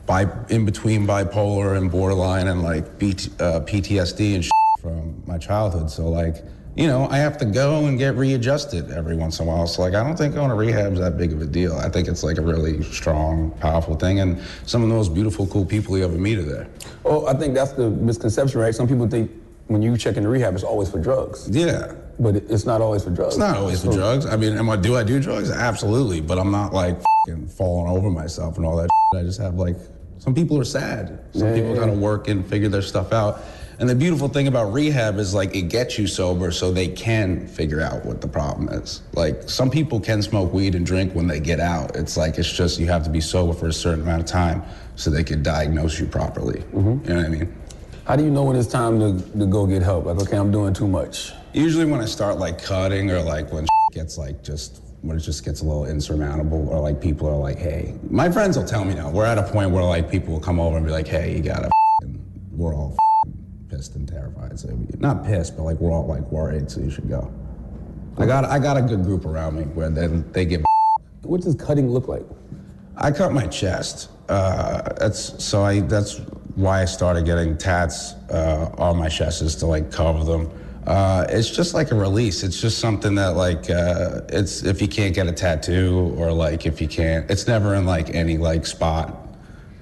[0.07, 4.51] bi- in between bipolar and borderline and like BT, uh, PTSD and shit
[4.81, 5.89] from my childhood.
[5.89, 6.43] So like
[6.77, 9.65] you know I have to go and get readjusted every once in a while.
[9.67, 11.75] So like I don't think going to rehab is that big of a deal.
[11.75, 15.47] I think it's like a really strong, powerful thing, and some of the most beautiful,
[15.47, 16.67] cool people you ever meet are there.
[17.03, 18.75] Oh, I think that's the misconception, right?
[18.75, 19.31] Some people think
[19.67, 21.49] when you check into rehab, it's always for drugs.
[21.49, 21.93] Yeah.
[22.19, 23.35] But it's not always for drugs.
[23.35, 24.25] It's not always for So- drugs.
[24.25, 25.49] I mean, am I do I do drugs?
[25.51, 26.97] Absolutely, but I'm not like
[27.27, 28.89] fing falling over myself and all that.
[29.13, 29.21] Shit.
[29.21, 29.75] I just have like
[30.19, 31.19] Some people are sad.
[31.33, 33.41] Some Yeah, people yeah, gotta work and figure their stuff out.
[33.79, 37.47] And the beautiful thing about rehab is like it gets you sober so they can
[37.47, 39.03] figure out what the problem is.
[39.13, 41.95] Like some people can smoke weed and drink when they get out.
[41.95, 44.63] It's like it's just you have to be sober for a certain amount of time
[44.95, 46.61] so they can diagnose you properly.
[46.61, 47.07] Mm-hmm.
[47.07, 47.55] You know what I mean?
[48.05, 50.05] How do you know when it's time to, to go get help?
[50.05, 51.33] Like, okay, I'm doing too much.
[51.53, 55.45] Usually when I start like cutting or like when gets like just when it just
[55.45, 58.95] gets a little insurmountable or like people are like, hey, my friends will tell me
[58.95, 59.11] now.
[59.11, 61.43] We're at a point where like people will come over and be like, hey, you
[61.43, 62.23] gotta f***ing-"
[62.53, 62.95] we're all
[63.77, 64.59] pissed and terrified.
[64.59, 67.31] So not pissed, but like we're all like worried, so you should go.
[68.17, 70.65] I got I got a good group around me where they they give.
[71.21, 72.25] What does cutting look like?
[72.97, 74.09] I cut my chest.
[74.27, 75.81] Uh, that's so I.
[75.81, 76.19] That's
[76.55, 80.51] why I started getting tats uh, on my chest is to like cover them.
[80.87, 82.43] Uh, it's just like a release.
[82.43, 86.65] It's just something that like uh, it's if you can't get a tattoo or like
[86.65, 89.27] if you can't, it's never in like any like spot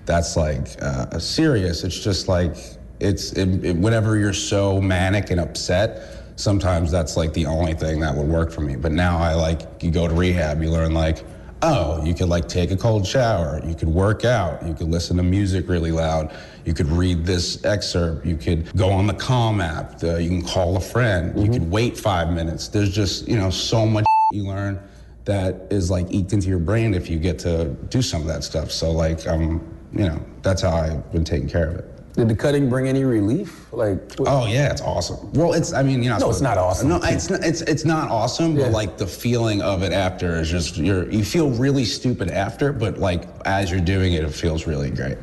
[0.05, 1.83] that's like uh, serious.
[1.83, 2.57] It's just like
[2.99, 6.11] it's it, it, whenever you're so manic and upset.
[6.37, 8.75] Sometimes that's like the only thing that would work for me.
[8.75, 11.23] But now I like you go to rehab, you learn like,
[11.61, 15.15] oh, you could like take a cold shower, you could work out, you could listen
[15.17, 16.35] to music really loud,
[16.65, 20.41] you could read this excerpt, you could go on the Calm app, the, you can
[20.41, 22.67] call a friend, you could wait five minutes.
[22.67, 24.81] There's just you know so much you learn
[25.23, 28.43] that is like eked into your brain if you get to do some of that
[28.43, 28.71] stuff.
[28.71, 31.94] So like um, you know, that's how I've been taking care of it.
[32.15, 33.67] Did the cutting bring any relief?
[33.73, 35.33] Like, oh yeah, it's awesome.
[35.33, 36.87] Well, it's I mean, you know, No, it's not awesome.
[36.87, 40.49] No, it's not, it's it's not awesome, but like the feeling of it after is
[40.49, 44.65] just you're you feel really stupid after, but like as you're doing it, it feels
[44.65, 45.17] really great.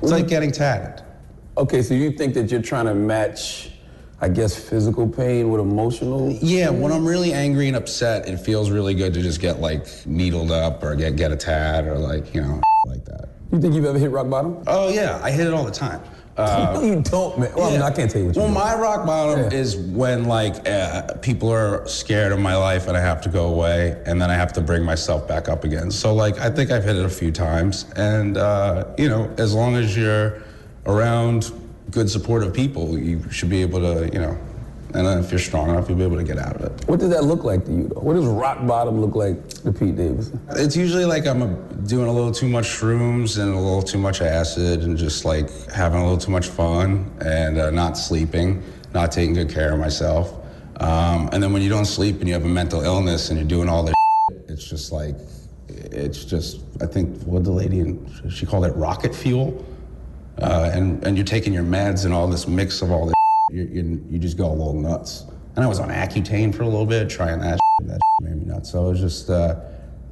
[0.00, 1.04] It's like getting tatted.
[1.58, 3.72] Okay, so you think that you're trying to match,
[4.20, 6.30] I guess, physical pain with emotional?
[6.40, 9.86] Yeah, when I'm really angry and upset, it feels really good to just get like
[10.06, 13.28] needled up or get get a tat or like you know like that.
[13.52, 14.62] You think you've ever hit rock bottom?
[14.66, 16.00] Oh yeah, I hit it all the time.
[16.38, 17.52] Uh, you don't, man.
[17.54, 18.54] Well, I mean, I can't tell you what you Well, do.
[18.54, 23.00] my rock bottom is when like uh, people are scared of my life and I
[23.00, 25.90] have to go away, and then I have to bring myself back up again.
[25.90, 29.52] So like I think I've hit it a few times, and uh, you know, as
[29.52, 30.42] long as you're
[30.86, 31.52] around
[31.90, 34.38] good supportive people, you should be able to, you know,
[34.94, 36.88] and then if you're strong enough, you'll be able to get out of it.
[36.88, 38.00] What does that look like to you, though?
[38.00, 40.40] What does rock bottom look like to Pete Davidson?
[40.50, 41.54] It's usually like I'm a,
[41.86, 45.50] doing a little too much shrooms and a little too much acid and just like
[45.66, 48.62] having a little too much fun and uh, not sleeping,
[48.94, 50.32] not taking good care of myself.
[50.80, 53.48] Um, and then when you don't sleep and you have a mental illness and you're
[53.48, 53.94] doing all this,
[54.30, 55.16] shit, it's just like,
[55.68, 59.64] it's just, I think, what the lady, in, she called it rocket fuel.
[60.38, 63.14] Uh, and, and you're taking your meds and all this mix of all this,
[63.50, 65.24] you, you, you just go a little nuts.
[65.56, 67.58] And I was on Accutane for a little bit, trying that.
[67.82, 68.70] That made me nuts.
[68.70, 69.56] So it was just, uh,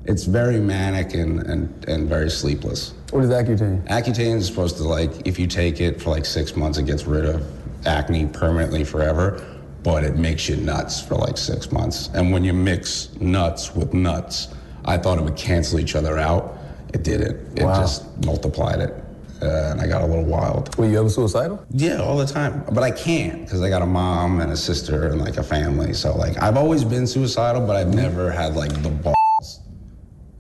[0.05, 2.95] it's very manic and, and, and very sleepless.
[3.11, 3.87] What is Accutane?
[3.89, 7.05] Accutane is supposed to like, if you take it for like six months, it gets
[7.05, 7.45] rid of
[7.87, 9.45] acne permanently forever,
[9.83, 12.09] but it makes you nuts for like six months.
[12.15, 14.49] And when you mix nuts with nuts,
[14.85, 16.59] I thought it would cancel each other out.
[16.95, 17.59] It didn't.
[17.59, 17.81] It Wow.
[17.81, 18.95] just multiplied it.
[19.43, 20.75] Uh, and I got a little wild.
[20.79, 21.65] Were you ever suicidal?
[21.71, 22.65] Yeah, all the time.
[22.73, 25.93] But I can't because I got a mom and a sister and like a family.
[25.93, 29.61] So like I've always been suicidal, but I've never had like the balls,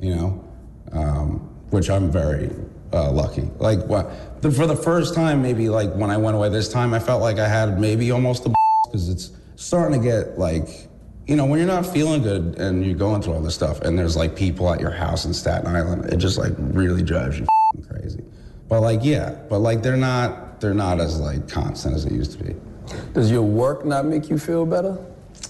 [0.00, 0.44] you know,
[0.92, 1.40] um,
[1.70, 2.50] which I'm very
[2.92, 3.50] uh, lucky.
[3.58, 6.94] Like what, the, for the first time, maybe like when I went away this time,
[6.94, 10.88] I felt like I had maybe almost the balls because it's starting to get like.
[11.28, 13.98] You know, when you're not feeling good and you're going through all this stuff, and
[13.98, 17.46] there's like people at your house in Staten Island, it just like really drives you.
[18.68, 22.38] But like, yeah, but like they're not they're not as like constant as it used
[22.38, 22.54] to be.
[23.14, 24.96] Does your work not make you feel better?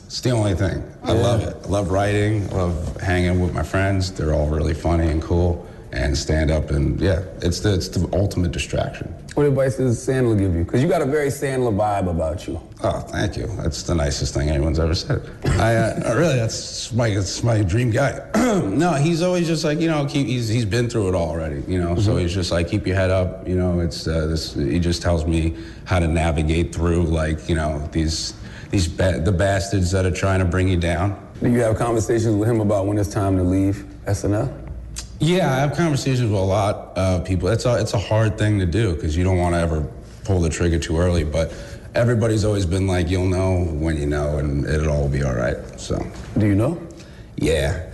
[0.06, 0.82] It's the only thing.
[1.02, 1.22] I Yeah.
[1.22, 1.56] love it.
[1.64, 2.48] I love writing.
[2.52, 4.10] I love hanging with my friends.
[4.12, 5.64] They're all really funny and cool.
[5.92, 9.14] And stand up and yeah, it's the it's the ultimate distraction.
[9.36, 10.64] What advice does Sandler give you?
[10.64, 12.58] Because you got a very Sandler vibe about you.
[12.82, 13.46] Oh, thank you.
[13.58, 15.28] That's the nicest thing anyone's ever said.
[15.44, 18.26] I uh, really, that's my that's my dream guy.
[18.34, 21.62] no, he's always just like you know, keep, he's he's been through it all already.
[21.70, 23.46] You know, so he's just like keep your head up.
[23.46, 24.54] You know, it's uh, this.
[24.54, 25.54] He just tells me
[25.84, 28.32] how to navigate through like you know these
[28.70, 31.14] these ba- the bastards that are trying to bring you down.
[31.42, 34.65] Do you have conversations with him about when it's time to leave SNL?
[35.18, 37.48] Yeah, I have conversations with a lot of people.
[37.48, 39.88] It's a it's a hard thing to do because you don't want to ever
[40.24, 41.24] pull the trigger too early.
[41.24, 41.54] But
[41.94, 45.56] everybody's always been like, you'll know when you know, and it'll all be all right.
[45.80, 46.04] So.
[46.36, 46.80] Do you know?
[47.36, 47.90] Yeah.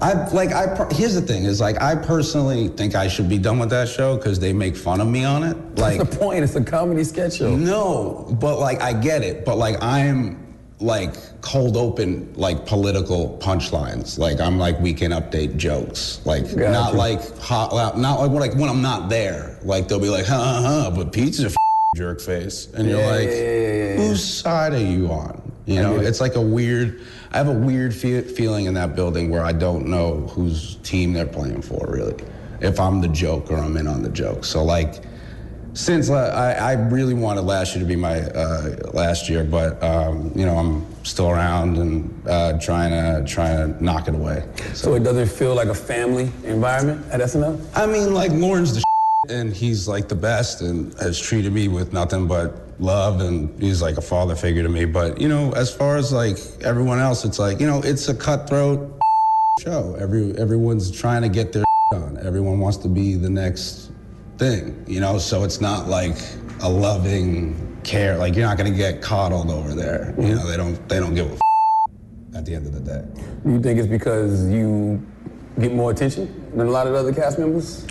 [0.00, 3.58] I like I here's the thing is like I personally think I should be done
[3.58, 5.56] with that show because they make fun of me on it.
[5.76, 6.42] Like the point?
[6.42, 7.54] It's a comedy sketch show.
[7.54, 9.44] no, but like I get it.
[9.44, 10.45] But like I'm
[10.78, 14.18] like cold open like political punchlines.
[14.18, 16.20] Like I'm like weekend update jokes.
[16.26, 19.58] Like not like hot not like when like when I'm not there.
[19.62, 21.56] Like they'll be like, huh, huh, huh, but Pete's a f-
[21.96, 22.68] jerk face.
[22.74, 25.40] And you're Yeah, like, yeah, yeah, whose side are you on?
[25.64, 26.04] You know, it.
[26.06, 27.00] it's like a weird
[27.32, 31.12] I have a weird fe- feeling in that building where I don't know whose team
[31.12, 32.22] they're playing for really.
[32.60, 34.44] If I'm the joke or I'm in on the joke.
[34.44, 35.02] So like
[35.76, 40.32] since I, I really wanted last year to be my uh, last year, but um,
[40.34, 44.44] you know I'm still around and uh, trying to trying to knock it away.
[44.72, 47.64] So it doesn't feel like a family environment at SNL?
[47.74, 48.82] I mean, like Lorne's the
[49.28, 53.82] and he's like the best and has treated me with nothing but love and he's
[53.82, 54.86] like a father figure to me.
[54.86, 58.14] But you know, as far as like everyone else, it's like you know it's a
[58.14, 58.98] cutthroat
[59.60, 59.94] show.
[60.00, 62.18] Every everyone's trying to get their on.
[62.24, 63.85] Everyone wants to be the next
[64.38, 65.18] thing, you know.
[65.18, 66.16] So it's not like
[66.62, 68.16] a loving care.
[68.16, 70.14] Like you're not gonna get coddled over there.
[70.18, 71.40] You know, they don't they don't give a f-
[72.34, 73.04] at the end of the day.
[73.44, 75.04] You think it's because you
[75.58, 77.86] get more attention than a lot of the other cast members?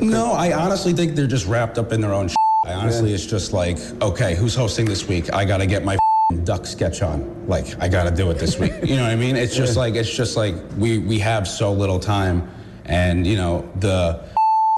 [0.00, 2.28] No, I honestly think they're just wrapped up in their own.
[2.66, 5.32] I honestly, it's just like, okay, who's hosting this week?
[5.32, 5.96] I gotta get my
[6.44, 7.46] duck sketch on.
[7.46, 8.72] Like, I gotta do it this week.
[8.82, 9.36] You know what I mean?
[9.36, 9.80] It's just Yeah.
[9.80, 12.48] like, it's just like we we have so little time,
[12.86, 14.20] and you know the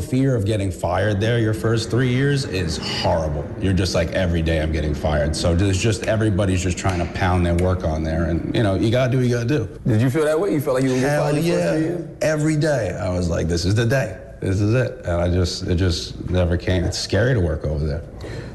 [0.03, 3.47] fear of getting fired there your first three years is horrible.
[3.59, 5.35] You're just like every day I'm getting fired.
[5.35, 8.75] So there's just everybody's just trying to pound their work on there, and you know
[8.75, 9.81] you gotta do what you gotta do.
[9.87, 10.53] Did you feel that way?
[10.53, 12.07] You felt like you were getting fired yeah.
[12.21, 14.21] Every day I was like, this is the day.
[14.41, 14.99] This is it.
[15.07, 16.85] And I just, it just never came.
[16.85, 18.03] It's scary to work over there.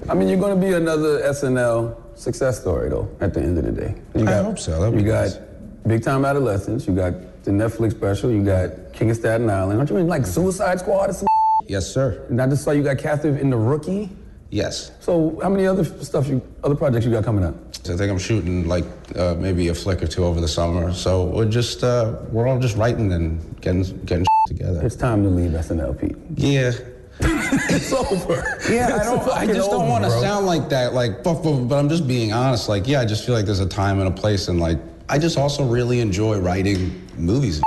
[0.08, 3.66] I mean, you're going to be another SNL success story, though, at the end of
[3.66, 3.96] the day.
[4.16, 4.80] You I hope so.
[4.80, 5.40] That'd you got nice.
[5.88, 7.14] Big Time Adolescence, you got
[7.44, 9.80] the Netflix special, you got King of Staten Island.
[9.80, 11.28] Aren't you in like Suicide Squad or some
[11.72, 12.26] Yes, sir.
[12.28, 14.10] And I just saw you got captive in The Rookie.
[14.50, 14.92] Yes.
[15.00, 17.56] So how many other stuff you, other projects you got coming up?
[17.86, 18.84] So I think I'm shooting like
[19.16, 20.94] uh, maybe a flick or two over the summer.
[20.94, 24.86] So we're just, uh, we're all just writing and getting, getting together.
[24.86, 26.18] It's time to leave SNL, Pete.
[26.36, 26.74] Yeah.
[27.22, 28.44] it's over.
[28.70, 29.30] Yeah, I don't.
[29.30, 30.94] I just don't want to sound like that.
[30.94, 32.68] Like, but, but, but I'm just being honest.
[32.68, 35.20] Like, yeah, I just feel like there's a time and a place, and like, I
[35.20, 37.62] just also really enjoy writing movies.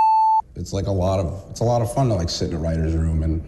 [0.55, 1.43] It's like a lot of.
[1.49, 3.41] It's a lot of fun to like sit in a writer's room and,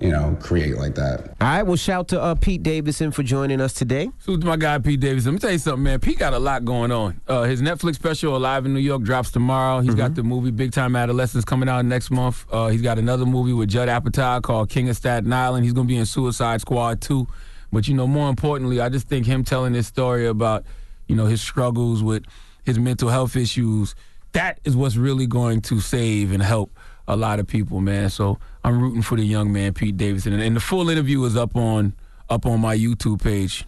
[0.00, 1.36] you know, create like that.
[1.40, 4.10] All right, well, shout to uh, Pete Davidson for joining us today.
[4.20, 5.32] Salute to my guy Pete Davidson.
[5.32, 6.00] Let me tell you something, man.
[6.00, 7.20] Pete got a lot going on.
[7.28, 9.80] Uh, his Netflix special, Alive in New York, drops tomorrow.
[9.80, 12.46] He's got the movie Big Time Adolescence coming out next month.
[12.50, 15.64] Uh, he's got another movie with Judd Apatow called King of Staten Island.
[15.64, 17.28] He's going to be in Suicide Squad too.
[17.70, 20.64] But you know, more importantly, I just think him telling this story about
[21.08, 22.24] you know his struggles with
[22.64, 23.94] his mental health issues.
[24.32, 26.70] That is what's really going to save and help
[27.10, 28.08] a lot of people, man.
[28.08, 30.32] So I'm rooting for the young man, Pete Davidson.
[30.32, 31.94] And, and the full interview is up on
[32.28, 33.64] up on my YouTube page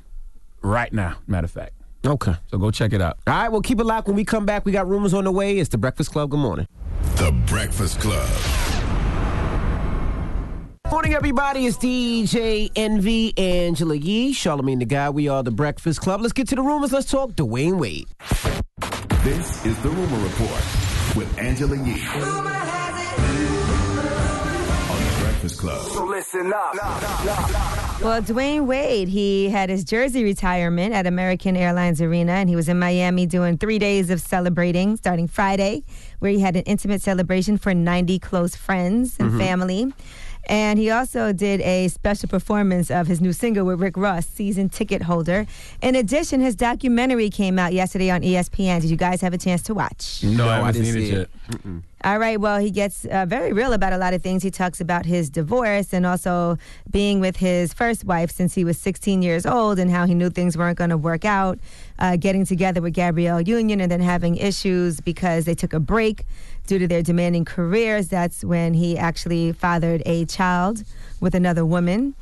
[0.62, 1.16] right now.
[1.27, 1.73] Matter of fact.
[2.05, 2.35] Okay.
[2.51, 3.19] So go check it out.
[3.27, 4.06] All right, well, keep it locked.
[4.06, 5.59] When we come back, we got rumors on the way.
[5.59, 6.31] It's the Breakfast Club.
[6.31, 6.66] Good morning.
[7.16, 8.28] The Breakfast Club.
[10.90, 11.66] Morning, everybody.
[11.66, 15.10] It's DJ Envy, Angela Yee, Charlamagne the Guy.
[15.10, 16.20] We are the Breakfast Club.
[16.20, 16.93] Let's get to the rumors.
[16.93, 18.06] Let's talk Dwyane Wade.
[19.24, 22.72] This is the Rumor Report with Angela Yee.
[23.18, 25.80] On the Breakfast Club.
[25.93, 26.48] So listen.
[26.51, 32.68] Well, Dwyane Wade, he had his jersey retirement at American Airlines Arena, and he was
[32.68, 35.84] in Miami doing three days of celebrating, starting Friday,
[36.18, 39.39] where he had an intimate celebration for 90 close friends and Mhm.
[39.39, 39.93] family.
[40.47, 44.69] And he also did a special performance of his new single with Rick Ross, season
[44.69, 45.47] ticket holder.
[45.81, 48.81] In addition, his documentary came out yesterday on ESPN.
[48.81, 50.23] Did you guys have a chance to watch?
[50.24, 51.28] No, I haven't didn't seen it see yet.
[51.64, 51.82] it.
[52.05, 52.40] All right.
[52.40, 54.43] Well, he gets uh, very real about a lot of things.
[54.43, 56.59] He talks about his divorce and also
[56.90, 60.28] being with his first wife since he was 16 years old and how he knew
[60.28, 61.60] things weren't going to work out.
[62.01, 66.24] Uh, getting together with Gabrielle Union and then having issues because they took a break
[66.66, 68.09] due to their demanding careers.
[68.09, 70.84] That's when he actually fathered a child
[71.20, 72.14] with another woman.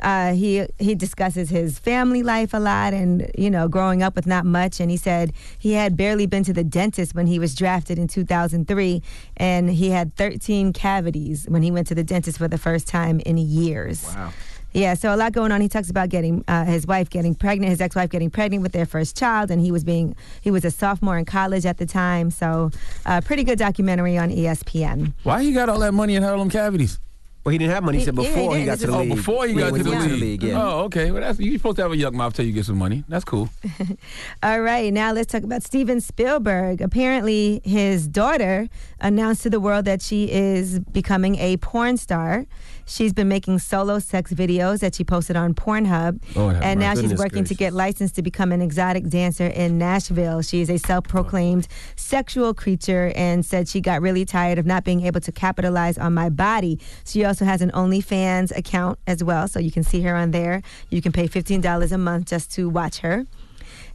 [0.00, 4.28] Uh, he he discusses his family life a lot and you know growing up with
[4.28, 7.52] not much and he said he had barely been to the dentist when he was
[7.52, 9.02] drafted in 2003
[9.38, 13.18] and he had 13 cavities when he went to the dentist for the first time
[13.26, 14.30] in years Wow.
[14.72, 15.60] Yeah, so a lot going on.
[15.60, 18.86] He talks about getting uh, his wife getting pregnant, his ex-wife getting pregnant with their
[18.86, 22.30] first child, and he was being he was a sophomore in college at the time.
[22.30, 22.70] So,
[23.06, 25.14] uh, pretty good documentary on ESPN.
[25.22, 27.00] Why he got all that money all them cavities?
[27.48, 27.96] Well, he didn't have money.
[27.96, 28.66] He said He- yeah, before he he, did.
[28.66, 29.16] got This to the is- Oh, league.
[29.16, 30.42] before you Yeah, got to he the league.
[30.42, 30.62] yeah.
[30.62, 31.10] Oh, okay.
[31.10, 33.04] Well, that's you're supposed to have a yuck mouth till you get some money.
[33.08, 33.48] That's cool.
[34.42, 36.82] All right, now let's talk about Steven Spielberg.
[36.82, 38.68] Apparently, his daughter
[39.00, 42.44] announced to the world that she is becoming a porn star.
[42.84, 46.20] She's been making solo sex videos that she posted on Pornhub.
[46.34, 47.02] Lord have and now mercy.
[47.02, 50.40] she's Goodness working to get licensed to become an exotic dancer in Nashville.
[50.40, 54.84] She is a self proclaimed sexual creature and said she got really tired of not
[54.84, 56.80] being able to capitalize on my body.
[57.04, 60.62] She also has an OnlyFans account as well, so you can see her on there.
[60.90, 63.26] You can pay $15 a month just to watch her.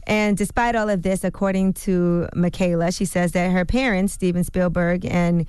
[0.06, 5.04] And despite all of this, according to Mikaela, she says that her parents, Steven Spielberg
[5.06, 5.46] and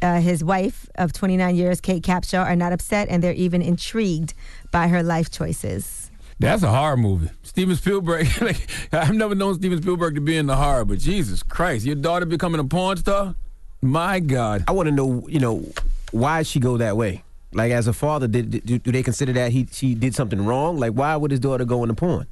[0.00, 4.34] uh, his wife of 29 years, Kate Capshaw, are not upset and they're even intrigued
[4.70, 6.10] by her life choices.
[6.38, 7.30] That's a horror movie.
[7.42, 8.28] Steven Spielberg.
[8.40, 11.96] like, I've never known Steven Spielberg to be in the horror, but Jesus Christ, your
[11.96, 13.34] daughter becoming a porn star?
[13.82, 14.64] My God.
[14.68, 15.64] I want to know, you know,
[16.12, 17.24] why she go that way?
[17.52, 20.78] Like as a father, did, did do they consider that he she did something wrong?
[20.78, 22.26] Like why would his daughter go into porn?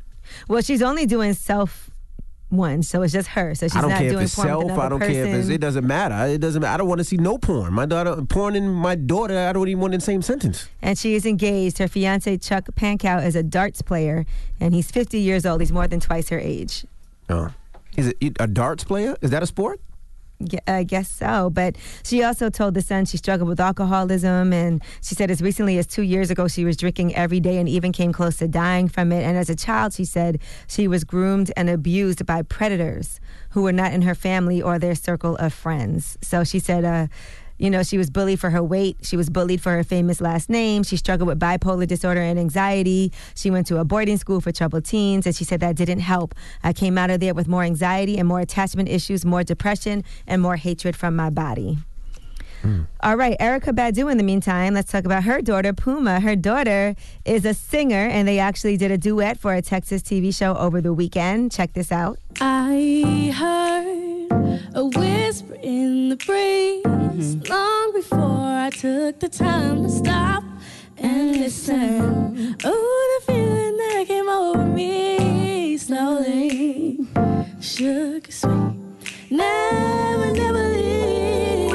[0.48, 1.90] Well, she's only doing self
[2.48, 3.54] one, so it's just her.
[3.54, 4.78] So she's I don't not care if doing it's porn self.
[4.78, 5.48] I don't care if it's.
[5.48, 6.32] It doesn't matter.
[6.32, 6.62] It doesn't.
[6.64, 7.72] I don't want to see no porn.
[7.72, 9.38] My daughter porn and my daughter.
[9.38, 10.68] I don't even want in the same sentence.
[10.82, 11.78] and she is engaged.
[11.78, 14.26] Her fiance Chuck Pankow is a darts player,
[14.60, 15.60] and he's 50 years old.
[15.60, 16.84] He's more than twice her age.
[17.28, 17.52] Oh,
[17.96, 19.16] is it a darts player?
[19.22, 19.80] Is that a sport?
[20.66, 21.50] I guess so.
[21.50, 25.78] But she also told the Sun she struggled with alcoholism, and she said as recently
[25.78, 28.88] as two years ago she was drinking every day and even came close to dying
[28.88, 29.22] from it.
[29.22, 33.72] And as a child, she said she was groomed and abused by predators who were
[33.72, 36.18] not in her family or their circle of friends.
[36.20, 37.06] So she said, uh,
[37.58, 38.98] you know, she was bullied for her weight.
[39.02, 40.82] She was bullied for her famous last name.
[40.82, 43.12] She struggled with bipolar disorder and anxiety.
[43.34, 46.34] She went to a boarding school for troubled teens, and she said that didn't help.
[46.62, 50.42] I came out of there with more anxiety and more attachment issues, more depression, and
[50.42, 51.78] more hatred from my body.
[53.00, 56.20] All right, Erykah Badu, in the meantime, let's talk about her daughter, Puma.
[56.20, 60.34] Her daughter is a singer, and they actually did a duet for a Texas TV
[60.34, 61.52] show over the weekend.
[61.52, 62.18] Check this out.
[62.40, 67.52] I heard a whisper in the breeze mm-hmm.
[67.52, 70.42] long before I took the time to stop
[70.98, 72.56] and listen.
[72.64, 77.60] Oh, the feeling that came over me slowly mm-hmm.
[77.60, 78.74] shook sweet.
[79.30, 81.65] Never, never leave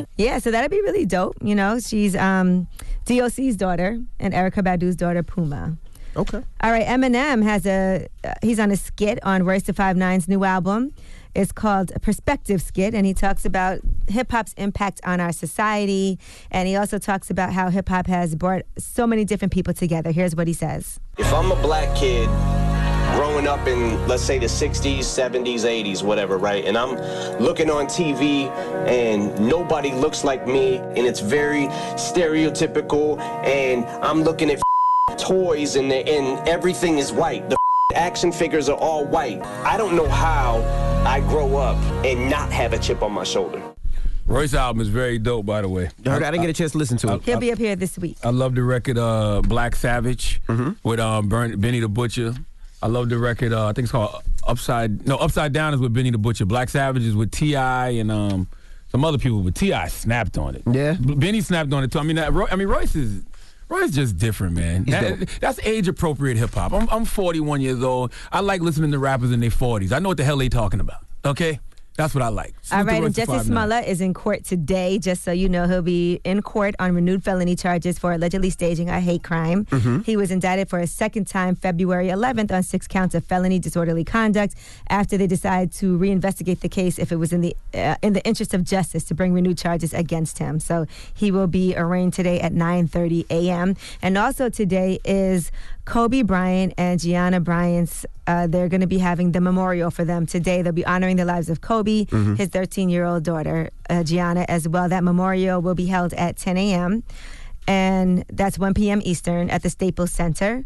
[0.00, 0.06] me.
[0.16, 1.36] Yeah, so that'd be really dope.
[1.42, 2.68] You know, she's um,
[3.04, 5.76] DOC's daughter and Erykah Badu's daughter, Puma.
[6.16, 6.42] Okay.
[6.62, 10.28] All right, Eminem has a uh, he's on a skit on Royce da Five Nine's
[10.28, 10.92] new album.
[11.34, 16.18] It's called a Perspective Skit, and he talks about hip hop's impact on our society,
[16.50, 20.10] and he also talks about how hip hop has brought so many different people together.
[20.10, 20.98] Here's what he says.
[21.16, 22.28] If I'm a black kid
[23.38, 26.64] growing up in, let's say, the 60s, 70s, 80s, whatever, right?
[26.64, 26.96] And I'm
[27.40, 28.48] looking on TV
[28.88, 34.60] and nobody looks like me and it's very stereotypical and I'm looking at
[35.18, 37.48] toys and, and everything is white.
[37.48, 37.56] The
[37.94, 39.40] action figures are all white.
[39.64, 40.56] I don't know how
[41.06, 43.62] I grow up and not have a chip on my shoulder.
[44.26, 45.90] Royce album is very dope, by the way.
[46.04, 47.22] I, didn't get a chance to listen to it.
[47.22, 48.16] He'll be up here this week.
[48.24, 50.72] I love the record uh, Black Savage Mm-hmm.
[50.82, 52.34] with um, Bern- Benny the Butcher.
[52.82, 53.52] I love the record.
[53.52, 55.06] Uh, I think it's called Upside.
[55.06, 56.46] No, Upside Down is with Benny the Butcher.
[56.46, 57.88] Black Savage is with T.I.
[57.90, 58.48] and um,
[58.90, 59.88] some other people, but T.I.
[59.88, 60.62] snapped on it.
[60.70, 61.98] Yeah, Benny snapped on it too.
[61.98, 63.24] I mean, that, Roy, I mean Royce is.
[63.70, 64.84] Roy's just different, man.
[64.84, 66.72] That- that's age appropriate hip hop.
[66.72, 68.14] I'm, I'm 41 years old.
[68.32, 69.92] I like listening to rappers in their 40s.
[69.92, 71.04] I know what the hell they talking about.
[71.26, 71.60] Okay,
[71.98, 72.54] that's what I like.
[72.72, 73.44] All to and Jussie 5'9".
[73.44, 75.66] Smollett is in court today, just so you know.
[75.66, 79.64] He'll be in court on renewed felony charges for allegedly staging a hate crime.
[79.66, 80.04] Mhm.
[80.06, 84.04] He was indicted for a second time February 11th on six counts of felony disorderly
[84.04, 84.54] conduct
[84.88, 88.24] after they decided to reinvestigate the case if it was in the uh, in the
[88.24, 90.60] interest of justice to bring renewed charges against him.
[90.60, 93.74] So he will be arraigned today at 9:30 a.m.
[94.00, 95.50] And also today is
[95.84, 98.06] Kobe Bryant and Gianna Bryant's.
[98.26, 100.60] Uh, they're going to be having the memorial for them today.
[100.60, 102.36] They'll be honoring the lives of Kobe, Mhm.
[102.36, 104.88] his 13 year old daughter, uh, Gianna, as well.
[104.88, 107.02] That memorial will be held at 10 a.m.
[107.66, 109.00] and that's 1 p.m.
[109.04, 110.64] Eastern at the Staples Center.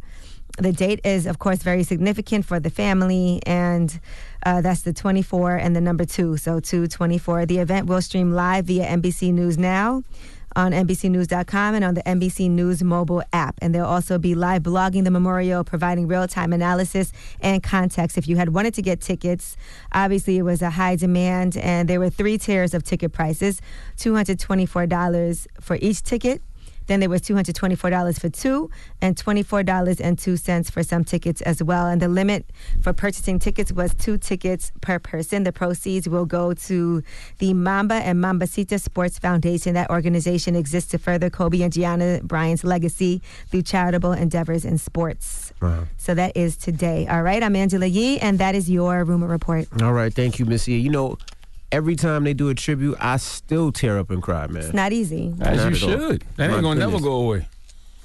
[0.59, 3.89] The date is, of course, very significant for the family, and
[4.44, 7.47] uh, that's the 24 and the number two, so 224.
[7.47, 10.03] The event will stream live via NBC News Now
[10.57, 13.57] on NBCNews.com and on the NBC News mobile app.
[13.62, 18.19] And there'll also be live blogging the memorial, providing real time analysis and context.
[18.19, 19.57] If you had wanted to get tickets,
[19.93, 23.61] obviously it was a high demand, and there were three tiers of ticket prices
[23.99, 26.43] $224 for each ticket.
[26.93, 28.69] Then there was $224 for two
[29.01, 31.86] and $24.02 for some tickets as well.
[31.86, 32.44] And the limit
[32.82, 35.44] for purchasing tickets was two tickets per person.
[35.44, 37.02] The proceeds will go to
[37.39, 39.73] the Mamba and Mambasita Sports Foundation.
[39.73, 45.55] That organization exists to further Kobe and Gianna Bryant's legacy through charitable endeavors in sports.
[45.62, 45.85] Wow.
[45.97, 47.06] So that is today.
[47.06, 49.66] All right, I'm Angela Yee, and that is your rumor report.
[49.81, 50.74] All right, thank you, Missy.
[50.74, 51.16] You know,
[51.73, 54.62] every time they do a tribute, I still tear up and cry, man.
[54.62, 55.35] It's not easy.
[55.40, 56.09] As Not you at all.
[56.09, 56.24] should.
[56.36, 57.49] That ain't gonna never go away.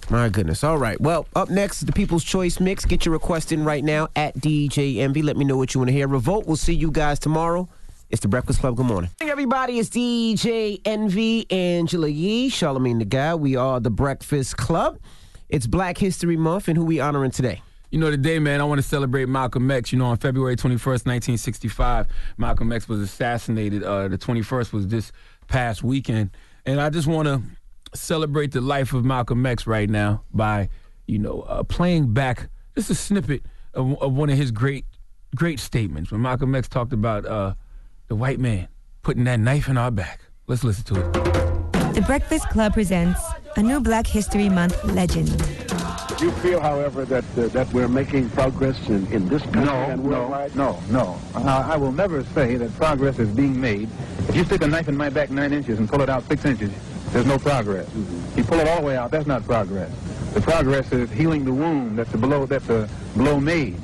[0.09, 0.63] My goodness.
[0.63, 0.99] All right.
[1.01, 2.85] Well, up next is the People's Choice Mix.
[2.85, 5.21] Get your request in right now at DJ Envy.
[5.21, 6.07] Let me know what you want to hear.
[6.07, 6.47] Revolt.
[6.47, 7.67] We'll see you guys tomorrow.
[8.09, 8.77] It's the Breakfast Club.
[8.77, 9.09] Good morning.
[9.19, 9.79] Hey, everybody.
[9.79, 13.35] It's DJ Envy, Angela Yee, Charlamagne the Guy.
[13.35, 14.97] We are the Breakfast Club.
[15.49, 17.61] It's Black History Month, and who we honoring today?
[17.89, 19.93] You know, today, man, I want to celebrate Malcolm X.
[19.93, 22.07] You know, on February 21st, 1965,
[22.37, 23.83] Malcolm X was assassinated.
[23.83, 25.13] Uh, the 21st was this
[25.47, 26.31] past weekend.
[26.65, 27.41] And I just want to
[27.93, 30.67] celebrate the life of Malcolm X right now by,
[31.05, 33.43] you know, uh, playing back just a snippet
[33.73, 34.85] of, of one of his great,
[35.33, 37.53] great statements when Malcolm X talked about uh,
[38.09, 38.67] the white man
[39.01, 40.19] putting that knife in our back.
[40.47, 41.13] Let's listen to it.
[41.93, 43.21] The Breakfast Club presents
[43.55, 45.66] a new Black History Month legend.
[46.19, 50.03] You feel, however, that uh, that we're making progress in, in this country No, and
[50.03, 50.55] no, worldwide?
[50.55, 51.19] no, no.
[51.35, 53.87] I, I will never say that progress is being made.
[54.27, 56.43] If you stick a knife in my back nine inches and pull it out six
[56.43, 56.71] inches,
[57.11, 57.87] there's no progress.
[58.35, 59.91] You pull it all the way out, that's not progress.
[60.33, 63.79] The progress is healing the wound that the blow that the blow made.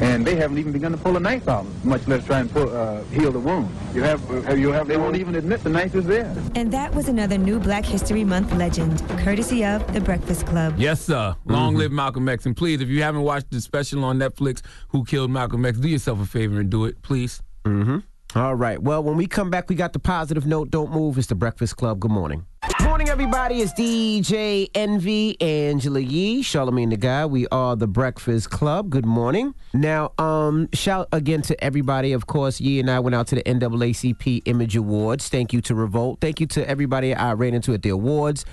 [0.00, 2.74] And they haven't even begun to pull a knife out, much less try and pull,
[2.74, 3.68] uh, heal the wound.
[3.94, 4.86] You have, have you have?
[4.86, 6.32] They won't even admit the knife is there.
[6.54, 10.74] And that was another new Black History Month legend, courtesy of The Breakfast Club.
[10.78, 11.34] Yes, sir.
[11.46, 12.46] Long live Malcolm X.
[12.46, 15.88] And please, if you haven't watched the special on Netflix, Who Killed Malcolm X, do
[15.88, 17.42] yourself a favor and do it, please.
[17.64, 17.98] Mm-hmm.
[18.38, 18.80] All right.
[18.80, 20.70] Well, when we come back, we got the positive note.
[20.70, 21.16] Don't move.
[21.16, 21.98] It's the Breakfast Club.
[21.98, 22.44] Good morning.
[22.82, 23.60] Morning, everybody.
[23.60, 27.26] It's DJ Envy, Angela Yee, Charlamagne the Guy.
[27.26, 28.88] We are the Breakfast Club.
[28.88, 29.54] Good morning.
[29.74, 32.12] Now, um, shout again to everybody.
[32.12, 35.28] Of course, Yee and I went out to the NAACP Image Awards.
[35.28, 36.20] Thank you to Revolt.
[36.20, 38.44] Thank you to everybody I ran into at the awards.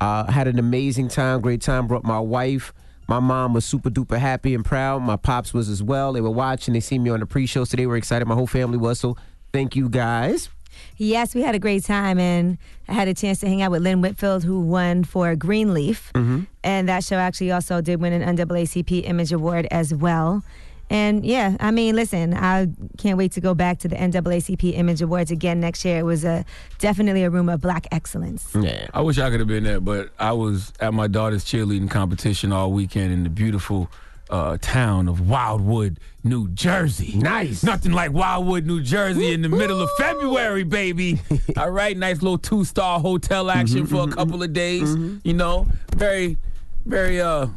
[0.00, 1.86] Uh, had an amazing time, great time.
[1.86, 2.72] Brought my wife.
[3.08, 5.02] My mom was super duper happy and proud.
[5.02, 6.12] My pops was as well.
[6.12, 6.72] They were watching.
[6.74, 8.26] They see me on the pre-show, so they were excited.
[8.26, 9.00] My whole family was.
[9.00, 9.16] So
[9.52, 10.48] thank you guys.
[10.96, 13.82] Yes, we had a great time, and I had a chance to hang out with
[13.82, 16.12] Lynn Whitfield, who won for Greenleaf.
[16.14, 16.42] Mm-hmm.
[16.62, 20.44] And that show actually also did win an NAACP Image Award as well.
[20.90, 22.68] And yeah, I mean, listen, I
[22.98, 26.00] can't wait to go back to the NAACP Image Awards again next year.
[26.00, 26.44] It was a
[26.78, 28.50] definitely a room of black excellence.
[28.54, 28.88] Yeah.
[28.92, 32.52] I wish I could have been there, but I was at my daughter's cheerleading competition
[32.52, 33.88] all weekend in the beautiful
[34.32, 37.12] uh, town of Wildwood, New Jersey.
[37.16, 37.62] Nice.
[37.62, 41.20] Nothing like Wildwood, New Jersey in the middle of February, baby.
[41.56, 41.96] all right.
[41.96, 44.96] Nice little two star hotel action for a couple of days.
[45.22, 46.38] You know, very,
[46.86, 47.48] very uh,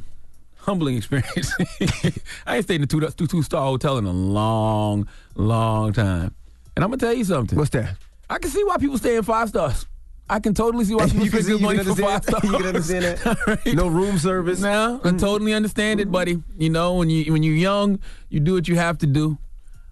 [0.57, 1.53] humbling experience.
[2.45, 6.35] I ain't stayed in a two, two, two star hotel in a long, long time.
[6.75, 7.57] And I'm going to tell you something.
[7.57, 7.95] What's that?
[8.29, 9.85] I can see why people stay in five stars.
[10.29, 12.43] I can totally see why people You spend good you money for five stars.
[12.43, 13.61] you can understand that.
[13.75, 14.59] No room service.
[14.59, 16.41] Now, I totally understand it, buddy.
[16.57, 17.99] You know, when you when you're young,
[18.29, 19.37] you do what you have to do.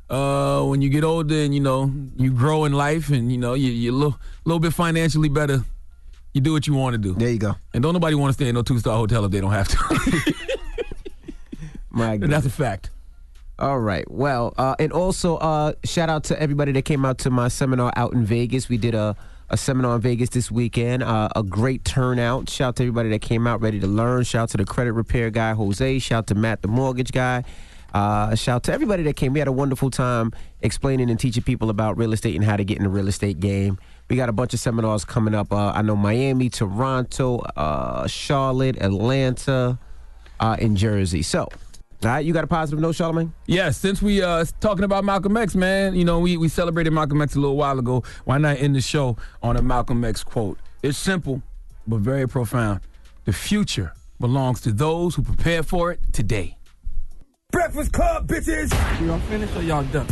[0.10, 3.54] Uh, when you get older and you know you grow in life and you know
[3.54, 5.64] you, you're a little, little bit financially better,
[6.34, 7.14] you do what you want to do.
[7.14, 7.56] There you go.
[7.74, 9.68] And don't nobody want to stay in no two star hotel if they don't have
[9.70, 10.34] to.
[11.90, 12.90] My and that's a fact.
[13.60, 14.10] All right.
[14.10, 17.94] Well, uh, and also uh, shout out to everybody that came out to my seminar
[17.96, 18.68] out in Vegas.
[18.68, 19.16] We did a,
[19.54, 21.04] a seminar in Vegas this weekend.
[21.04, 22.50] Uh, a great turnout.
[22.50, 24.24] Shout out to everybody that came out ready to learn.
[24.24, 26.00] Shout out to the credit repair guy, Jose.
[26.00, 27.44] Shout out to Matt, the mortgage guy.
[27.94, 29.32] Uh, shout out to everybody that came.
[29.32, 30.32] We had a wonderful time
[30.64, 33.40] explaining and teaching people about real estate and how to get in the real estate
[33.40, 33.78] game.
[34.10, 35.54] We got a bunch of seminars coming up.
[35.54, 39.78] Uh, I know Miami, Toronto, uh, Charlotte, Atlanta,
[40.40, 41.22] uh, and Jersey.
[41.22, 41.48] So,
[42.06, 43.32] all right, you got a positive note, Charlamagne?
[43.46, 47.22] Yes, since we uh talking about Malcolm X, man, you know, we, we celebrated Malcolm
[47.22, 48.04] X a little while ago.
[48.26, 50.58] Why not end the show on a Malcolm X quote?
[50.82, 51.42] It's simple,
[51.88, 52.82] but very profound.
[53.26, 56.58] The future belongs to those who prepare for it today.
[57.52, 58.72] Breakfast Club, bitches!
[59.06, 60.08] Y'all finished or y'all done?